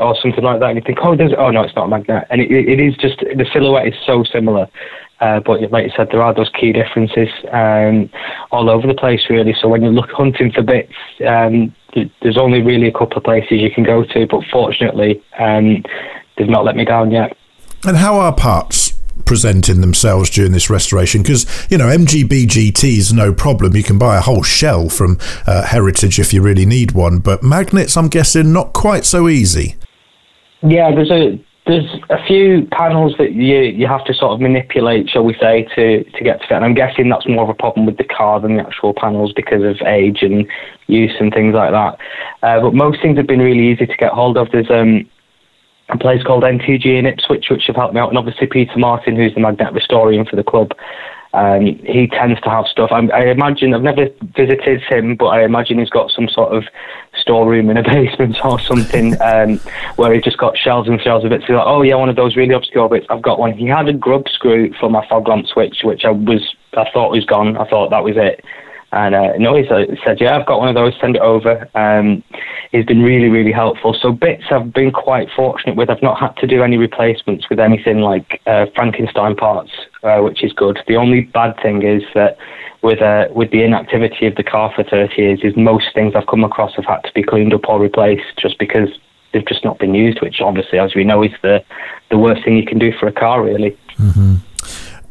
or 0.00 0.16
something 0.20 0.42
like 0.42 0.58
that, 0.58 0.70
and 0.70 0.76
you 0.78 0.82
think, 0.84 0.98
oh, 1.00 1.14
there's, 1.14 1.32
oh 1.38 1.52
no, 1.52 1.62
it's 1.62 1.76
not 1.76 1.86
a 1.86 1.90
Magnette, 1.90 2.26
and 2.30 2.40
it, 2.40 2.50
it 2.50 2.80
is 2.80 2.96
just 2.96 3.20
the 3.20 3.46
silhouette 3.52 3.86
is 3.86 3.94
so 4.04 4.24
similar. 4.24 4.66
Uh, 5.24 5.40
but 5.40 5.58
like 5.72 5.86
you 5.86 5.92
said, 5.96 6.08
there 6.10 6.22
are 6.22 6.34
those 6.34 6.50
key 6.50 6.70
differences 6.70 7.30
um, 7.50 8.10
all 8.50 8.68
over 8.68 8.86
the 8.86 8.92
place, 8.92 9.22
really. 9.30 9.54
So 9.58 9.68
when 9.68 9.82
you 9.82 9.88
look 9.88 10.10
hunting 10.10 10.52
for 10.52 10.62
bits, 10.62 10.92
um, 11.26 11.74
there's 12.20 12.36
only 12.36 12.60
really 12.60 12.88
a 12.88 12.92
couple 12.92 13.16
of 13.16 13.24
places 13.24 13.52
you 13.52 13.70
can 13.70 13.84
go 13.84 14.04
to. 14.04 14.26
But 14.26 14.42
fortunately, 14.52 15.22
um, 15.38 15.82
they've 16.36 16.46
not 16.46 16.66
let 16.66 16.76
me 16.76 16.84
down 16.84 17.10
yet. 17.10 17.34
And 17.86 17.96
how 17.96 18.18
are 18.18 18.34
parts 18.34 18.92
presenting 19.24 19.80
themselves 19.80 20.28
during 20.28 20.52
this 20.52 20.68
restoration? 20.68 21.22
Because, 21.22 21.46
you 21.70 21.78
know, 21.78 21.86
MGB 21.86 22.84
is 22.84 23.10
no 23.14 23.32
problem. 23.32 23.74
You 23.74 23.82
can 23.82 23.98
buy 23.98 24.18
a 24.18 24.20
whole 24.20 24.42
shell 24.42 24.90
from 24.90 25.18
uh, 25.46 25.64
Heritage 25.64 26.18
if 26.18 26.34
you 26.34 26.42
really 26.42 26.66
need 26.66 26.92
one. 26.92 27.18
But 27.20 27.40
Magnettes, 27.40 27.96
I'm 27.96 28.08
guessing, 28.08 28.52
not 28.52 28.74
quite 28.74 29.06
so 29.06 29.30
easy. 29.30 29.76
Yeah, 30.60 30.94
there's 30.94 31.10
a 31.10 31.42
there's 31.66 31.86
a 32.10 32.22
few 32.26 32.66
panels 32.72 33.14
that 33.18 33.32
you 33.32 33.60
you 33.60 33.86
have 33.86 34.04
to 34.04 34.12
sort 34.12 34.32
of 34.32 34.40
manipulate, 34.40 35.08
shall 35.08 35.24
we 35.24 35.34
say, 35.40 35.66
to 35.74 36.04
to 36.04 36.24
get 36.24 36.40
to 36.42 36.46
fit. 36.46 36.56
And 36.56 36.64
I'm 36.64 36.74
guessing 36.74 37.08
that's 37.08 37.26
more 37.26 37.44
of 37.44 37.48
a 37.48 37.54
problem 37.54 37.86
with 37.86 37.96
the 37.96 38.04
car 38.04 38.38
than 38.38 38.56
the 38.56 38.62
actual 38.62 38.92
panels 38.92 39.32
because 39.32 39.62
of 39.62 39.80
age 39.86 40.22
and 40.22 40.46
use 40.88 41.14
and 41.18 41.32
things 41.32 41.54
like 41.54 41.72
that. 41.72 41.98
Uh, 42.42 42.60
but 42.60 42.74
most 42.74 43.00
things 43.00 43.16
have 43.16 43.26
been 43.26 43.40
really 43.40 43.72
easy 43.72 43.86
to 43.86 43.96
get 43.96 44.12
hold 44.12 44.36
of. 44.36 44.48
There's 44.52 44.70
um 44.70 45.08
a 45.88 45.98
place 45.98 46.22
called 46.22 46.44
NTG 46.44 46.98
in 46.98 47.06
Ipswich, 47.06 47.46
which 47.50 47.64
have 47.66 47.76
helped 47.76 47.94
me 47.94 48.00
out, 48.00 48.08
and 48.08 48.18
obviously 48.18 48.46
Peter 48.46 48.78
Martin, 48.78 49.16
who's 49.16 49.34
the 49.34 49.40
Magnette 49.40 49.74
historian 49.74 50.24
for 50.24 50.36
the 50.36 50.44
club. 50.44 50.72
Um, 51.34 51.66
he 51.84 52.06
tends 52.06 52.40
to 52.42 52.50
have 52.50 52.66
stuff. 52.66 52.90
I, 52.92 53.00
I, 53.08 53.24
imagine 53.24 53.74
I've 53.74 53.82
never 53.82 54.06
visited 54.36 54.80
him, 54.82 55.16
but 55.16 55.26
I 55.26 55.44
imagine 55.44 55.80
he's 55.80 55.90
got 55.90 56.12
some 56.12 56.28
sort 56.28 56.54
of 56.54 56.62
storeroom 57.24 57.70
in 57.70 57.78
a 57.78 57.82
basement 57.94 58.36
or 58.44 58.60
something 58.60 59.20
um, 59.22 59.58
where 59.96 60.12
he 60.12 60.20
just 60.20 60.36
got 60.36 60.56
shelves 60.56 60.88
and 60.88 61.00
shelves 61.00 61.24
of 61.24 61.30
bits. 61.30 61.44
He's 61.46 61.56
like, 61.56 61.66
oh 61.66 61.82
yeah, 61.82 61.94
one 61.94 62.10
of 62.10 62.16
those 62.16 62.36
really 62.36 62.54
obscure 62.54 62.88
bits. 62.88 63.06
I've 63.08 63.22
got 63.22 63.38
one. 63.38 63.54
He 63.54 63.66
had 63.66 63.88
a 63.88 63.92
grub 63.92 64.28
screw 64.28 64.72
for 64.74 64.90
my 64.90 65.06
fog 65.08 65.26
lamp 65.26 65.46
switch, 65.46 65.78
which 65.82 66.04
I 66.04 66.10
was 66.10 66.54
I 66.74 66.88
thought 66.92 67.10
was 67.10 67.24
gone. 67.24 67.56
I 67.56 67.68
thought 67.68 67.90
that 67.90 68.04
was 68.04 68.16
it. 68.16 68.44
And 68.94 69.12
uh, 69.12 69.32
no, 69.38 69.56
he 69.56 69.66
said, 70.04 70.20
yeah, 70.20 70.38
I've 70.38 70.46
got 70.46 70.60
one 70.60 70.68
of 70.68 70.76
those, 70.76 70.94
send 71.00 71.16
it 71.16 71.22
over. 71.22 71.68
Um, 71.74 72.22
he's 72.70 72.86
been 72.86 73.02
really, 73.02 73.28
really 73.28 73.50
helpful. 73.50 73.92
So 74.00 74.12
bits 74.12 74.44
I've 74.52 74.72
been 74.72 74.92
quite 74.92 75.28
fortunate 75.34 75.74
with. 75.74 75.90
I've 75.90 76.00
not 76.00 76.20
had 76.20 76.36
to 76.36 76.46
do 76.46 76.62
any 76.62 76.76
replacements 76.76 77.50
with 77.50 77.58
anything 77.58 77.98
like 77.98 78.40
uh, 78.46 78.66
Frankenstein 78.76 79.34
parts, 79.34 79.72
uh, 80.04 80.20
which 80.20 80.44
is 80.44 80.52
good. 80.52 80.78
The 80.86 80.94
only 80.94 81.22
bad 81.22 81.56
thing 81.60 81.82
is 81.82 82.04
that 82.14 82.38
with 82.84 83.02
uh, 83.02 83.26
with 83.32 83.50
the 83.50 83.64
inactivity 83.64 84.28
of 84.28 84.36
the 84.36 84.44
car 84.44 84.72
for 84.76 84.84
30 84.84 85.20
years, 85.20 85.40
is 85.42 85.56
most 85.56 85.86
things 85.92 86.14
I've 86.14 86.28
come 86.28 86.44
across 86.44 86.76
have 86.76 86.84
had 86.84 87.00
to 87.00 87.12
be 87.14 87.24
cleaned 87.24 87.52
up 87.52 87.68
or 87.68 87.80
replaced 87.80 88.38
just 88.38 88.60
because 88.60 88.90
they've 89.32 89.46
just 89.46 89.64
not 89.64 89.80
been 89.80 89.94
used, 89.94 90.22
which 90.22 90.40
obviously, 90.40 90.78
as 90.78 90.94
we 90.94 91.02
know, 91.02 91.24
is 91.24 91.32
the, 91.42 91.64
the 92.10 92.18
worst 92.18 92.44
thing 92.44 92.56
you 92.56 92.64
can 92.64 92.78
do 92.78 92.92
for 92.92 93.08
a 93.08 93.12
car, 93.12 93.42
really. 93.42 93.76
Mm-hmm. 93.98 94.36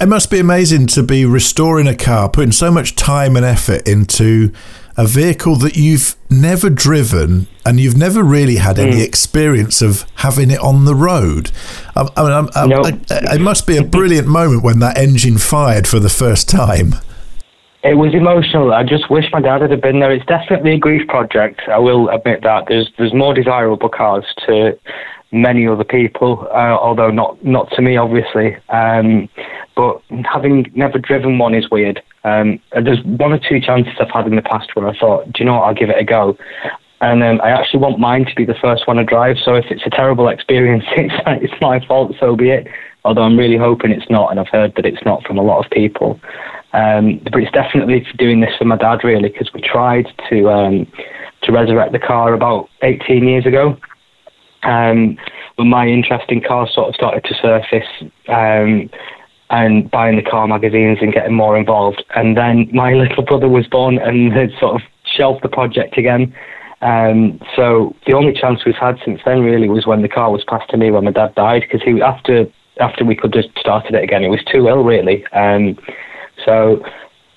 It 0.03 0.09
must 0.09 0.29
be 0.29 0.39
amazing 0.39 0.87
to 0.87 1.01
be 1.01 1.23
restoring 1.23 1.87
a 1.87 1.95
car, 1.95 2.27
putting 2.27 2.51
so 2.51 2.69
much 2.69 2.93
time 2.97 3.37
and 3.37 3.45
effort 3.45 3.87
into 3.87 4.51
a 4.97 5.07
vehicle 5.07 5.55
that 5.59 5.77
you've 5.77 6.17
never 6.29 6.69
driven 6.69 7.47
and 7.65 7.79
you've 7.79 7.95
never 7.95 8.21
really 8.21 8.57
had 8.57 8.77
any 8.77 8.97
mm. 8.97 9.05
experience 9.05 9.81
of 9.81 10.03
having 10.15 10.51
it 10.51 10.59
on 10.59 10.83
the 10.83 10.93
road. 10.93 11.51
I, 11.95 12.09
I 12.17 12.41
mean, 12.41 12.49
I, 12.53 12.65
nope. 12.65 13.01
it 13.09 13.39
must 13.39 13.65
be 13.65 13.77
a 13.77 13.81
brilliant 13.81 14.27
moment 14.27 14.61
when 14.61 14.79
that 14.79 14.97
engine 14.97 15.37
fired 15.37 15.87
for 15.87 15.99
the 15.99 16.09
first 16.09 16.49
time. 16.49 16.95
It 17.81 17.95
was 17.95 18.13
emotional. 18.13 18.73
I 18.73 18.83
just 18.83 19.09
wish 19.09 19.31
my 19.31 19.39
dad 19.39 19.61
had 19.61 19.79
been 19.79 20.01
there. 20.01 20.11
It's 20.11 20.25
definitely 20.25 20.73
a 20.73 20.79
grief 20.79 21.07
project. 21.07 21.61
I 21.69 21.79
will 21.79 22.09
admit 22.09 22.41
that. 22.43 22.65
There's 22.67 22.91
there's 22.97 23.13
more 23.13 23.33
desirable 23.33 23.87
cars 23.87 24.25
to 24.47 24.77
many 25.33 25.67
other 25.67 25.83
people, 25.83 26.47
uh, 26.51 26.77
although 26.79 27.09
not 27.09 27.43
not 27.43 27.69
to 27.71 27.81
me, 27.81 27.97
obviously. 27.97 28.55
Um, 28.69 29.27
but 29.75 30.01
having 30.31 30.71
never 30.75 30.99
driven 30.99 31.39
one 31.39 31.55
is 31.55 31.69
weird. 31.69 32.01
Um, 32.23 32.59
there's 32.71 33.03
one 33.03 33.33
or 33.33 33.39
two 33.39 33.59
chances 33.59 33.93
I've 33.99 34.11
had 34.11 34.27
in 34.27 34.35
the 34.35 34.41
past 34.41 34.69
where 34.75 34.87
I 34.87 34.97
thought, 34.97 35.25
do 35.25 35.39
you 35.39 35.45
know 35.45 35.55
what, 35.55 35.63
I'll 35.63 35.73
give 35.73 35.89
it 35.89 35.97
a 35.97 36.03
go. 36.03 36.37
And 37.01 37.21
um, 37.21 37.41
I 37.41 37.49
actually 37.49 37.81
want 37.81 37.99
mine 37.99 38.25
to 38.25 38.35
be 38.35 38.45
the 38.45 38.55
first 38.61 38.87
one 38.87 38.95
to 38.97 39.03
drive. 39.03 39.37
So 39.43 39.55
if 39.55 39.65
it's 39.69 39.85
a 39.85 39.89
terrible 39.89 40.29
experience, 40.29 40.85
it's, 40.91 41.13
it's 41.27 41.61
my 41.61 41.85
fault, 41.85 42.15
so 42.19 42.35
be 42.35 42.51
it. 42.51 42.67
Although 43.03 43.23
I'm 43.23 43.37
really 43.37 43.57
hoping 43.57 43.91
it's 43.91 44.09
not, 44.09 44.31
and 44.31 44.39
I've 44.39 44.47
heard 44.47 44.75
that 44.75 44.85
it's 44.85 45.03
not 45.03 45.25
from 45.25 45.37
a 45.37 45.41
lot 45.41 45.65
of 45.65 45.69
people. 45.71 46.19
Um, 46.71 47.19
but 47.23 47.35
it's 47.35 47.51
definitely 47.51 48.05
doing 48.17 48.39
this 48.39 48.55
for 48.57 48.65
my 48.65 48.77
dad, 48.77 49.03
really, 49.03 49.29
because 49.29 49.51
we 49.53 49.61
tried 49.61 50.07
to 50.29 50.49
um, 50.49 50.87
to 51.43 51.51
resurrect 51.51 51.91
the 51.91 51.99
car 51.99 52.33
about 52.33 52.69
18 52.81 53.27
years 53.27 53.45
ago. 53.45 53.77
Um, 54.63 55.17
but 55.57 55.65
my 55.65 55.87
interest 55.87 56.25
in 56.29 56.41
cars 56.41 56.73
sort 56.73 56.89
of 56.89 56.95
started 56.95 57.23
to 57.25 57.35
surface. 57.35 58.11
Um, 58.27 58.89
and 59.49 59.91
buying 59.91 60.15
the 60.15 60.23
car 60.23 60.47
magazines 60.47 60.97
and 61.01 61.13
getting 61.13 61.35
more 61.35 61.55
involved. 61.55 62.03
And 62.15 62.35
then 62.35 62.69
my 62.73 62.93
little 62.93 63.23
brother 63.23 63.47
was 63.47 63.67
born 63.67 63.99
and 63.99 64.33
had 64.33 64.49
sort 64.59 64.81
of 64.81 64.81
shelved 65.05 65.43
the 65.43 65.49
project 65.49 65.97
again. 65.97 66.33
Um, 66.81 67.39
so 67.55 67.95
the 68.05 68.13
only 68.13 68.33
chance 68.33 68.65
we've 68.65 68.75
had 68.75 68.97
since 69.05 69.21
then 69.25 69.41
really 69.41 69.69
was 69.69 69.85
when 69.85 70.01
the 70.01 70.09
car 70.09 70.31
was 70.31 70.43
passed 70.43 70.69
to 70.71 70.77
me 70.77 70.91
when 70.91 71.05
my 71.05 71.11
dad 71.11 71.33
died 71.35 71.61
because 71.61 71.81
he 71.81 72.01
after 72.01 72.45
after 72.79 73.05
we 73.05 73.15
could 73.15 73.33
have 73.35 73.45
started 73.57 73.95
it 73.95 74.03
again, 74.03 74.23
it 74.23 74.29
was 74.29 74.43
too 74.43 74.67
ill 74.67 74.83
really. 74.83 75.25
Um, 75.27 75.77
so 76.43 76.83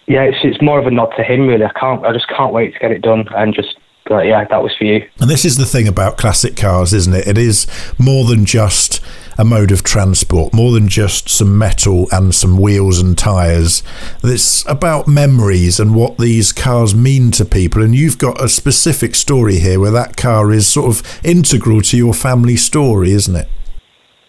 yeah, 0.08 0.22
it's 0.22 0.38
it's 0.42 0.60
more 0.60 0.80
of 0.80 0.86
a 0.86 0.90
nod 0.90 1.12
to 1.16 1.22
him 1.22 1.46
really. 1.46 1.64
I 1.64 1.78
can't 1.78 2.04
I 2.04 2.12
just 2.12 2.28
can't 2.28 2.52
wait 2.52 2.72
to 2.72 2.78
get 2.80 2.90
it 2.90 3.02
done 3.02 3.28
and 3.36 3.54
just 3.54 3.76
but 4.08 4.26
yeah, 4.26 4.44
that 4.44 4.62
was 4.62 4.74
for 4.76 4.84
you. 4.84 5.08
And 5.20 5.30
this 5.30 5.44
is 5.44 5.56
the 5.56 5.66
thing 5.66 5.88
about 5.88 6.16
classic 6.16 6.56
cars, 6.56 6.92
isn't 6.92 7.14
it? 7.14 7.26
It 7.26 7.38
is 7.38 7.66
more 7.98 8.24
than 8.24 8.44
just 8.44 9.00
a 9.38 9.44
mode 9.44 9.70
of 9.70 9.82
transport, 9.82 10.54
more 10.54 10.72
than 10.72 10.88
just 10.88 11.28
some 11.28 11.58
metal 11.58 12.06
and 12.10 12.34
some 12.34 12.56
wheels 12.56 12.98
and 12.98 13.16
tyres. 13.18 13.82
It's 14.24 14.66
about 14.66 15.06
memories 15.06 15.78
and 15.78 15.94
what 15.94 16.18
these 16.18 16.52
cars 16.52 16.94
mean 16.94 17.30
to 17.32 17.44
people. 17.44 17.82
And 17.82 17.94
you've 17.94 18.18
got 18.18 18.42
a 18.42 18.48
specific 18.48 19.14
story 19.14 19.58
here 19.58 19.78
where 19.78 19.90
that 19.90 20.16
car 20.16 20.52
is 20.52 20.66
sort 20.66 20.88
of 20.88 21.20
integral 21.24 21.82
to 21.82 21.96
your 21.96 22.14
family 22.14 22.56
story, 22.56 23.12
isn't 23.12 23.36
it? 23.36 23.48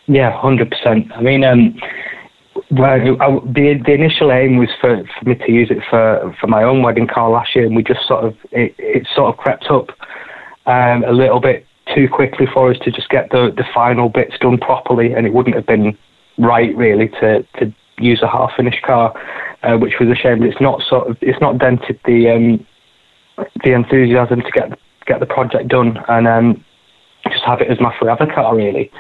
Yeah, 0.08 0.38
100%. 0.42 1.12
I 1.16 1.22
mean, 1.22 1.44
um, 1.44 1.80
well, 2.72 2.92
I, 2.92 3.40
the 3.46 3.82
the 3.86 3.94
initial 3.94 4.32
aim 4.32 4.58
was 4.58 4.70
for, 4.82 5.04
for 5.04 5.30
me 5.30 5.36
to 5.36 5.52
use 5.52 5.72
it 5.72 5.80
for, 5.90 6.36
for 6.40 6.48
my 6.48 6.64
own 6.64 6.82
wedding 6.82 7.08
car 7.08 7.30
last 7.30 7.56
year, 7.56 7.66
and 7.66 7.76
we 7.76 7.84
just 7.84 8.06
sort 8.08 8.26
of 8.26 8.36
it, 8.52 8.76
it 8.78 9.08
sort 9.16 9.34
of 9.34 9.38
crept 9.38 9.68
up 9.68 9.90
um, 10.66 11.04
a 11.06 11.14
little 11.14 11.40
bit 11.40 11.66
too 11.96 12.10
quickly 12.10 12.46
for 12.54 12.70
us 12.70 12.78
to 12.84 12.92
just 12.92 13.10
get 13.10 13.30
the 13.32 13.54
the 13.56 13.64
final 13.74 14.10
bits 14.10 14.36
done 14.40 14.58
properly, 14.58 15.14
and 15.14 15.26
it 15.26 15.34
wouldn't 15.34 15.56
have 15.56 15.66
been 15.66 15.98
right 16.38 16.76
really 16.76 17.08
to 17.08 17.44
to 17.60 17.74
use 18.00 18.22
a 18.22 18.28
half 18.28 18.52
finished 18.58 18.82
car, 18.84 19.14
uh, 19.64 19.78
which 19.78 19.94
was 20.00 20.10
a 20.10 20.16
shame. 20.16 20.44
It's 20.44 20.62
not 20.62 20.82
sort 20.82 21.10
of 21.10 21.18
it's 21.22 21.40
not 21.40 21.58
dented 21.60 22.00
the 22.06 22.30
um, 22.30 22.66
the 23.64 23.74
enthusiasm 23.74 24.42
to 24.42 24.52
get 24.52 24.78
get 25.06 25.20
the 25.22 25.26
project 25.26 25.70
done 25.70 25.98
and 26.10 26.28
um, 26.28 26.66
just 27.32 27.44
have 27.46 27.62
it 27.62 27.72
as 27.72 27.80
my 27.80 27.96
forever 27.98 28.26
car 28.26 28.56
really. 28.56 28.92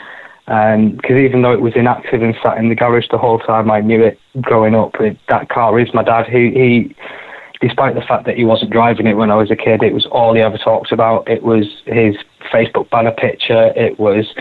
Because 0.47 1.11
um, 1.11 1.17
even 1.17 1.41
though 1.41 1.51
it 1.51 1.59
was 1.59 1.75
inactive 1.75 2.21
and 2.21 2.33
sat 2.41 2.57
in 2.57 2.69
the 2.69 2.75
garage 2.75 3.09
the 3.11 3.17
whole 3.17 3.37
time, 3.37 3.69
I 3.69 3.81
knew 3.81 4.01
it 4.01 4.17
growing 4.39 4.75
up. 4.75 4.95
It, 5.01 5.17
that 5.27 5.49
car 5.49 5.77
is 5.77 5.93
my 5.93 6.03
dad. 6.03 6.25
He, 6.25 6.51
he, 6.51 6.95
despite 7.59 7.95
the 7.95 8.01
fact 8.01 8.25
that 8.27 8.37
he 8.37 8.45
wasn't 8.45 8.71
driving 8.71 9.07
it 9.07 9.15
when 9.15 9.29
I 9.29 9.35
was 9.35 9.51
a 9.51 9.57
kid, 9.57 9.83
it 9.83 9.93
was 9.93 10.05
all 10.05 10.33
he 10.35 10.41
ever 10.41 10.57
talked 10.57 10.93
about. 10.93 11.27
It 11.29 11.43
was 11.43 11.65
his 11.85 12.15
Facebook 12.49 12.89
banner 12.89 13.11
picture. 13.11 13.73
It 13.75 13.99
was 13.99 14.33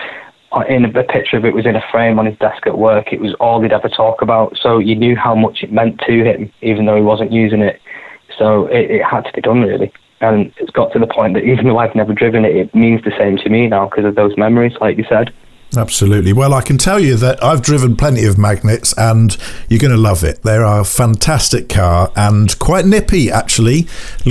in 0.69 0.85
a, 0.85 1.01
a 1.01 1.03
picture 1.03 1.39
of 1.39 1.45
it 1.45 1.55
was 1.55 1.67
in 1.67 1.75
a 1.75 1.83
frame 1.91 2.21
on 2.21 2.27
his 2.27 2.39
desk 2.39 2.69
at 2.69 2.79
work. 2.79 3.13
It 3.13 3.21
was 3.21 3.35
all 3.41 3.61
he'd 3.61 3.73
ever 3.73 3.89
talk 3.89 4.23
about. 4.23 4.57
So 4.57 4.79
you 4.79 4.95
knew 4.95 5.17
how 5.17 5.35
much 5.35 5.65
it 5.65 5.73
meant 5.73 6.01
to 6.07 6.23
him, 6.23 6.53
even 6.63 6.87
though 6.87 6.97
he 6.97 7.03
wasn't 7.03 7.33
using 7.33 7.63
it. 7.63 7.81
So 8.39 8.67
it, 8.67 8.93
it 8.93 9.05
had 9.05 9.23
to 9.23 9.33
be 9.33 9.41
done 9.41 9.63
really. 9.63 9.93
And 10.21 10.53
it's 10.59 10.71
got 10.71 10.93
to 10.93 11.01
the 11.01 11.09
point 11.09 11.35
that 11.35 11.43
even 11.43 11.67
though 11.67 11.79
I've 11.79 11.97
never 11.97 12.15
driven 12.15 12.45
it, 12.45 12.55
it 12.55 12.75
means 12.77 13.03
the 13.03 13.13
same 13.19 13.39
to 13.39 13.49
me 13.49 13.67
now 13.67 13.89
because 13.89 14.05
of 14.05 14.15
those 14.15 14.39
memories, 14.39 14.77
like 14.81 14.99
you 14.99 15.05
said. 15.09 15.35
Absolutely. 15.77 16.33
Well, 16.33 16.55
I 16.55 16.63
can 16.63 16.79
tell 16.79 17.01
you 17.01 17.17
that 17.17 17.43
I've 17.43 17.63
driven 17.63 17.97
plenty 17.97 18.25
of 18.25 18.37
Magnettes 18.37 18.95
and 18.97 19.37
you're 19.69 19.81
going 19.81 19.93
to 19.93 20.01
love 20.01 20.25
it. 20.25 20.43
They 20.43 20.57
are 20.57 20.81
a 20.81 20.85
fantastic 20.85 21.69
car 21.69 22.11
and 22.17 22.59
quite 22.59 22.87
nippy, 22.87 23.31
actually. 23.31 23.87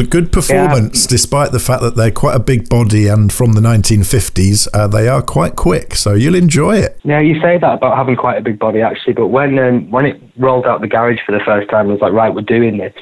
Good 0.10 0.32
performance, 0.32 1.06
yeah. 1.06 1.10
despite 1.10 1.52
the 1.52 1.60
fact 1.60 1.82
that 1.82 1.96
they're 1.96 2.12
quite 2.12 2.36
a 2.36 2.40
big 2.40 2.70
body 2.70 3.08
and 3.08 3.32
from 3.32 3.54
the 3.54 3.62
1950s, 3.62 4.68
uh, 4.74 4.88
they 4.88 5.08
are 5.08 5.22
quite 5.22 5.56
quick. 5.56 5.96
So 5.96 6.14
you'll 6.14 6.36
enjoy 6.36 6.78
it. 6.78 7.00
Yeah, 7.04 7.20
you 7.20 7.40
say 7.42 7.58
that 7.58 7.74
about 7.74 7.98
having 7.98 8.16
quite 8.16 8.38
a 8.38 8.42
big 8.42 8.60
body, 8.60 8.82
actually. 8.82 9.14
But 9.14 9.28
when, 9.28 9.58
um, 9.60 9.90
when 9.92 10.06
it 10.06 10.22
rolled 10.38 10.66
out 10.66 10.82
the 10.82 10.88
garage 10.88 11.20
for 11.26 11.32
the 11.32 11.44
first 11.46 11.70
time, 11.70 11.88
I 11.88 11.92
was 11.92 12.02
like, 12.02 12.14
right, 12.14 12.34
we're 12.34 12.42
doing 12.42 12.78
this. 12.78 12.94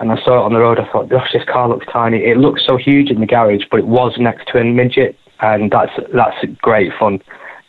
And 0.00 0.10
I 0.10 0.16
saw 0.24 0.40
it 0.40 0.44
on 0.44 0.52
the 0.52 0.58
road. 0.58 0.78
I 0.78 0.90
thought, 0.90 1.08
gosh, 1.08 1.32
this 1.32 1.44
car 1.44 1.68
looks 1.68 1.86
tiny. 1.92 2.18
It 2.24 2.36
looks 2.36 2.62
so 2.66 2.76
huge 2.76 3.10
in 3.10 3.20
the 3.20 3.26
garage, 3.26 3.62
but 3.70 3.80
it 3.80 3.86
was 3.86 4.14
next 4.18 4.48
to 4.48 4.58
a 4.58 4.64
midget. 4.64 5.16
And 5.40 5.70
that's, 5.70 5.92
that's 6.12 6.36
great 6.60 6.92
fun. 6.98 7.20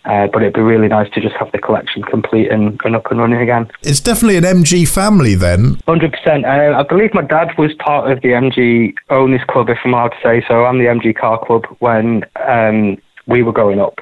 Uh, 0.05 0.27
but 0.27 0.41
it'd 0.41 0.53
be 0.53 0.61
really 0.61 0.89
nice 0.89 1.09
to 1.13 1.21
just 1.21 1.35
have 1.35 1.51
the 1.53 1.57
collection 1.57 2.03
complete 2.03 2.51
and, 2.51 2.79
and 2.83 2.95
up 2.95 3.09
and 3.09 3.19
running 3.19 3.39
again. 3.39 3.69
It's 3.83 4.01
definitely 4.01 4.35
an 4.35 4.43
MG 4.43 4.87
family 4.87 5.33
then. 5.33 5.75
100%. 5.87 6.43
Uh, 6.43 6.77
I 6.77 6.83
believe 6.83 7.13
my 7.13 7.21
dad 7.21 7.49
was 7.57 7.71
part 7.79 8.11
of 8.11 8.21
the 8.21 8.29
MG 8.29 8.93
Owners 9.09 9.41
Club, 9.47 9.69
if 9.69 9.77
I'm 9.85 9.93
allowed 9.93 10.09
to 10.09 10.17
say 10.21 10.43
so. 10.45 10.65
I'm 10.65 10.77
the 10.77 10.85
MG 10.85 11.15
Car 11.15 11.43
Club 11.45 11.65
when 11.79 12.25
um, 12.47 12.97
we 13.27 13.43
were 13.43 13.53
growing 13.53 13.79
up. 13.79 13.99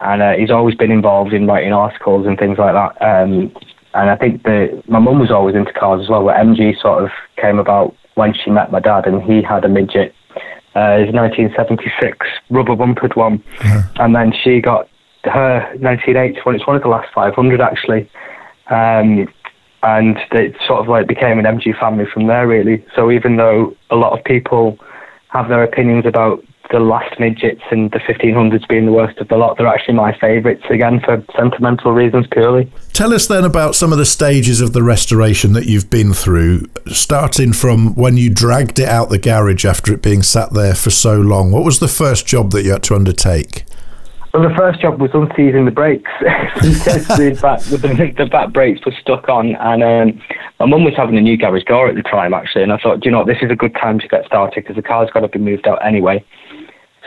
And 0.00 0.20
uh, 0.20 0.32
he's 0.32 0.50
always 0.50 0.74
been 0.74 0.90
involved 0.90 1.32
in 1.32 1.46
writing 1.46 1.72
articles 1.72 2.26
and 2.26 2.38
things 2.38 2.58
like 2.58 2.74
that. 2.74 3.02
Um, 3.02 3.54
and 3.94 4.10
I 4.10 4.16
think 4.16 4.42
that 4.44 4.82
my 4.88 4.98
mum 4.98 5.18
was 5.18 5.30
always 5.30 5.56
into 5.56 5.72
cars 5.72 6.02
as 6.02 6.08
well, 6.08 6.22
where 6.22 6.36
MG 6.36 6.80
sort 6.80 7.02
of 7.02 7.10
came 7.36 7.58
about 7.58 7.94
when 8.14 8.34
she 8.34 8.50
met 8.50 8.70
my 8.70 8.80
dad, 8.80 9.06
and 9.06 9.22
he 9.22 9.42
had 9.42 9.64
a 9.64 9.68
midget. 9.68 10.14
Uh, 10.76 11.02
it 11.02 11.06
was 11.06 11.14
1976 11.14 12.26
rubber 12.50 12.76
bumpered 12.76 13.16
one, 13.16 13.42
yeah. 13.64 13.82
and 13.96 14.14
then 14.14 14.32
she 14.32 14.60
got 14.60 14.88
her 15.24 15.60
1981. 15.78 16.54
It's 16.54 16.66
one 16.66 16.76
of 16.76 16.82
the 16.82 16.88
last 16.88 17.12
500 17.14 17.60
actually, 17.60 18.10
um, 18.70 19.28
and 19.82 20.18
it 20.32 20.56
sort 20.66 20.80
of 20.80 20.88
like 20.88 21.06
became 21.06 21.38
an 21.38 21.44
MG 21.44 21.78
family 21.78 22.04
from 22.12 22.26
there 22.26 22.46
really. 22.46 22.84
So 22.94 23.10
even 23.10 23.36
though 23.36 23.76
a 23.90 23.96
lot 23.96 24.16
of 24.18 24.24
people 24.24 24.78
have 25.28 25.48
their 25.48 25.62
opinions 25.62 26.06
about 26.06 26.44
the 26.70 26.78
last 26.78 27.18
midgets 27.18 27.62
and 27.70 27.90
the 27.90 27.98
1500s 27.98 28.66
being 28.68 28.86
the 28.86 28.92
worst 28.92 29.18
of 29.18 29.28
the 29.28 29.36
lot, 29.36 29.56
they're 29.58 29.66
actually 29.66 29.94
my 29.94 30.16
favourites 30.18 30.62
again 30.70 31.00
for 31.00 31.24
sentimental 31.36 31.92
reasons 31.92 32.26
purely. 32.30 32.70
Tell 32.92 33.12
us 33.12 33.26
then 33.26 33.44
about 33.44 33.74
some 33.74 33.92
of 33.92 33.98
the 33.98 34.06
stages 34.06 34.60
of 34.60 34.72
the 34.72 34.82
restoration 34.82 35.52
that 35.54 35.66
you've 35.66 35.90
been 35.90 36.12
through, 36.12 36.66
starting 36.86 37.52
from 37.52 37.94
when 37.94 38.16
you 38.16 38.30
dragged 38.30 38.78
it 38.78 38.88
out 38.88 39.08
the 39.08 39.18
garage 39.18 39.64
after 39.64 39.92
it 39.92 40.02
being 40.02 40.22
sat 40.22 40.52
there 40.52 40.74
for 40.74 40.90
so 40.90 41.20
long. 41.20 41.50
What 41.50 41.64
was 41.64 41.80
the 41.80 41.88
first 41.88 42.26
job 42.26 42.52
that 42.52 42.64
you 42.64 42.70
had 42.70 42.84
to 42.84 42.94
undertake? 42.94 43.64
Well, 44.32 44.48
the 44.48 44.54
first 44.54 44.80
job 44.80 45.00
was 45.00 45.10
unseizing 45.10 45.64
the 45.64 45.72
brakes. 45.72 46.10
the, 46.20 47.38
back, 47.42 47.60
the, 47.62 48.14
the 48.16 48.26
back 48.26 48.52
brakes 48.52 48.80
were 48.86 48.94
stuck 49.00 49.28
on, 49.28 49.56
and 49.56 49.82
um, 49.82 50.22
my 50.60 50.66
mum 50.66 50.84
was 50.84 50.94
having 50.96 51.18
a 51.18 51.20
new 51.20 51.36
garage 51.36 51.64
door 51.64 51.88
at 51.88 51.96
the 51.96 52.02
time, 52.02 52.32
actually. 52.32 52.62
And 52.62 52.72
I 52.72 52.78
thought, 52.78 53.04
you 53.04 53.10
know, 53.10 53.24
this 53.24 53.38
is 53.42 53.50
a 53.50 53.56
good 53.56 53.74
time 53.74 53.98
to 53.98 54.06
get 54.06 54.24
started 54.26 54.62
because 54.62 54.76
the 54.76 54.82
car's 54.82 55.10
got 55.10 55.20
to 55.20 55.28
be 55.28 55.40
moved 55.40 55.66
out 55.66 55.84
anyway. 55.84 56.24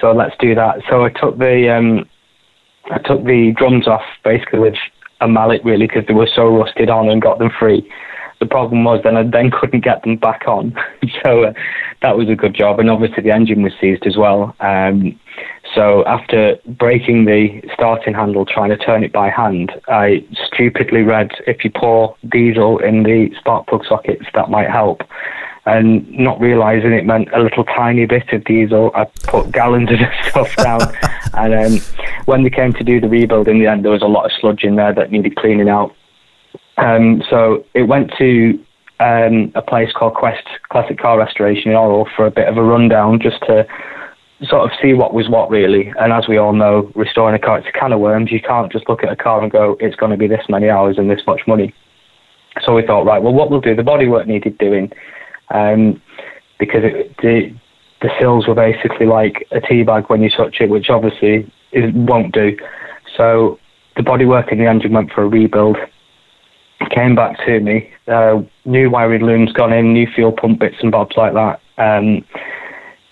So 0.01 0.11
let's 0.11 0.35
do 0.37 0.53
that. 0.55 0.81
So 0.89 1.05
I 1.05 1.09
took 1.11 1.37
the 1.37 1.73
um, 1.73 2.09
I 2.91 2.97
took 2.97 3.23
the 3.23 3.53
drums 3.55 3.87
off 3.87 4.03
basically 4.25 4.59
with 4.59 4.75
a 5.21 5.27
mallet, 5.29 5.63
really, 5.63 5.87
because 5.87 6.05
they 6.07 6.13
were 6.13 6.27
so 6.35 6.47
rusted 6.49 6.89
on, 6.89 7.07
and 7.07 7.21
got 7.21 7.39
them 7.39 7.51
free. 7.57 7.89
The 8.41 8.47
problem 8.47 8.83
was 8.83 8.99
then 9.05 9.15
I 9.15 9.23
then 9.23 9.49
couldn't 9.49 9.85
get 9.85 10.03
them 10.03 10.17
back 10.17 10.43
on, 10.45 10.75
so 11.23 11.45
uh, 11.45 11.53
that 12.01 12.17
was 12.17 12.27
a 12.27 12.35
good 12.35 12.53
job. 12.53 12.81
And 12.81 12.89
obviously 12.89 13.23
the 13.23 13.31
engine 13.31 13.61
was 13.61 13.71
seized 13.79 14.05
as 14.05 14.17
well. 14.17 14.53
Um, 14.59 15.17
so 15.75 16.03
after 16.05 16.57
breaking 16.65 17.25
the 17.25 17.61
starting 17.73 18.13
handle, 18.13 18.45
trying 18.45 18.69
to 18.69 18.77
turn 18.77 19.03
it 19.03 19.11
by 19.11 19.29
hand, 19.29 19.71
I 19.87 20.25
stupidly 20.45 21.01
read 21.01 21.31
if 21.47 21.63
you 21.63 21.71
pour 21.71 22.15
diesel 22.29 22.79
in 22.79 23.03
the 23.03 23.29
spark 23.39 23.67
plug 23.67 23.85
sockets, 23.85 24.25
that 24.33 24.49
might 24.49 24.69
help. 24.69 25.01
And 25.65 26.09
not 26.11 26.39
realizing 26.41 26.91
it 26.91 27.05
meant 27.05 27.29
a 27.33 27.41
little 27.41 27.63
tiny 27.63 28.05
bit 28.05 28.33
of 28.33 28.43
diesel, 28.43 28.91
I 28.93 29.05
put 29.23 29.51
gallons 29.51 29.89
of 29.91 29.97
stuff 30.29 30.55
down. 30.57 30.81
and 31.33 31.53
um, 31.53 31.81
when 32.25 32.43
they 32.43 32.49
came 32.49 32.73
to 32.73 32.83
do 32.83 32.99
the 32.99 33.07
rebuild 33.07 33.47
in 33.47 33.59
the 33.59 33.67
end, 33.67 33.83
there 33.83 33.91
was 33.91 34.01
a 34.01 34.07
lot 34.07 34.25
of 34.25 34.31
sludge 34.39 34.63
in 34.63 34.75
there 34.75 34.93
that 34.93 35.11
needed 35.11 35.35
cleaning 35.37 35.69
out. 35.69 35.95
Um, 36.77 37.23
so 37.29 37.65
it 37.73 37.83
went 37.83 38.11
to 38.17 38.59
um, 38.99 39.51
a 39.55 39.61
place 39.61 39.91
called 39.93 40.15
Quest 40.15 40.45
Classic 40.69 40.97
Car 40.99 41.17
Restoration 41.17 41.71
in 41.71 41.77
Orrell 41.77 42.13
for 42.15 42.25
a 42.25 42.31
bit 42.31 42.47
of 42.47 42.57
a 42.57 42.63
rundown 42.63 43.19
just 43.19 43.39
to 43.47 43.65
sort 44.43 44.69
of 44.69 44.77
see 44.81 44.93
what 44.93 45.13
was 45.13 45.29
what 45.29 45.49
really. 45.49 45.93
And 45.99 46.11
as 46.11 46.27
we 46.27 46.37
all 46.37 46.53
know, 46.53 46.91
restoring 46.95 47.35
a 47.35 47.39
car, 47.39 47.59
a 47.59 47.71
can 47.71 47.93
of 47.93 47.99
worms. 47.99 48.31
You 48.31 48.41
can't 48.41 48.71
just 48.71 48.87
look 48.89 49.03
at 49.03 49.11
a 49.11 49.15
car 49.15 49.41
and 49.41 49.51
go, 49.51 49.77
it's 49.79 49.95
going 49.95 50.11
to 50.11 50.17
be 50.17 50.27
this 50.27 50.45
many 50.49 50.69
hours 50.69 50.97
and 50.97 51.09
this 51.09 51.21
much 51.25 51.41
money. 51.47 51.73
So 52.63 52.75
we 52.75 52.85
thought, 52.85 53.05
right, 53.05 53.21
well, 53.21 53.33
what 53.33 53.49
we'll 53.49 53.61
do, 53.61 53.75
the 53.75 53.81
bodywork 53.81 54.27
needed 54.27 54.57
doing, 54.57 54.91
um, 55.49 56.01
because 56.59 56.81
it, 56.83 57.15
the 57.17 57.55
the 58.01 58.09
sills 58.19 58.47
were 58.47 58.55
basically 58.55 59.05
like 59.05 59.47
a 59.51 59.61
tea 59.61 59.83
bag 59.83 60.09
when 60.09 60.21
you 60.21 60.29
touch 60.29 60.57
it, 60.59 60.69
which 60.69 60.89
obviously 60.89 61.49
is, 61.71 61.89
won't 61.93 62.33
do. 62.33 62.57
So 63.15 63.59
the 63.95 64.03
bodywork 64.03 64.51
in 64.51 64.57
the 64.57 64.65
engine 64.65 64.91
went 64.91 65.11
for 65.11 65.23
a 65.23 65.27
rebuild. 65.27 65.77
Came 66.91 67.15
back 67.15 67.37
to 67.45 67.61
me, 67.61 67.89
uh, 68.07 68.41
new 68.65 68.89
wiring 68.89 69.23
looms 69.23 69.53
gone 69.53 69.71
in, 69.71 69.93
new 69.93 70.05
fuel 70.13 70.33
pump 70.33 70.59
bits 70.59 70.75
and 70.81 70.91
bobs 70.91 71.15
like 71.15 71.33
that. 71.33 71.61
Um, 71.77 72.25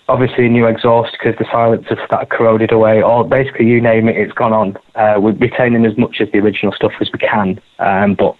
obviously 0.08 0.46
a 0.46 0.48
new 0.48 0.66
exhaust 0.66 1.12
because 1.12 1.38
the 1.38 1.46
silencers 1.50 1.98
that 2.10 2.30
corroded 2.30 2.72
away, 2.72 3.02
or 3.02 3.26
basically 3.26 3.66
you 3.66 3.80
name 3.80 4.08
it, 4.08 4.16
it's 4.16 4.32
gone 4.32 4.52
on. 4.52 4.76
Uh, 4.94 5.20
we're 5.20 5.32
retaining 5.32 5.86
as 5.86 5.96
much 5.96 6.20
of 6.20 6.30
the 6.32 6.38
original 6.38 6.72
stuff 6.72 6.92
as 7.00 7.08
we 7.12 7.18
can, 7.18 7.60
um, 7.78 8.14
but 8.14 8.36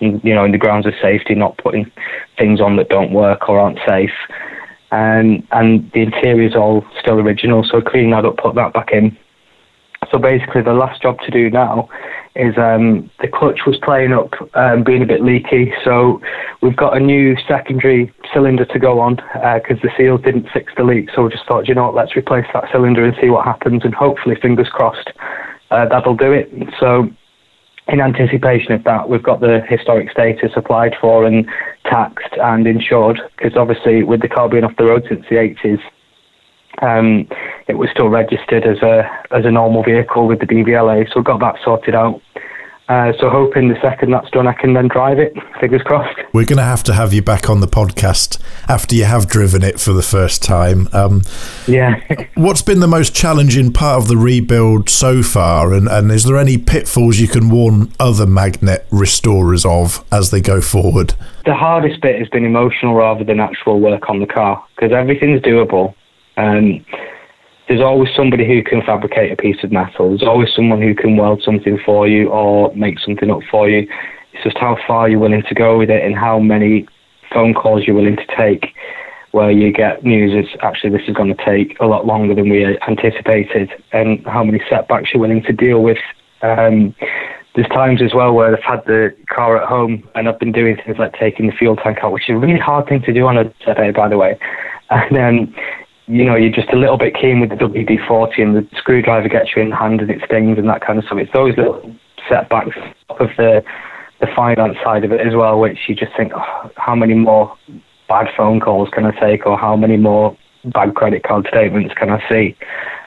in, 0.00 0.20
you 0.22 0.34
know, 0.34 0.44
in 0.44 0.52
the 0.52 0.58
grounds 0.58 0.86
of 0.86 0.92
safety, 1.00 1.34
not 1.34 1.56
putting 1.58 1.90
things 2.38 2.60
on 2.60 2.76
that 2.76 2.88
don't 2.88 3.12
work 3.12 3.48
or 3.48 3.58
aren't 3.58 3.78
safe. 3.88 4.12
Um, 4.90 5.46
and 5.52 5.90
the 5.92 6.02
interior 6.02 6.46
is 6.46 6.54
all 6.54 6.84
still 7.00 7.18
original, 7.18 7.64
so 7.64 7.80
cleaning 7.80 8.10
that 8.10 8.26
up, 8.26 8.36
put 8.36 8.54
that 8.56 8.74
back 8.74 8.90
in. 8.92 9.16
So 10.10 10.18
basically, 10.18 10.62
the 10.62 10.74
last 10.74 11.00
job 11.00 11.18
to 11.20 11.30
do 11.30 11.48
now 11.48 11.88
is 12.34 12.56
um, 12.56 13.10
the 13.20 13.28
clutch 13.28 13.60
was 13.66 13.76
playing 13.82 14.12
up, 14.12 14.32
um, 14.54 14.82
being 14.82 15.02
a 15.02 15.06
bit 15.06 15.22
leaky. 15.22 15.72
So 15.84 16.20
we've 16.62 16.76
got 16.76 16.96
a 16.96 17.00
new 17.00 17.36
secondary 17.46 18.12
cylinder 18.32 18.64
to 18.64 18.78
go 18.78 19.00
on 19.00 19.16
because 19.16 19.78
uh, 19.78 19.82
the 19.82 19.90
seals 19.96 20.22
didn't 20.22 20.48
fix 20.52 20.72
the 20.76 20.84
leak. 20.84 21.10
So 21.14 21.24
we 21.24 21.30
just 21.30 21.46
thought, 21.46 21.68
you 21.68 21.74
know 21.74 21.84
what, 21.84 21.94
let's 21.94 22.16
replace 22.16 22.46
that 22.54 22.64
cylinder 22.72 23.04
and 23.04 23.14
see 23.20 23.28
what 23.28 23.44
happens. 23.44 23.84
And 23.84 23.94
hopefully, 23.94 24.36
fingers 24.40 24.68
crossed, 24.68 25.10
uh, 25.70 25.86
that'll 25.88 26.16
do 26.16 26.32
it. 26.32 26.50
So 26.80 27.10
in 27.88 28.00
anticipation 28.00 28.72
of 28.72 28.84
that, 28.84 29.08
we've 29.08 29.22
got 29.22 29.40
the 29.40 29.60
historic 29.68 30.10
status 30.10 30.52
applied 30.56 30.94
for 31.00 31.26
and 31.26 31.46
taxed 31.84 32.32
and 32.40 32.66
insured 32.66 33.20
because 33.36 33.56
obviously 33.56 34.02
with 34.04 34.22
the 34.22 34.28
car 34.28 34.48
being 34.48 34.64
off 34.64 34.76
the 34.76 34.84
road 34.84 35.04
since 35.08 35.24
the 35.28 35.36
80s, 35.36 35.80
um, 36.80 37.28
it 37.68 37.74
was 37.74 37.90
still 37.90 38.08
registered 38.08 38.64
as 38.64 38.78
a 38.78 39.08
as 39.30 39.44
a 39.44 39.50
normal 39.50 39.82
vehicle 39.82 40.26
with 40.26 40.40
the 40.40 40.46
DVLA, 40.46 41.12
so 41.12 41.22
got 41.22 41.40
that 41.40 41.56
sorted 41.64 41.94
out. 41.94 42.20
Uh, 42.88 43.12
so 43.18 43.30
hoping 43.30 43.68
the 43.68 43.80
second 43.80 44.10
that's 44.10 44.28
done, 44.30 44.46
I 44.46 44.52
can 44.52 44.74
then 44.74 44.88
drive 44.88 45.18
it. 45.18 45.32
Fingers 45.60 45.80
crossed. 45.82 46.18
We're 46.34 46.44
going 46.44 46.58
to 46.58 46.64
have 46.64 46.82
to 46.84 46.92
have 46.92 47.14
you 47.14 47.22
back 47.22 47.48
on 47.48 47.60
the 47.60 47.68
podcast 47.68 48.38
after 48.68 48.94
you 48.94 49.04
have 49.04 49.28
driven 49.28 49.62
it 49.62 49.80
for 49.80 49.92
the 49.92 50.02
first 50.02 50.42
time. 50.42 50.88
Um, 50.92 51.22
yeah. 51.66 52.00
what's 52.34 52.60
been 52.60 52.80
the 52.80 52.88
most 52.88 53.14
challenging 53.14 53.72
part 53.72 54.02
of 54.02 54.08
the 54.08 54.16
rebuild 54.16 54.90
so 54.90 55.22
far, 55.22 55.72
and, 55.72 55.88
and 55.88 56.10
is 56.10 56.24
there 56.24 56.36
any 56.36 56.58
pitfalls 56.58 57.18
you 57.18 57.28
can 57.28 57.48
warn 57.48 57.92
other 57.98 58.26
Magnette 58.26 58.84
restorers 58.90 59.64
of 59.64 60.04
as 60.12 60.30
they 60.30 60.40
go 60.40 60.60
forward? 60.60 61.14
The 61.46 61.54
hardest 61.54 62.02
bit 62.02 62.18
has 62.18 62.28
been 62.28 62.44
emotional 62.44 62.94
rather 62.94 63.24
than 63.24 63.40
actual 63.40 63.80
work 63.80 64.10
on 64.10 64.18
the 64.18 64.26
car 64.26 64.62
because 64.74 64.92
everything's 64.92 65.40
doable. 65.40 65.94
Um, 66.36 66.84
there's 67.68 67.80
always 67.80 68.10
somebody 68.16 68.46
who 68.46 68.62
can 68.62 68.82
fabricate 68.82 69.32
a 69.32 69.36
piece 69.36 69.62
of 69.62 69.72
metal. 69.72 70.10
There's 70.10 70.22
always 70.22 70.48
someone 70.54 70.82
who 70.82 70.94
can 70.94 71.16
weld 71.16 71.42
something 71.44 71.78
for 71.84 72.08
you 72.08 72.28
or 72.28 72.74
make 72.74 72.98
something 72.98 73.30
up 73.30 73.40
for 73.50 73.68
you. 73.68 73.88
It's 74.32 74.44
just 74.44 74.58
how 74.58 74.76
far 74.86 75.08
you're 75.08 75.20
willing 75.20 75.42
to 75.48 75.54
go 75.54 75.78
with 75.78 75.90
it 75.90 76.04
and 76.04 76.14
how 76.14 76.38
many 76.38 76.86
phone 77.32 77.54
calls 77.54 77.86
you're 77.86 77.96
willing 77.96 78.16
to 78.16 78.26
take 78.36 78.74
where 79.32 79.50
you 79.50 79.72
get 79.72 80.04
news 80.04 80.32
is 80.32 80.54
actually 80.62 80.90
this 80.90 81.08
is 81.08 81.14
going 81.14 81.34
to 81.34 81.44
take 81.44 81.78
a 81.80 81.86
lot 81.86 82.06
longer 82.06 82.34
than 82.34 82.50
we 82.50 82.78
anticipated 82.86 83.70
and 83.92 84.24
how 84.26 84.44
many 84.44 84.60
setbacks 84.68 85.10
you're 85.12 85.20
willing 85.20 85.42
to 85.42 85.52
deal 85.52 85.82
with. 85.82 85.98
Um, 86.42 86.94
there's 87.54 87.68
times 87.68 88.02
as 88.02 88.12
well 88.14 88.32
where 88.32 88.54
I've 88.54 88.62
had 88.62 88.84
the 88.86 89.14
car 89.28 89.60
at 89.60 89.68
home 89.68 90.08
and 90.14 90.28
I've 90.28 90.38
been 90.38 90.52
doing 90.52 90.76
things 90.76 90.98
like 90.98 91.14
taking 91.14 91.46
the 91.46 91.52
fuel 91.52 91.76
tank 91.76 91.98
out, 92.02 92.12
which 92.12 92.28
is 92.28 92.34
a 92.34 92.38
really 92.38 92.58
hard 92.58 92.88
thing 92.88 93.02
to 93.02 93.12
do 93.12 93.26
on 93.26 93.36
a 93.38 93.52
Saturday, 93.64 93.90
by 93.90 94.08
the 94.08 94.18
way. 94.18 94.38
And 94.90 95.16
then 95.16 95.54
you 96.12 96.26
know, 96.26 96.36
you're 96.36 96.52
just 96.52 96.68
a 96.74 96.76
little 96.76 96.98
bit 96.98 97.14
keen 97.14 97.40
with 97.40 97.48
the 97.48 97.56
WD-40 97.56 98.42
and 98.42 98.54
the 98.54 98.68
screwdriver 98.76 99.30
gets 99.30 99.56
you 99.56 99.62
in 99.62 99.70
hand 99.70 100.02
and 100.02 100.10
it 100.10 100.20
stings 100.26 100.58
and 100.58 100.68
that 100.68 100.84
kind 100.84 100.98
of 100.98 101.06
stuff. 101.06 101.16
It's 101.16 101.32
those 101.32 101.56
little 101.56 101.90
setbacks 102.28 102.76
of 103.08 103.28
the 103.38 103.64
the 104.20 104.26
finance 104.36 104.76
side 104.84 105.04
of 105.04 105.10
it 105.10 105.26
as 105.26 105.34
well, 105.34 105.58
which 105.58 105.78
you 105.88 105.96
just 105.96 106.12
think, 106.16 106.32
oh, 106.36 106.70
how 106.76 106.94
many 106.94 107.14
more 107.14 107.56
bad 108.08 108.28
phone 108.36 108.60
calls 108.60 108.88
can 108.92 109.04
I 109.04 109.10
take, 109.18 109.46
or 109.46 109.58
how 109.58 109.74
many 109.74 109.96
more 109.96 110.36
bad 110.66 110.94
credit 110.94 111.24
card 111.24 111.48
statements 111.48 111.92
can 111.94 112.10
I 112.10 112.22
see? 112.28 112.56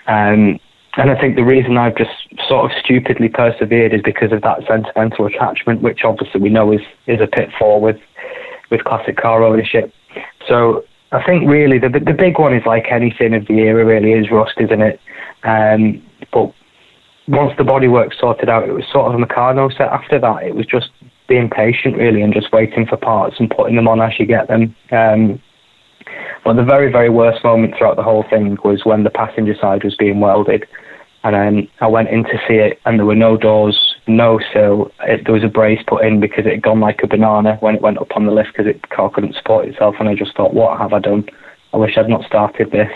Um, 0.07 0.59
and 0.97 1.11
I 1.11 1.21
think 1.21 1.35
the 1.35 1.45
reason 1.45 1.77
I've 1.77 1.95
just 1.95 2.11
sort 2.49 2.69
of 2.69 2.77
stupidly 2.83 3.29
persevered 3.29 3.93
is 3.93 4.01
because 4.03 4.33
of 4.33 4.41
that 4.41 4.59
sentimental 4.67 5.27
attachment, 5.27 5.83
which 5.83 5.99
obviously 6.03 6.41
we 6.41 6.49
know 6.49 6.73
is 6.73 6.81
is 7.05 7.21
a 7.21 7.27
pitfall 7.27 7.81
with 7.81 7.97
with 8.71 8.83
classic 8.83 9.15
car 9.15 9.43
ownership. 9.43 9.93
So 10.47 10.83
I 11.16 11.26
think 11.26 11.49
really 11.49 11.80
the 11.80 11.89
the 11.89 12.13
big 12.13 12.38
one 12.39 12.53
is 12.53 12.66
like 12.66 12.88
anything 12.91 13.34
of 13.34 13.47
the 13.47 13.59
era 13.59 13.86
really 13.86 14.11
is 14.11 14.30
rust, 14.30 14.55
isn't 14.59 14.82
it? 14.82 14.99
Um, 15.43 16.01
but 16.34 16.53
once 17.28 17.53
the 17.57 17.63
bodywork 17.63 18.13
sorted 18.20 18.49
out, 18.49 18.68
it 18.68 18.74
was 18.74 18.84
sort 18.91 19.07
of 19.07 19.20
a 19.20 19.26
Meccano 19.26 19.72
set 19.72 19.88
after 19.88 20.20
that. 20.20 20.43
It 20.43 20.55
was 20.55 20.66
just 20.66 20.89
being 21.28 21.49
patient 21.49 21.97
really 21.97 22.22
and 22.22 22.34
just 22.34 22.51
waiting 22.51 22.86
for 22.86 22.97
parts 22.97 23.38
and 23.39 23.49
putting 23.49 23.76
them 23.76 23.88
on 23.88 24.01
as 24.01 24.20
you 24.20 24.26
get 24.26 24.47
them. 24.47 24.76
Um, 24.91 25.41
but 26.43 26.53
the 26.53 26.63
very, 26.63 26.91
very 26.91 27.09
worst 27.09 27.43
moment 27.43 27.76
throughout 27.78 27.95
the 27.95 28.03
whole 28.03 28.26
thing 28.30 28.57
was 28.63 28.86
when 28.86 29.03
the 29.03 29.09
passenger 29.09 29.55
side 29.59 29.84
was 29.84 29.95
being 29.95 30.20
welded. 30.20 30.66
And 31.26 31.34
then 31.34 31.67
I 31.82 31.88
went 31.88 32.09
in 32.09 32.23
to 32.23 32.38
see 32.47 32.53
it, 32.53 32.80
and 32.86 32.99
there 32.99 33.05
were 33.05 33.15
no 33.15 33.36
doors, 33.36 33.95
no 34.05 34.39
sill. 34.53 34.91
It, 35.01 35.26
there 35.26 35.34
was 35.34 35.43
a 35.43 35.47
brace 35.47 35.82
put 35.88 36.05
in 36.05 36.19
because 36.19 36.45
it 36.45 36.51
had 36.51 36.61
gone 36.61 36.80
like 36.80 36.99
a 37.01 37.07
banana 37.07 37.57
when 37.61 37.73
it 37.73 37.82
went 37.82 37.97
up 37.97 38.15
on 38.15 38.28
the 38.28 38.32
lift 38.32 38.49
because 38.53 38.67
it 38.67 38.89
car 38.89 39.09
couldn't 39.09 39.34
support 39.34 39.67
itself. 39.67 39.95
And 39.99 40.07
I 40.07 40.13
just 40.13 40.36
thought, 40.38 40.53
what 40.53 40.80
have 40.80 40.93
I 40.93 40.99
done? 40.99 41.28
I 41.73 41.78
wish 41.78 41.97
I'd 41.97 42.09
not 42.09 42.26
started 42.26 42.69
this. 42.69 42.91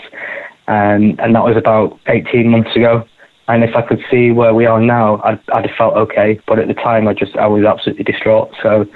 Um, 0.68 1.16
and 1.18 1.34
that 1.34 1.42
was 1.42 1.56
about 1.56 1.98
18 2.06 2.48
months 2.48 2.76
ago. 2.76 3.04
And 3.48 3.64
if 3.64 3.74
I 3.74 3.82
could 3.82 4.00
see 4.08 4.30
where 4.30 4.54
we 4.54 4.64
are 4.64 4.80
now, 4.80 5.20
I'd, 5.24 5.40
I'd 5.52 5.66
have 5.66 5.76
felt 5.76 5.94
okay. 5.96 6.38
But 6.46 6.60
at 6.60 6.68
the 6.68 6.74
time, 6.74 7.08
I 7.08 7.14
just 7.14 7.34
I 7.34 7.48
was 7.48 7.64
absolutely 7.64 8.04
distraught. 8.04 8.52
So 8.62 8.86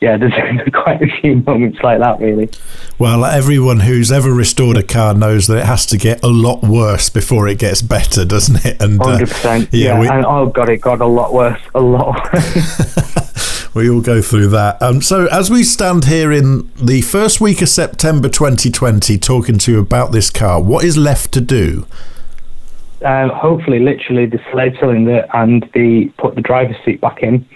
yeah, 0.00 0.16
there's 0.16 0.32
quite 0.72 1.02
a 1.02 1.20
few 1.20 1.36
moments 1.36 1.78
like 1.82 1.98
that, 2.00 2.20
really. 2.20 2.50
Well, 2.98 3.24
everyone 3.24 3.80
who's 3.80 4.10
ever 4.10 4.32
restored 4.32 4.76
a 4.76 4.82
car 4.82 5.14
knows 5.14 5.46
that 5.46 5.58
it 5.58 5.66
has 5.66 5.86
to 5.86 5.98
get 5.98 6.22
a 6.24 6.28
lot 6.28 6.62
worse 6.62 7.08
before 7.08 7.48
it 7.48 7.58
gets 7.58 7.82
better, 7.82 8.24
doesn't 8.24 8.64
it? 8.64 8.80
And 8.82 9.00
uh, 9.00 9.04
hundred 9.04 9.28
uh, 9.28 9.32
percent. 9.32 9.68
Yeah, 9.72 9.94
yeah 9.94 10.00
we, 10.00 10.08
and 10.08 10.24
oh 10.24 10.46
god, 10.46 10.68
it 10.68 10.78
got 10.78 11.00
a 11.00 11.06
lot 11.06 11.32
worse, 11.32 11.60
a 11.74 11.80
lot. 11.80 12.32
Worse. 12.32 13.70
we 13.74 13.88
all 13.90 14.00
go 14.00 14.22
through 14.22 14.48
that. 14.48 14.80
Um, 14.82 15.02
so, 15.02 15.26
as 15.26 15.50
we 15.50 15.62
stand 15.62 16.06
here 16.06 16.32
in 16.32 16.70
the 16.76 17.02
first 17.02 17.40
week 17.40 17.62
of 17.62 17.68
September 17.68 18.28
2020, 18.28 19.18
talking 19.18 19.58
to 19.58 19.72
you 19.72 19.80
about 19.80 20.12
this 20.12 20.30
car, 20.30 20.62
what 20.62 20.84
is 20.84 20.96
left 20.96 21.32
to 21.32 21.40
do? 21.40 21.86
uh, 23.04 23.28
hopefully, 23.28 23.78
literally 23.78 24.26
the 24.26 24.40
slave 24.52 24.74
cylinder 24.78 25.26
and 25.32 25.68
the 25.74 26.12
put 26.18 26.34
the 26.34 26.40
driver's 26.40 26.76
seat 26.84 27.00
back 27.00 27.22
in. 27.22 27.46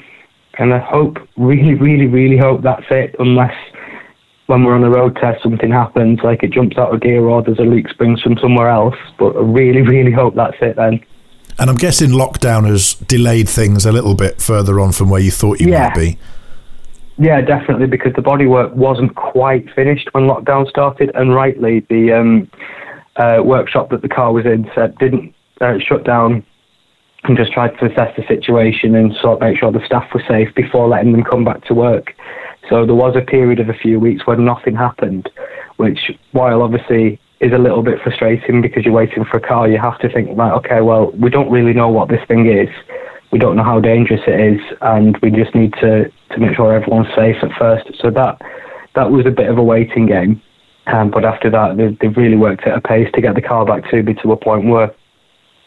And 0.59 0.73
I 0.73 0.79
hope, 0.79 1.19
really, 1.37 1.75
really, 1.75 2.07
really 2.07 2.37
hope 2.37 2.63
that's 2.63 2.87
it. 2.91 3.15
Unless 3.19 3.55
when 4.47 4.65
we're 4.65 4.75
on 4.75 4.83
the 4.83 4.91
road 4.91 5.17
test, 5.17 5.43
something 5.43 5.71
happens, 5.71 6.21
like 6.23 6.43
it 6.43 6.53
jumps 6.53 6.77
out 6.79 6.95
of 6.95 7.01
gear 7.01 7.25
or 7.25 7.43
there's 7.43 7.59
a 7.59 7.63
leak 7.63 7.89
springs 7.89 8.21
from 8.23 8.37
somewhere 8.39 8.69
else. 8.69 8.97
But 9.19 9.37
I 9.37 9.41
really, 9.41 9.83
really 9.95 10.13
hope 10.13 10.35
that's 10.35 10.57
it 10.61 10.77
then. 10.77 11.05
And 11.59 11.71
I'm 11.71 11.77
guessing 11.77 12.11
lockdown 12.11 12.67
has 12.67 12.95
delayed 12.95 13.49
things 13.49 13.87
a 13.87 13.93
little 13.93 14.15
bit 14.15 14.41
further 14.41 14.81
on 14.81 14.93
from 14.93 15.09
where 15.09 15.21
you 15.21 15.31
thought 15.31 15.61
you 15.61 15.71
yeah. 15.71 15.89
might 15.89 15.95
be. 15.95 16.19
Yeah, 17.17 17.41
definitely, 17.41 17.87
because 17.87 18.13
the 18.15 18.23
bodywork 18.23 18.73
wasn't 18.75 19.15
quite 19.15 19.73
finished 19.75 20.09
when 20.13 20.25
lockdown 20.25 20.69
started, 20.69 21.13
and 21.15 21.33
rightly, 21.33 21.87
the 21.89 22.13
um, 22.13 22.51
uh, 23.15 23.41
workshop 23.45 23.91
that 23.91 24.03
the 24.03 24.09
car 24.09 24.33
was 24.33 24.45
in 24.47 24.69
said 24.75 24.99
didn't 24.99 25.33
uh, 25.61 25.79
shut 25.79 26.05
down 26.05 26.45
and 27.25 27.37
just 27.37 27.53
tried 27.53 27.79
to 27.79 27.87
assess 27.87 28.15
the 28.17 28.25
situation 28.29 28.95
and 28.95 29.15
sort 29.21 29.35
of 29.35 29.41
make 29.41 29.59
sure 29.59 29.73
the 29.73 29.85
staff 29.85 30.09
were 30.13 30.23
safe 30.29 30.55
before 30.55 30.89
letting 30.89 31.13
them 31.13 31.25
come 31.25 31.45
back 31.45 31.65
to 31.65 31.75
work. 31.75 32.15
So 32.69 32.87
there 32.87 32.95
was 32.95 33.17
a 33.17 33.21
period 33.21 33.61
of 33.61 33.69
a 33.69 33.75
few 33.75 33.99
weeks 33.99 34.27
where 34.27 34.37
nothing 34.37 34.75
happened, 34.75 35.31
which, 35.77 36.11
while 36.33 36.63
obviously 36.63 37.21
is 37.41 37.53
a 37.53 37.59
little 37.59 37.83
bit 37.83 38.01
frustrating 38.03 38.63
because 38.63 38.85
you're 38.85 38.95
waiting 38.95 39.25
for 39.25 39.39
a 39.39 39.41
car, 39.41 39.69
you 39.69 39.79
have 39.79 39.99
to 40.01 40.09
think, 40.09 40.37
right, 40.37 40.53
okay, 40.53 40.81
well, 40.81 41.11
we 41.13 41.31
don't 41.31 41.51
really 41.51 41.73
know 41.73 41.89
what 41.89 42.09
this 42.09 42.21
thing 42.29 42.47
is. 42.47 42.69
We 43.33 43.39
don't 43.39 43.57
know 43.57 43.65
how 43.65 43.81
dangerous 43.81 44.21
it 44.27 44.41
is, 44.41 44.61
and 44.81 45.19
we 45.19 45.31
just 45.31 45.55
need 45.55 45.73
to, 45.81 46.11
to 46.31 46.39
make 46.39 46.57
sure 46.57 46.73
everyone's 46.73 47.13
safe 47.17 47.37
at 47.43 47.51
first. 47.59 47.91
So 48.01 48.11
that 48.11 48.41
that 48.95 49.11
was 49.11 49.27
a 49.27 49.31
bit 49.31 49.51
of 49.51 49.59
a 49.59 49.63
waiting 49.63 50.07
game. 50.07 50.41
Um, 50.87 51.11
but 51.11 51.25
after 51.25 51.51
that, 51.51 51.77
they've, 51.77 51.99
they've 51.99 52.17
really 52.17 52.37
worked 52.37 52.67
at 52.67 52.77
a 52.77 52.81
pace 52.81 53.09
to 53.15 53.21
get 53.21 53.35
the 53.35 53.43
car 53.43 53.65
back 53.65 53.91
to 53.91 54.03
me 54.03 54.15
to 54.15 54.33
a 54.33 54.37
point 54.37 54.67
where 54.69 54.95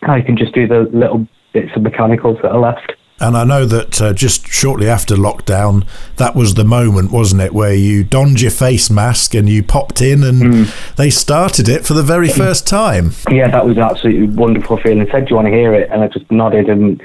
I 0.04 0.22
can 0.22 0.38
just 0.38 0.54
do 0.54 0.68
the 0.68 0.90
little 0.94 1.28
bits 1.54 1.72
of 1.76 1.82
mechanicals 1.82 2.38
that 2.42 2.52
are 2.52 2.60
left. 2.60 2.94
And 3.20 3.36
I 3.36 3.44
know 3.44 3.66
that 3.66 4.00
uh, 4.00 4.14
just 4.14 4.48
shortly 4.48 4.88
after 4.88 5.16
lockdown, 5.16 5.88
that 6.18 6.36
was 6.36 6.54
the 6.54 6.64
moment, 6.64 7.12
wasn't 7.12 7.42
it, 7.42 7.52
where 7.52 7.74
you 7.74 8.04
donned 8.04 8.42
your 8.42 8.52
face 8.52 8.92
mask 8.92 9.34
and 9.34 9.50
you 9.50 9.64
popped 9.64 10.02
in 10.02 10.24
and 10.24 10.42
mm. 10.42 10.96
they 10.98 11.10
started 11.10 11.68
it 11.68 11.84
for 11.84 11.96
the 11.96 12.04
very 12.04 12.30
first 12.30 12.68
time. 12.68 13.12
Yeah, 13.32 13.50
that 13.50 13.66
was 13.66 13.80
absolutely 13.80 14.28
wonderful 14.36 14.78
feeling. 14.78 15.08
Said, 15.12 15.26
Do 15.26 15.32
you 15.32 15.36
want 15.36 15.48
to 15.48 15.52
hear 15.52 15.74
it? 15.74 15.90
And 15.92 16.04
I 16.04 16.08
just 16.10 16.30
nodded 16.30 16.70
and 16.70 17.02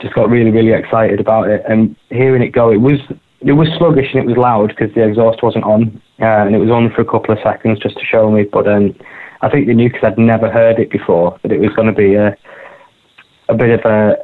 just 0.00 0.14
got 0.14 0.28
really, 0.28 0.50
really 0.50 0.72
excited 0.72 1.20
about 1.20 1.48
it. 1.48 1.62
And 1.66 1.96
hearing 2.10 2.42
it 2.42 2.50
go, 2.50 2.70
it 2.70 2.80
was 2.80 3.00
it 3.40 3.52
was 3.52 3.68
sluggish 3.78 4.12
and 4.12 4.22
it 4.22 4.26
was 4.26 4.36
loud 4.36 4.68
because 4.68 4.94
the 4.94 5.06
exhaust 5.06 5.42
wasn't 5.42 5.64
on, 5.64 6.02
uh, 6.20 6.24
and 6.44 6.54
it 6.54 6.58
was 6.58 6.70
on 6.70 6.90
for 6.90 7.02
a 7.02 7.04
couple 7.04 7.32
of 7.32 7.38
seconds 7.42 7.78
just 7.78 7.96
to 7.98 8.04
show 8.04 8.30
me. 8.30 8.44
But 8.44 8.66
um, 8.68 8.94
I 9.40 9.48
think 9.48 9.66
they 9.66 9.74
knew 9.74 9.88
because 9.90 10.04
I'd 10.04 10.18
never 10.18 10.50
heard 10.50 10.78
it 10.78 10.90
before 10.90 11.38
that 11.42 11.52
it 11.52 11.60
was 11.60 11.70
going 11.74 11.88
to 11.88 11.94
be 11.94 12.14
a 12.14 12.36
a 13.48 13.54
bit 13.54 13.78
of 13.78 13.84
a 13.84 14.16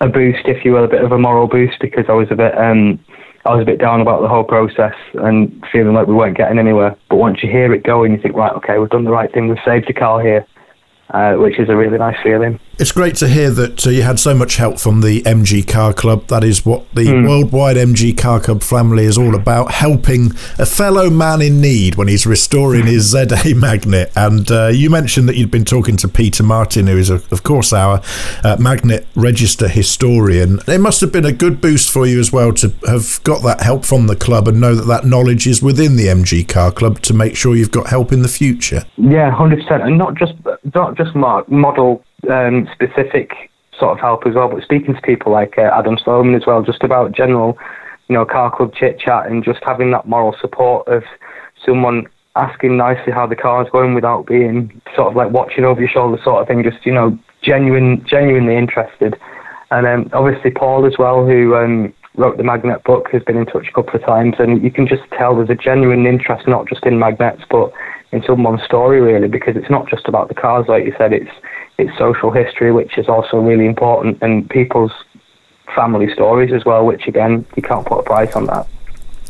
a 0.00 0.08
boost, 0.08 0.46
if 0.46 0.64
you 0.64 0.72
will, 0.72 0.84
a 0.84 0.88
bit 0.88 1.02
of 1.02 1.10
a 1.10 1.18
moral 1.18 1.48
boost 1.48 1.78
because 1.80 2.04
I 2.08 2.12
was 2.12 2.28
a 2.30 2.36
bit 2.36 2.56
um, 2.56 2.98
I 3.44 3.54
was 3.54 3.62
a 3.62 3.66
bit 3.66 3.78
down 3.78 4.00
about 4.00 4.20
the 4.22 4.28
whole 4.28 4.44
process 4.44 4.94
and 5.14 5.64
feeling 5.72 5.94
like 5.94 6.06
we 6.06 6.14
weren't 6.14 6.36
getting 6.36 6.58
anywhere. 6.58 6.96
But 7.08 7.16
once 7.16 7.42
you 7.42 7.50
hear 7.50 7.72
it 7.72 7.82
going, 7.82 8.12
you 8.12 8.20
think, 8.20 8.34
right, 8.34 8.52
okay, 8.52 8.78
we've 8.78 8.90
done 8.90 9.04
the 9.04 9.10
right 9.10 9.32
thing. 9.32 9.48
We've 9.48 9.58
saved 9.64 9.88
a 9.88 9.94
car 9.94 10.20
here 10.20 10.46
uh, 11.10 11.34
which 11.34 11.58
is 11.58 11.68
a 11.68 11.76
really 11.76 11.98
nice 11.98 12.16
feeling. 12.22 12.58
It's 12.80 12.92
great 12.92 13.16
to 13.16 13.26
hear 13.26 13.50
that 13.50 13.84
uh, 13.84 13.90
you 13.90 14.02
had 14.02 14.20
so 14.20 14.36
much 14.36 14.54
help 14.54 14.78
from 14.78 15.00
the 15.00 15.20
MG 15.22 15.66
Car 15.66 15.92
Club. 15.92 16.28
That 16.28 16.44
is 16.44 16.64
what 16.64 16.88
the 16.94 17.06
mm. 17.06 17.28
worldwide 17.28 17.74
MG 17.74 18.16
Car 18.16 18.38
Club 18.38 18.62
family 18.62 19.04
is 19.04 19.18
all 19.18 19.34
about 19.34 19.72
helping 19.72 20.26
a 20.60 20.64
fellow 20.64 21.10
man 21.10 21.42
in 21.42 21.60
need 21.60 21.96
when 21.96 22.06
he's 22.06 22.24
restoring 22.24 22.86
his 22.86 23.06
ZA 23.06 23.26
Magnette. 23.56 24.12
And 24.14 24.48
uh, 24.52 24.68
you 24.68 24.90
mentioned 24.90 25.28
that 25.28 25.34
you'd 25.34 25.50
been 25.50 25.64
talking 25.64 25.96
to 25.96 26.06
Peter 26.06 26.44
Martin, 26.44 26.86
who 26.86 26.96
is, 26.96 27.10
of 27.10 27.42
course, 27.42 27.72
our 27.72 27.96
uh, 28.44 28.56
Magnette 28.60 29.06
register 29.16 29.66
historian. 29.66 30.60
It 30.68 30.80
must 30.80 31.00
have 31.00 31.10
been 31.10 31.26
a 31.26 31.32
good 31.32 31.60
boost 31.60 31.90
for 31.90 32.06
you 32.06 32.20
as 32.20 32.30
well 32.30 32.52
to 32.52 32.72
have 32.86 33.20
got 33.24 33.42
that 33.42 33.60
help 33.60 33.84
from 33.86 34.06
the 34.06 34.14
club 34.14 34.46
and 34.46 34.60
know 34.60 34.76
that 34.76 34.86
that 34.86 35.04
knowledge 35.04 35.48
is 35.48 35.60
within 35.60 35.96
the 35.96 36.06
MG 36.06 36.46
Car 36.46 36.70
Club 36.70 37.02
to 37.02 37.12
make 37.12 37.36
sure 37.36 37.56
you've 37.56 37.72
got 37.72 37.88
help 37.88 38.12
in 38.12 38.22
the 38.22 38.28
future. 38.28 38.84
Yeah, 38.96 39.36
100%. 39.36 39.84
And 39.84 39.98
not 39.98 40.14
just, 40.14 40.34
not 40.72 40.96
just 40.96 41.16
model 41.16 42.04
um, 42.28 42.68
specific 42.72 43.50
sort 43.78 43.92
of 43.92 44.00
help 44.00 44.26
as 44.26 44.34
well, 44.34 44.48
but 44.48 44.62
speaking 44.62 44.94
to 44.94 45.00
people 45.02 45.32
like 45.32 45.56
uh, 45.58 45.70
Adam 45.72 45.96
Sloman 46.02 46.34
as 46.34 46.46
well, 46.46 46.62
just 46.62 46.82
about 46.82 47.12
general, 47.12 47.56
you 48.08 48.14
know, 48.14 48.24
car 48.24 48.54
club 48.54 48.74
chit 48.74 48.98
chat 48.98 49.26
and 49.26 49.44
just 49.44 49.60
having 49.64 49.90
that 49.92 50.06
moral 50.06 50.34
support 50.40 50.86
of 50.88 51.04
someone 51.64 52.06
asking 52.36 52.76
nicely 52.76 53.12
how 53.12 53.26
the 53.26 53.36
car's 53.36 53.68
going 53.70 53.94
without 53.94 54.26
being 54.26 54.80
sort 54.94 55.08
of 55.08 55.16
like 55.16 55.30
watching 55.30 55.64
over 55.64 55.80
your 55.80 55.88
shoulder 55.88 56.20
sort 56.22 56.42
of 56.42 56.48
thing, 56.48 56.62
just, 56.62 56.84
you 56.84 56.92
know, 56.92 57.18
genuine, 57.42 58.04
genuinely 58.08 58.56
interested. 58.56 59.18
And 59.70 59.86
um, 59.86 60.10
obviously 60.12 60.50
Paul 60.50 60.86
as 60.86 60.94
well, 60.98 61.26
who 61.26 61.54
um, 61.54 61.92
wrote 62.16 62.36
the 62.36 62.42
Magnette 62.42 62.84
book, 62.84 63.08
has 63.12 63.22
been 63.22 63.36
in 63.36 63.46
touch 63.46 63.66
a 63.68 63.72
couple 63.72 63.94
of 63.94 64.06
times, 64.06 64.36
and 64.38 64.62
you 64.62 64.70
can 64.70 64.86
just 64.86 65.02
tell 65.16 65.36
there's 65.36 65.50
a 65.50 65.54
genuine 65.54 66.06
interest 66.06 66.46
not 66.48 66.68
just 66.68 66.84
in 66.84 66.94
Magnettes, 66.94 67.44
but 67.50 67.72
in 68.12 68.22
someone's 68.26 68.62
story 68.62 69.00
really 69.00 69.28
because 69.28 69.54
it's 69.56 69.70
not 69.70 69.88
just 69.88 70.08
about 70.08 70.28
the 70.28 70.34
cars 70.34 70.66
like 70.68 70.84
you 70.84 70.94
said 70.96 71.12
it's 71.12 71.30
it's 71.78 71.96
social 71.96 72.30
history 72.30 72.72
which 72.72 72.98
is 72.98 73.08
also 73.08 73.38
really 73.38 73.66
important 73.66 74.18
and 74.22 74.48
people's 74.50 74.92
family 75.74 76.12
stories 76.12 76.52
as 76.52 76.64
well 76.64 76.84
which 76.84 77.06
again 77.06 77.46
you 77.56 77.62
can't 77.62 77.86
put 77.86 77.98
a 77.98 78.02
price 78.02 78.34
on 78.34 78.46
that 78.46 78.66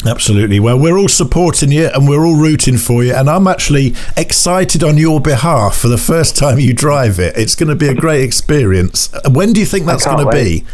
Absolutely. 0.06 0.60
Well, 0.60 0.78
we're 0.78 0.96
all 0.96 1.08
supporting 1.08 1.72
you 1.72 1.88
and 1.92 2.08
we're 2.08 2.24
all 2.24 2.36
rooting 2.36 2.76
for 2.76 3.02
you. 3.02 3.12
And 3.12 3.28
I'm 3.28 3.48
actually 3.48 3.94
excited 4.16 4.84
on 4.84 4.96
your 4.96 5.20
behalf 5.20 5.76
for 5.76 5.88
the 5.88 5.98
first 5.98 6.36
time 6.36 6.60
you 6.60 6.72
drive 6.72 7.18
it. 7.18 7.36
It's 7.36 7.56
going 7.56 7.68
to 7.68 7.74
be 7.74 7.88
a 7.88 7.94
great 7.94 8.22
experience. 8.22 9.12
When 9.28 9.52
do 9.52 9.58
you 9.58 9.66
think 9.66 9.86
that's 9.86 10.06
going 10.06 10.24
to 10.24 10.30
be? 10.30 10.64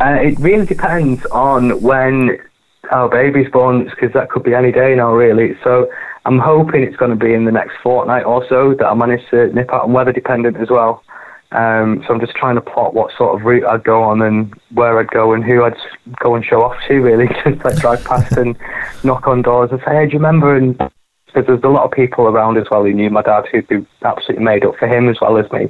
Uh, 0.00 0.18
it 0.20 0.38
really 0.38 0.66
depends 0.66 1.24
on 1.26 1.80
when 1.80 2.38
our 2.90 3.08
baby's 3.08 3.50
born, 3.50 3.84
because 3.84 4.12
that 4.12 4.28
could 4.28 4.42
be 4.42 4.54
any 4.54 4.72
day 4.72 4.94
now, 4.94 5.14
really. 5.14 5.56
So 5.64 5.90
I'm 6.30 6.38
hoping 6.38 6.84
it's 6.84 6.96
going 6.96 7.10
to 7.10 7.16
be 7.16 7.34
in 7.34 7.44
the 7.44 7.50
next 7.50 7.72
fortnight 7.82 8.24
or 8.24 8.46
so 8.48 8.72
that 8.74 8.86
I 8.86 8.94
manage 8.94 9.28
to 9.30 9.52
nip 9.52 9.72
out. 9.72 9.86
and 9.86 9.92
weather 9.92 10.12
dependent 10.12 10.58
as 10.58 10.70
well. 10.70 11.02
Um, 11.50 12.04
so 12.06 12.14
I'm 12.14 12.20
just 12.20 12.36
trying 12.36 12.54
to 12.54 12.60
plot 12.60 12.94
what 12.94 13.10
sort 13.18 13.34
of 13.34 13.44
route 13.44 13.64
I'd 13.64 13.82
go 13.82 14.04
on 14.04 14.22
and 14.22 14.54
where 14.72 15.00
I'd 15.00 15.10
go 15.10 15.32
and 15.32 15.42
who 15.42 15.64
I'd 15.64 15.74
go 16.22 16.36
and 16.36 16.44
show 16.44 16.62
off 16.62 16.76
to. 16.86 17.00
Really, 17.00 17.26
just 17.44 17.64
like 17.64 17.74
drive 17.78 18.04
past 18.04 18.36
and 18.36 18.56
knock 19.02 19.26
on 19.26 19.42
doors 19.42 19.70
and 19.72 19.80
say, 19.80 19.92
"Hey, 19.92 20.06
do 20.06 20.12
you 20.12 20.18
remember?" 20.20 20.54
and 20.54 20.78
because 21.26 21.48
there's 21.48 21.64
a 21.64 21.68
lot 21.68 21.84
of 21.84 21.90
people 21.90 22.28
around 22.28 22.58
as 22.58 22.66
well 22.70 22.84
who 22.84 22.92
knew 22.92 23.10
my 23.10 23.22
dad 23.22 23.46
who'd 23.50 23.66
be 23.66 23.84
absolutely 24.04 24.44
made 24.44 24.64
up 24.64 24.76
for 24.76 24.86
him 24.86 25.08
as 25.08 25.16
well 25.20 25.36
as 25.36 25.50
me. 25.50 25.66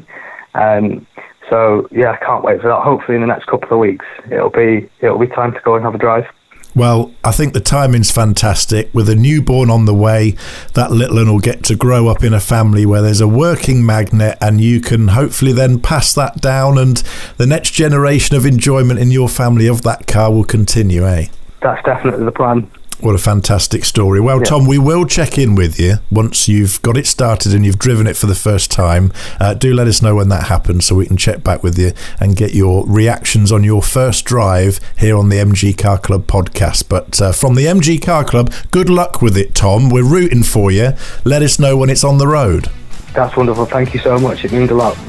Um, 0.55 1.07
so 1.49 1.89
yeah, 1.91 2.11
I 2.11 2.17
can't 2.19 2.45
wait 2.45 2.61
for 2.61 2.69
that. 2.69 2.83
Hopefully, 2.83 3.15
in 3.15 3.23
the 3.23 3.27
next 3.27 3.47
couple 3.47 3.73
of 3.73 3.79
weeks, 3.79 4.05
it'll 4.31 4.51
be 4.51 4.91
it'll 5.01 5.19
be 5.19 5.27
time 5.29 5.55
to 5.55 5.61
go 5.65 5.75
and 5.75 5.85
have 5.87 5.95
a 5.95 5.99
drive. 5.99 6.27
Well, 6.75 7.13
I 7.25 7.33
think 7.33 7.53
the 7.53 7.61
timing's 7.61 8.11
fantastic. 8.11 8.95
With 8.95 9.09
a 9.09 9.17
newborn 9.17 9.71
on 9.71 9.87
the 9.87 9.95
way, 9.95 10.37
that 10.75 10.93
little 10.93 11.17
one 11.17 11.31
will 11.31 11.41
get 11.41 11.65
to 11.65 11.75
grow 11.75 12.09
up 12.09 12.23
in 12.23 12.33
a 12.33 12.41
family 12.41 12.87
where 12.87 13.03
there's 13.03 13.21
a 13.21 13.29
working 13.29 13.83
Magnette, 13.83 14.39
and 14.41 14.61
you 14.61 14.81
can 14.81 15.09
hopefully 15.09 15.53
then 15.53 15.81
pass 15.81 16.15
that 16.15 16.41
down, 16.41 16.79
and 16.79 17.03
the 17.39 17.47
next 17.47 17.73
generation 17.73 18.37
of 18.37 18.47
enjoyment 18.47 19.01
in 19.01 19.11
your 19.11 19.29
family 19.29 19.67
of 19.67 19.83
that 19.83 20.07
car 20.07 20.31
will 20.33 20.45
continue, 20.45 21.05
eh? 21.05 21.27
That's 21.61 21.83
definitely 21.85 22.25
the 22.25 22.33
plan. 22.33 22.71
What 23.03 23.15
a 23.15 23.19
fantastic 23.19 23.85
story. 23.85 24.21
Well, 24.21 24.41
yeah. 24.41 24.45
Tom, 24.45 24.67
we 24.67 24.79
will 24.79 25.07
check 25.07 25.39
in 25.39 25.55
with 25.55 25.81
you 25.81 25.95
once 26.11 26.49
you've 26.49 26.83
got 26.83 26.99
it 26.99 27.07
started 27.07 27.55
and 27.55 27.65
you've 27.65 27.79
driven 27.79 28.07
it 28.07 28.15
for 28.15 28.27
the 28.27 28.35
first 28.35 28.71
time. 28.71 29.11
Uh, 29.41 29.55
do 29.55 29.73
let 29.73 29.87
us 29.87 30.03
know 30.03 30.17
when 30.17 30.29
that 30.29 30.49
happens 30.49 30.85
so 30.85 30.97
we 30.97 31.07
can 31.07 31.17
check 31.17 31.43
back 31.43 31.63
with 31.63 31.79
you 31.79 31.93
and 32.21 32.37
get 32.37 32.53
your 32.53 32.85
reactions 32.87 33.51
on 33.51 33.65
your 33.65 33.81
first 33.81 34.27
drive 34.27 34.81
here 34.99 35.17
on 35.17 35.31
the 35.31 35.37
MG 35.37 35.77
Car 35.77 35.97
Club 35.97 36.27
podcast. 36.27 36.91
But 36.91 37.23
uh, 37.23 37.33
from 37.33 37.55
the 37.55 37.65
MG 37.65 38.03
Car 38.03 38.23
Club, 38.23 38.53
good 38.71 38.91
luck 38.91 39.23
with 39.23 39.35
it, 39.35 39.55
Tom. 39.55 39.89
We're 39.89 40.05
rooting 40.05 40.43
for 40.43 40.71
you. 40.71 40.93
Let 41.25 41.41
us 41.41 41.59
know 41.59 41.79
when 41.79 41.89
it's 41.89 42.05
on 42.05 42.19
the 42.19 42.27
road. 42.27 42.69
That's 43.15 43.35
wonderful. 43.35 43.65
Thank 43.65 43.95
you 43.95 44.01
so 44.01 44.19
much. 44.19 44.45
It 44.45 44.53
means 44.53 44.71
a 44.71 44.75
lot. 44.75 44.95
The 44.95 45.03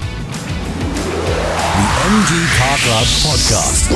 MG 2.08 2.58
Car 2.58 2.78
Club 2.78 3.06
podcast. 3.26 3.92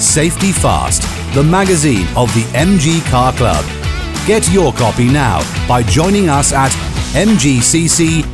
Safety 0.00 0.50
Fast 0.50 1.17
the 1.34 1.42
magazine 1.42 2.06
of 2.16 2.32
the 2.34 2.42
MG 2.54 3.04
Car 3.10 3.32
Club. 3.32 3.64
Get 4.26 4.50
your 4.50 4.72
copy 4.72 5.08
now 5.08 5.40
by 5.68 5.82
joining 5.82 6.28
us 6.28 6.52
at 6.52 6.70
mgcc.co.uk. 7.12 8.28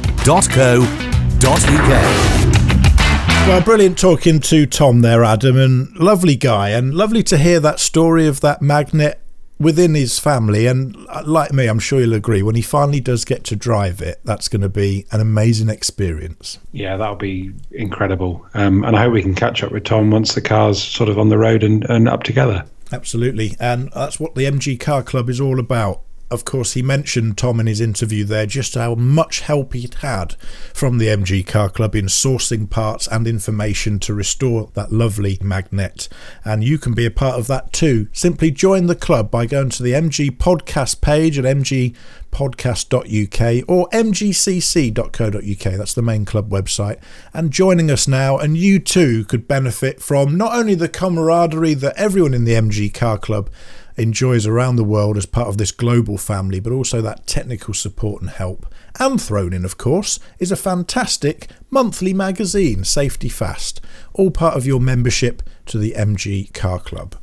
Well, 3.47 3.61
brilliant 3.61 3.99
talking 3.99 4.41
to 4.41 4.67
Tom 4.67 5.01
there, 5.01 5.23
Adam, 5.23 5.59
and 5.59 5.95
lovely 5.99 6.37
guy, 6.37 6.71
and 6.71 6.95
lovely 6.95 7.23
to 7.25 7.37
hear 7.37 7.61
that 7.61 7.79
story 7.79 8.27
of 8.27 8.41
that 8.41 8.61
Magnette 8.61 9.17
within 9.59 9.95
his 9.95 10.19
family, 10.19 10.67
and 10.67 10.97
uh, 11.09 11.23
like 11.25 11.53
me, 11.53 11.67
I'm 11.67 11.79
sure 11.79 12.01
you'll 12.01 12.15
agree, 12.15 12.43
when 12.43 12.55
he 12.55 12.63
finally 12.63 13.01
does 13.01 13.25
get 13.25 13.45
to 13.45 13.57
drive 13.57 14.01
it, 14.01 14.21
that's 14.25 14.49
going 14.49 14.63
to 14.63 14.69
be 14.69 15.07
an 15.13 15.21
amazing 15.21 15.69
experience. 15.69 16.59
Yeah, 16.73 16.97
that'll 16.97 17.17
be 17.17 17.53
incredible. 17.71 18.47
Um, 18.55 18.85
and 18.85 18.97
I 18.97 19.03
hope 19.03 19.13
we 19.13 19.23
can 19.23 19.35
catch 19.35 19.63
up 19.63 19.73
with 19.73 19.85
Tom 19.85 20.11
once 20.11 20.35
the 20.35 20.41
car's 20.41 20.83
sort 20.83 21.09
of 21.09 21.19
on 21.19 21.29
the 21.29 21.39
road 21.39 21.63
and, 21.63 21.85
and 21.89 22.09
up 22.09 22.23
together. 22.23 22.65
Absolutely. 22.95 23.57
And 23.59 23.91
that's 23.93 24.21
what 24.21 24.35
the 24.37 24.45
MG 24.45 24.79
Car 24.79 25.03
Club 25.03 25.29
is 25.29 25.41
all 25.41 25.59
about 25.59 26.03
of 26.31 26.45
course, 26.45 26.73
he 26.73 26.83
mentioned, 26.83 27.39
Tom, 27.39 27.61
in 27.61 27.67
his 27.67 27.81
interview 27.81 28.25
there, 28.25 28.47
just 28.47 28.75
how 28.75 28.95
much 28.95 29.41
help 29.41 29.73
he'd 29.73 29.95
had 29.95 30.35
from 30.73 30.99
the 30.99 31.07
MG 31.07 31.47
Car 31.47 31.69
Club 31.69 31.95
in 31.95 32.07
sourcing 32.07 32.69
parts 32.69 33.07
and 33.07 33.27
information 33.27 33.99
to 34.01 34.15
restore 34.15 34.71
that 34.75 34.91
lovely 34.91 35.37
Magnette. 35.39 36.09
And 36.45 36.65
you 36.65 36.79
can 36.79 36.95
be 36.95 37.07
a 37.07 37.11
part 37.11 37.39
of 37.39 37.47
that 37.49 37.73
too. 37.73 38.09
Simply 38.13 38.51
join 38.51 38.87
the 38.87 38.95
club 38.95 39.31
by 39.31 39.47
going 39.47 39.71
to 39.71 39.83
the 39.83 39.93
MG 39.93 40.31
podcast 40.31 41.01
page 41.01 41.39
at 41.39 41.45
mgpodcast.uk 41.45 43.69
or 43.69 43.89
mgcc.co.uk. 43.91 45.79
That's 45.79 45.95
the 45.95 46.03
main 46.03 46.25
club 46.25 46.51
website. 46.51 47.01
And 47.33 47.53
joining 47.53 47.91
us 47.91 48.09
now, 48.09 48.39
and 48.39 48.57
you 48.57 48.79
too 48.79 49.25
could 49.27 49.47
benefit 49.47 50.03
from 50.03 50.37
not 50.37 50.57
only 50.57 50.75
the 50.75 50.89
camaraderie 50.89 51.75
that 51.75 51.97
everyone 51.97 52.35
in 52.35 52.45
the 52.45 52.55
MG 52.55 52.93
Car 52.93 53.19
Club 53.19 53.51
enjoys 53.97 54.47
around 54.47 54.77
the 54.77 54.85
world 54.85 55.17
as 55.17 55.27
part 55.27 55.49
of 55.49 55.59
this 55.59 55.73
global 55.73 56.19
family, 56.19 56.61
but 56.61 56.73
also 56.73 57.01
that 57.01 57.27
technical 57.27 57.75
support 57.75 58.21
and 58.21 58.31
help. 58.31 58.67
And 58.99 59.21
thrown 59.21 59.53
in, 59.53 59.65
of 59.65 59.79
course, 59.79 60.21
is 60.39 60.53
a 60.53 60.57
fantastic 60.57 61.49
monthly 61.71 62.13
magazine, 62.13 62.85
Safety 62.85 63.29
Fast, 63.29 63.81
all 64.13 64.31
part 64.31 64.57
of 64.57 64.67
your 64.67 64.81
membership 64.81 65.43
to 65.67 65.79
the 65.79 65.93
MG 65.97 66.53
Car 66.53 66.79
Club. 66.79 67.17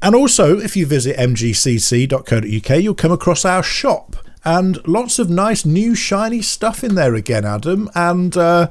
And 0.00 0.16
also, 0.16 0.58
if 0.58 0.76
you 0.76 0.84
visit 0.84 1.16
mgcc.co.uk, 1.16 2.82
you'll 2.82 2.94
come 2.94 3.12
across 3.12 3.44
our 3.44 3.62
shop 3.62 4.16
and 4.44 4.84
lots 4.86 5.18
of 5.18 5.30
nice 5.30 5.64
new 5.64 5.94
shiny 5.94 6.42
stuff 6.42 6.82
in 6.82 6.96
there 6.96 7.14
again, 7.14 7.44
Adam. 7.44 7.88
And 7.94 8.36
uh, 8.36 8.68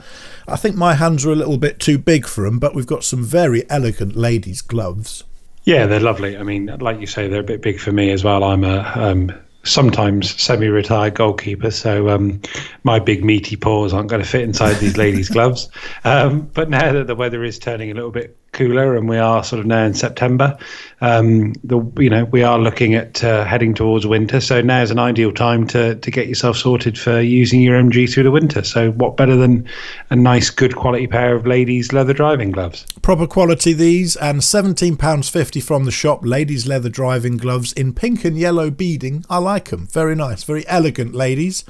I 0.47 0.57
think 0.57 0.75
my 0.75 0.95
hands 0.95 1.25
are 1.25 1.31
a 1.31 1.35
little 1.35 1.57
bit 1.57 1.79
too 1.79 1.97
big 1.97 2.27
for 2.27 2.43
them, 2.43 2.59
but 2.59 2.75
we've 2.75 2.85
got 2.85 3.03
some 3.03 3.23
very 3.23 3.69
elegant 3.69 4.15
ladies' 4.15 4.61
gloves. 4.61 5.23
Yeah, 5.63 5.85
they're 5.85 5.99
lovely. 5.99 6.37
I 6.37 6.43
mean, 6.43 6.65
like 6.79 6.99
you 6.99 7.07
say, 7.07 7.27
they're 7.27 7.41
a 7.41 7.43
bit 7.43 7.61
big 7.61 7.79
for 7.79 7.91
me 7.91 8.11
as 8.11 8.23
well. 8.23 8.43
I'm 8.43 8.63
a 8.63 8.91
um, 8.95 9.31
sometimes 9.63 10.41
semi-retired 10.41 11.13
goalkeeper, 11.13 11.71
so 11.71 12.09
um, 12.09 12.41
my 12.83 12.99
big 12.99 13.23
meaty 13.23 13.55
paws 13.55 13.93
aren't 13.93 14.09
going 14.09 14.21
to 14.21 14.27
fit 14.27 14.41
inside 14.41 14.75
these 14.75 14.97
ladies' 14.97 15.29
gloves. 15.29 15.69
Um, 16.03 16.49
but 16.53 16.67
now 16.69 16.91
that 16.93 17.05
the 17.05 17.15
weather 17.15 17.43
is 17.43 17.59
turning 17.59 17.91
a 17.91 17.93
little 17.93 18.09
bit 18.09 18.35
cooler, 18.51 18.95
and 18.95 19.07
we 19.07 19.17
are 19.17 19.43
sort 19.43 19.59
of 19.59 19.65
now 19.65 19.83
in 19.83 19.93
September. 19.93 20.57
Um, 20.99 21.53
the 21.63 21.79
you 21.97 22.09
know 22.09 22.25
we 22.25 22.43
are 22.43 22.59
looking 22.59 22.95
at 22.95 23.23
uh, 23.23 23.43
heading 23.45 23.73
towards 23.73 24.05
winter, 24.05 24.39
so 24.39 24.61
now 24.61 24.81
is 24.81 24.91
an 24.91 24.99
ideal 24.99 25.31
time 25.31 25.67
to 25.67 25.95
to 25.95 26.11
get 26.11 26.27
yourself 26.27 26.57
sorted 26.57 26.97
for 26.97 27.21
using 27.21 27.61
your 27.61 27.81
MG 27.81 28.11
through 28.11 28.23
the 28.23 28.31
winter. 28.31 28.63
So 28.63 28.91
what 28.91 29.17
better 29.17 29.35
than 29.35 29.67
a 30.09 30.15
nice, 30.15 30.49
good 30.49 30.75
quality 30.75 31.07
pair 31.07 31.35
of 31.35 31.47
ladies' 31.47 31.93
leather 31.93 32.13
driving 32.13 32.51
gloves? 32.51 32.85
Proper 33.01 33.27
quality 33.27 33.73
these, 33.73 34.15
and 34.15 34.43
seventeen 34.43 34.97
pounds 34.97 35.29
fifty 35.29 35.59
from 35.59 35.85
the 35.85 35.91
shop. 35.91 36.21
Ladies' 36.23 36.67
leather 36.67 36.89
driving 36.89 37.37
gloves 37.37 37.73
in 37.73 37.93
pink 37.93 38.25
and 38.25 38.37
yellow 38.37 38.69
beading. 38.69 39.25
I 39.29 39.37
like 39.37 39.69
them. 39.69 39.87
Very 39.87 40.15
nice, 40.15 40.43
very 40.43 40.67
elegant, 40.67 41.15
ladies. 41.15 41.63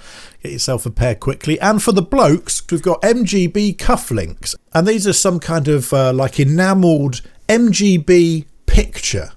Get 0.43 0.53
yourself 0.53 0.87
a 0.87 0.89
pair 0.89 1.13
quickly. 1.13 1.59
And 1.59 1.83
for 1.83 1.91
the 1.91 2.01
blokes, 2.01 2.63
we've 2.71 2.81
got 2.81 3.01
MGB 3.03 3.77
cufflinks. 3.77 4.55
And 4.73 4.87
these 4.87 5.05
are 5.05 5.13
some 5.13 5.39
kind 5.39 5.67
of 5.67 5.93
uh, 5.93 6.13
like 6.13 6.39
enamelled 6.71 7.21
MGB 7.49 8.45
picture. 8.65 9.31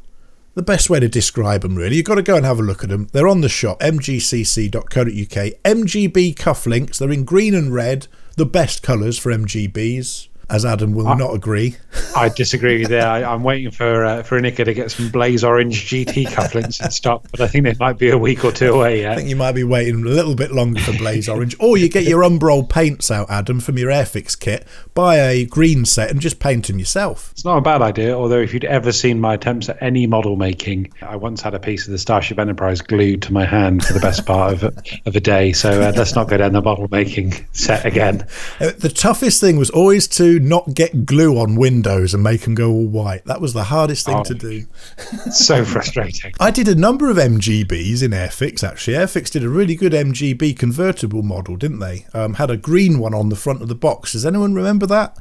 The 0.55 0.63
best 0.63 0.89
way 0.89 1.01
to 1.01 1.09
describe 1.09 1.63
them, 1.63 1.75
really. 1.75 1.97
You've 1.97 2.05
got 2.05 2.15
to 2.15 2.23
go 2.23 2.37
and 2.37 2.47
have 2.47 2.61
a 2.61 2.63
look 2.63 2.85
at 2.85 2.91
them. 2.91 3.09
They're 3.11 3.27
on 3.27 3.41
the 3.41 3.49
shop, 3.49 3.81
mgcc.co.uk. 3.81 4.83
MGB 4.85 6.35
cufflinks. 6.37 6.99
They're 6.99 7.11
in 7.11 7.25
green 7.25 7.55
and 7.55 7.75
red, 7.75 8.07
the 8.37 8.47
best 8.47 8.85
colours 8.85 9.19
for 9.19 9.33
MGBs 9.33 10.29
as 10.51 10.65
Adam 10.65 10.95
will 10.95 11.09
I, 11.09 11.15
not 11.15 11.35
agree. 11.35 11.77
I 12.17 12.29
disagree 12.29 12.81
with 12.81 12.91
that. 12.91 13.07
I, 13.07 13.35
am 13.35 13.43
waiting 13.43 13.71
for 13.71 14.05
uh, 14.05 14.23
for 14.23 14.41
Anika 14.41 14.65
to 14.65 14.75
get 14.75 14.91
some 14.91 15.11
blaze 15.11 15.45
orange 15.45 15.87
GT 15.87 16.27
cufflinks 16.27 16.85
in 16.85 16.91
stock, 16.91 17.27
but 17.31 17.41
I 17.41 17.47
think 17.47 17.65
they 17.65 17.75
might 17.79 17.99
be 17.99 18.11
a 18.11 18.19
week 18.19 18.45
or 18.45 18.53
two 18.53 18.75
away 18.75 19.03
yet. 19.03 19.13
I 19.13 19.17
think 19.17 19.29
you 19.29 19.37
might 19.37 19.53
be 19.53 19.65
waiting 19.65 19.97
a 19.97 20.09
little 20.09 20.35
bit 20.35 20.53
longer 20.53 20.81
for 20.81 20.97
blaze 20.97 21.29
orange, 21.29 21.57
or 21.61 21.77
you 21.77 21.89
get 21.89 22.05
your 22.05 22.23
Humbrol 22.23 22.69
paints 22.69 23.11
out, 23.11 23.31
Adam, 23.31 23.61
from 23.61 23.79
your 23.79 23.91
Airfix 23.91 24.39
kit, 24.39 24.67
buy 24.95 25.17
a 25.17 25.45
green 25.45 25.85
set 25.85 26.11
and 26.11 26.21
just 26.21 26.39
paint 26.39 26.67
them 26.67 26.79
yourself. 26.79 27.31
It's 27.33 27.45
not 27.45 27.59
a 27.59 27.61
bad 27.61 27.83
idea. 27.83 28.17
Although 28.17 28.41
if 28.41 28.55
you'd 28.55 28.65
ever 28.65 28.93
seen 28.93 29.21
my 29.21 29.35
attempts 29.35 29.69
at 29.69 29.83
any 29.83 30.07
model 30.07 30.37
making, 30.37 30.93
I 31.03 31.17
once 31.17 31.43
had 31.43 31.55
a 31.55 31.61
piece 31.61 31.87
of 31.87 31.93
the 31.93 31.99
Starship 31.99 32.39
Enterprise 32.39 32.81
glued 32.81 33.23
to 33.23 33.33
my 33.33 33.45
hand 33.45 33.85
for 33.85 33.93
the 33.93 34.01
best 34.01 34.27
part 34.27 34.53
of 34.53 34.65
a, 34.65 34.73
of 35.07 35.17
a 35.17 35.21
day. 35.21 35.53
So 35.53 35.83
uh, 35.83 35.93
let's 35.97 36.15
not 36.15 36.29
go 36.29 36.37
down 36.37 36.53
the 36.53 36.63
model 36.63 36.89
making 36.91 37.33
set 37.53 37.85
again. 37.85 38.27
Uh, 38.61 38.73
the 38.79 38.89
toughest 38.89 39.41
thing 39.41 39.57
was 39.57 39.71
always 39.71 40.07
to 40.09 40.34
not 40.43 40.75
get 40.75 41.07
glue 41.07 41.39
on 41.39 41.57
windows 41.57 42.15
and 42.15 42.23
make 42.23 42.43
them 42.43 42.55
go 42.55 42.71
all 42.71 42.87
white. 42.87 43.25
That 43.25 43.41
was 43.41 43.53
the 43.53 43.65
hardest 43.65 44.07
thing 44.07 44.17
oh, 44.17 44.25
to 44.25 44.35
do. 44.35 44.67
so 45.31 45.65
frustrating. 45.65 46.35
I 46.41 46.51
did 46.51 46.69
a 46.69 46.75
number 46.75 47.11
of 47.11 47.17
MGBs 47.17 48.03
in 48.03 48.11
Airfix 48.11 48.67
actually. 48.67 48.97
Airfix 48.97 49.31
did 49.31 49.45
a 49.45 49.49
really 49.49 49.75
good 49.75 49.93
MGB 49.93 50.59
convertible 50.59 51.23
model, 51.23 51.57
didn't 51.57 51.81
they? 51.81 52.07
Um, 52.15 52.35
had 52.35 52.51
a 52.51 52.57
green 52.57 52.99
one 52.99 53.15
on 53.15 53.29
the 53.29 53.37
front 53.37 53.63
of 53.63 53.69
the 53.69 53.75
box. 53.75 54.13
Does 54.13 54.27
anyone 54.27 54.55
remember 54.55 54.87
that? 54.87 55.17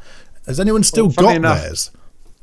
Has 0.46 0.60
anyone 0.60 0.84
still 0.84 1.08
well, 1.08 1.28
got 1.28 1.36
enough, 1.36 1.62
theirs? 1.62 1.92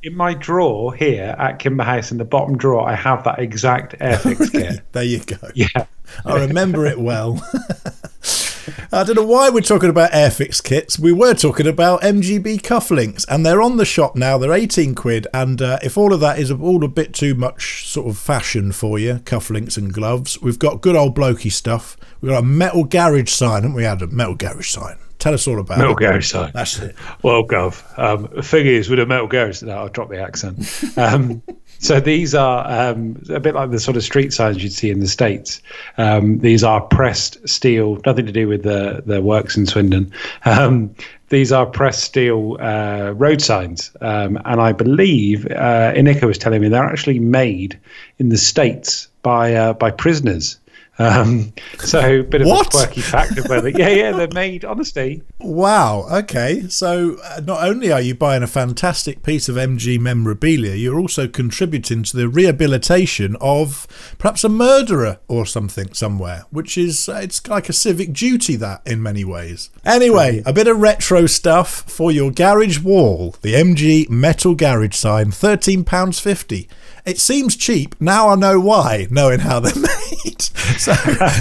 In 0.03 0.17
my 0.17 0.33
drawer 0.33 0.95
here 0.95 1.35
at 1.39 1.59
Kimber 1.59 1.85
House, 1.85 2.11
in 2.11 2.19
the 2.19 2.25
bottom 2.25 2.57
drawer, 2.57 2.89
I 2.89 2.95
have 2.95 3.25
that 3.25 3.39
exact 3.39 3.99
Airfix 4.01 4.53
kit. 4.53 4.81
there 4.93 5.03
you 5.03 5.21
go. 5.21 5.37
Yeah. 5.55 5.87
I 6.25 6.45
remember 6.45 6.87
it 6.87 6.99
well. 6.99 7.47
I 8.93 9.05
don't 9.05 9.17
know 9.17 9.25
why 9.25 9.51
we're 9.51 9.61
talking 9.61 9.91
about 9.91 10.13
Airfix 10.13 10.63
kits. 10.63 10.99
We 10.99 11.13
were 11.13 11.35
talking 11.35 11.67
about 11.67 12.03
MGB 12.03 12.61
cufflinks, 12.63 13.25
and 13.29 13.45
they're 13.45 13.63
on 13.63 13.77
the 13.77 13.85
shop 13.85 14.17
now. 14.17 14.39
They're 14.39 14.53
18 14.53 14.95
quid, 14.95 15.27
and 15.33 15.61
uh, 15.61 15.79
if 15.83 15.97
all 15.97 16.13
of 16.13 16.21
that 16.21 16.39
is 16.39 16.51
all 16.51 16.85
a 16.85 16.89
bit 16.89 17.15
too 17.15 17.35
much 17.35 17.87
sort 17.87 18.09
of 18.09 18.19
fashion 18.19 18.73
for 18.73 18.99
you, 18.99 19.15
cufflinks 19.25 19.77
and 19.77 19.93
gloves, 19.93 20.41
we've 20.41 20.59
got 20.59 20.81
good 20.81 20.97
old 20.97 21.17
blokey 21.17 21.53
stuff. 21.53 21.97
We've 22.21 22.31
got 22.31 22.43
a 22.43 22.47
metal 22.47 22.85
garage 22.85 23.31
sign, 23.31 23.63
haven't 23.63 23.75
we, 23.75 23.85
a 23.85 23.97
Metal 24.07 24.35
garage 24.35 24.69
sign. 24.69 24.99
Tell 25.21 25.35
us 25.35 25.47
all 25.47 25.61
about 25.61 25.79
metal 25.79 25.93
it. 25.93 25.99
garage. 25.99 26.33
That's 26.33 26.79
it. 26.79 26.97
Well, 27.23 27.45
Gov, 27.45 27.99
um, 27.99 28.29
the 28.35 28.43
thing 28.43 28.67
is, 28.67 28.89
with 28.89 28.99
a 28.99 29.07
metal 29.07 29.27
garage, 29.27 29.63
no, 29.63 29.77
I'll 29.77 29.89
drop 29.89 30.09
the 30.09 30.19
accent. 30.19 30.67
Um, 30.97 31.43
so 31.79 32.01
these 32.01 32.35
are 32.35 32.67
um, 32.67 33.23
a 33.29 33.39
bit 33.39 33.55
like 33.55 33.71
the 33.71 33.79
sort 33.79 33.99
of 33.99 34.03
street 34.03 34.33
signs 34.33 34.63
you'd 34.63 34.73
see 34.73 34.91
in 34.91 35.01
the 35.01 35.07
states. 35.07 35.61
Um, 35.99 36.39
these 36.39 36.65
are 36.65 36.81
pressed 36.81 37.47
steel, 37.47 38.01
nothing 38.07 38.25
to 38.27 38.33
do 38.33 38.49
with 38.49 38.63
the 38.63 39.03
the 39.05 39.21
works 39.21 39.57
in 39.57 39.67
Swindon. 39.67 40.11
Um, 40.47 40.95
these 41.29 41.53
are 41.53 41.67
pressed 41.67 42.03
steel 42.03 42.57
uh, 42.59 43.13
road 43.15 43.43
signs, 43.43 43.93
um, 44.01 44.39
and 44.47 44.61
I 44.61 44.73
believe 44.73 45.47
uh, 45.47 45.93
Inika 45.95 46.25
was 46.25 46.39
telling 46.39 46.61
me 46.63 46.69
they're 46.69 46.83
actually 46.83 47.21
made 47.21 47.79
in 48.19 48.31
the 48.31 48.39
states 48.39 49.07
by 49.23 49.55
uh, 49.55 49.75
by 49.75 49.91
prisoners 49.91 50.59
Um, 51.01 51.53
so 51.79 52.21
a 52.21 52.23
bit 52.23 52.43
of 52.43 52.47
What? 52.49 52.67
a 52.67 52.71
quirky 52.71 53.01
fact 53.01 53.39
of 53.39 53.47
whether, 53.49 53.69
yeah, 53.71 53.89
yeah, 53.89 54.13
they're 54.13 54.29
made. 54.35 54.65
Honestly, 54.65 55.23
Wow. 55.39 56.07
Okay. 56.11 56.69
So 56.69 57.17
uh, 57.25 57.41
not 57.45 57.65
only 57.65 57.91
are 57.91 58.01
you 58.01 58.15
buying 58.15 58.43
a 58.43 58.47
fantastic 58.47 59.23
piece 59.23 59.49
of 59.49 59.57
MG 59.57 59.99
memorabilia, 59.99 60.75
you're 60.75 61.01
also 61.01 61.27
contributing 61.27 62.03
to 62.05 62.17
the 62.17 62.29
rehabilitation 62.29 63.37
of 63.41 63.87
perhaps 64.19 64.45
a 64.45 64.49
murderer 64.49 65.19
or 65.29 65.47
something 65.47 65.93
somewhere, 65.95 66.45
which 66.51 66.77
is 66.77 67.09
uh, 67.09 67.21
it's 67.23 67.47
like 67.49 67.69
a 67.69 67.73
civic 67.73 68.13
duty 68.13 68.57
that 68.57 68.83
in 68.87 69.03
many 69.03 69.25
ways. 69.25 69.71
Anyway, 69.85 70.43
a 70.45 70.53
bit 70.53 70.69
of 70.69 70.79
retro 70.79 71.27
stuff 71.27 71.83
for 71.91 72.13
your 72.13 72.31
garage 72.31 72.81
wall. 72.81 73.35
The 73.43 73.55
MG 73.55 74.09
metal 74.11 74.55
garage 74.55 74.95
sign, 74.97 75.31
thirteen 75.31 75.85
pounds 75.85 76.21
fifty. 76.21 76.69
It 77.11 77.19
seems 77.19 77.57
cheap. 77.57 77.97
Now 78.01 78.29
I 78.29 78.37
know 78.37 78.61
why, 78.61 79.09
knowing 79.11 79.41
how 79.41 79.59
they're 79.59 79.75
made. 79.83 80.41
So 80.79 80.93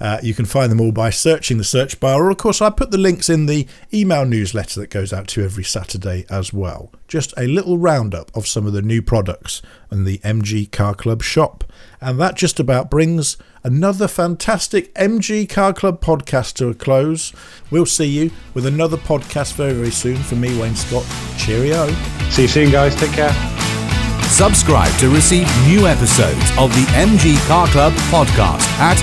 Uh, 0.00 0.18
you 0.20 0.34
can 0.34 0.46
find 0.46 0.72
them 0.72 0.80
all 0.80 0.90
by 0.90 1.10
searching 1.10 1.58
the 1.58 1.62
search 1.62 2.00
bar, 2.00 2.24
or 2.24 2.30
of 2.30 2.38
course, 2.38 2.60
I 2.60 2.70
put 2.70 2.90
the 2.90 2.98
links 2.98 3.30
in 3.30 3.46
the 3.46 3.68
email 3.92 4.24
newsletter 4.24 4.80
that 4.80 4.90
goes 4.90 5.12
out 5.12 5.28
to 5.28 5.44
every 5.44 5.62
Saturday 5.62 6.26
as 6.28 6.52
well. 6.52 6.90
Just 7.06 7.32
a 7.36 7.46
little 7.46 7.78
roundup 7.78 8.36
of 8.36 8.48
some 8.48 8.66
of 8.66 8.72
the 8.72 8.82
new 8.82 9.00
products 9.00 9.62
in 9.92 10.02
the 10.02 10.18
MG 10.18 10.68
Car 10.72 10.96
Club 10.96 11.22
shop. 11.22 11.62
And 12.00 12.18
that 12.18 12.34
just 12.34 12.58
about 12.58 12.90
brings 12.90 13.36
another 13.64 14.06
fantastic 14.06 14.94
MG 14.94 15.48
Car 15.48 15.72
Club 15.72 16.00
podcast 16.00 16.54
to 16.54 16.68
a 16.68 16.74
close. 16.74 17.32
We'll 17.70 17.86
see 17.86 18.06
you 18.06 18.30
with 18.52 18.66
another 18.66 18.96
podcast 18.96 19.54
very, 19.54 19.72
very 19.72 19.90
soon. 19.90 20.16
For 20.16 20.36
me, 20.36 20.56
Wayne 20.60 20.76
Scott, 20.76 21.04
cheerio. 21.38 21.86
see 22.30 22.42
you 22.42 22.48
soon, 22.48 22.70
guys. 22.70 22.94
Take 22.94 23.12
care. 23.12 23.32
Subscribe 24.28 24.94
to 24.98 25.08
receive 25.08 25.48
new 25.66 25.86
episodes 25.86 26.50
of 26.58 26.70
the 26.74 26.84
MG 26.94 27.36
Car 27.48 27.66
Club 27.68 27.92
podcast 28.10 28.68
at 28.78 28.98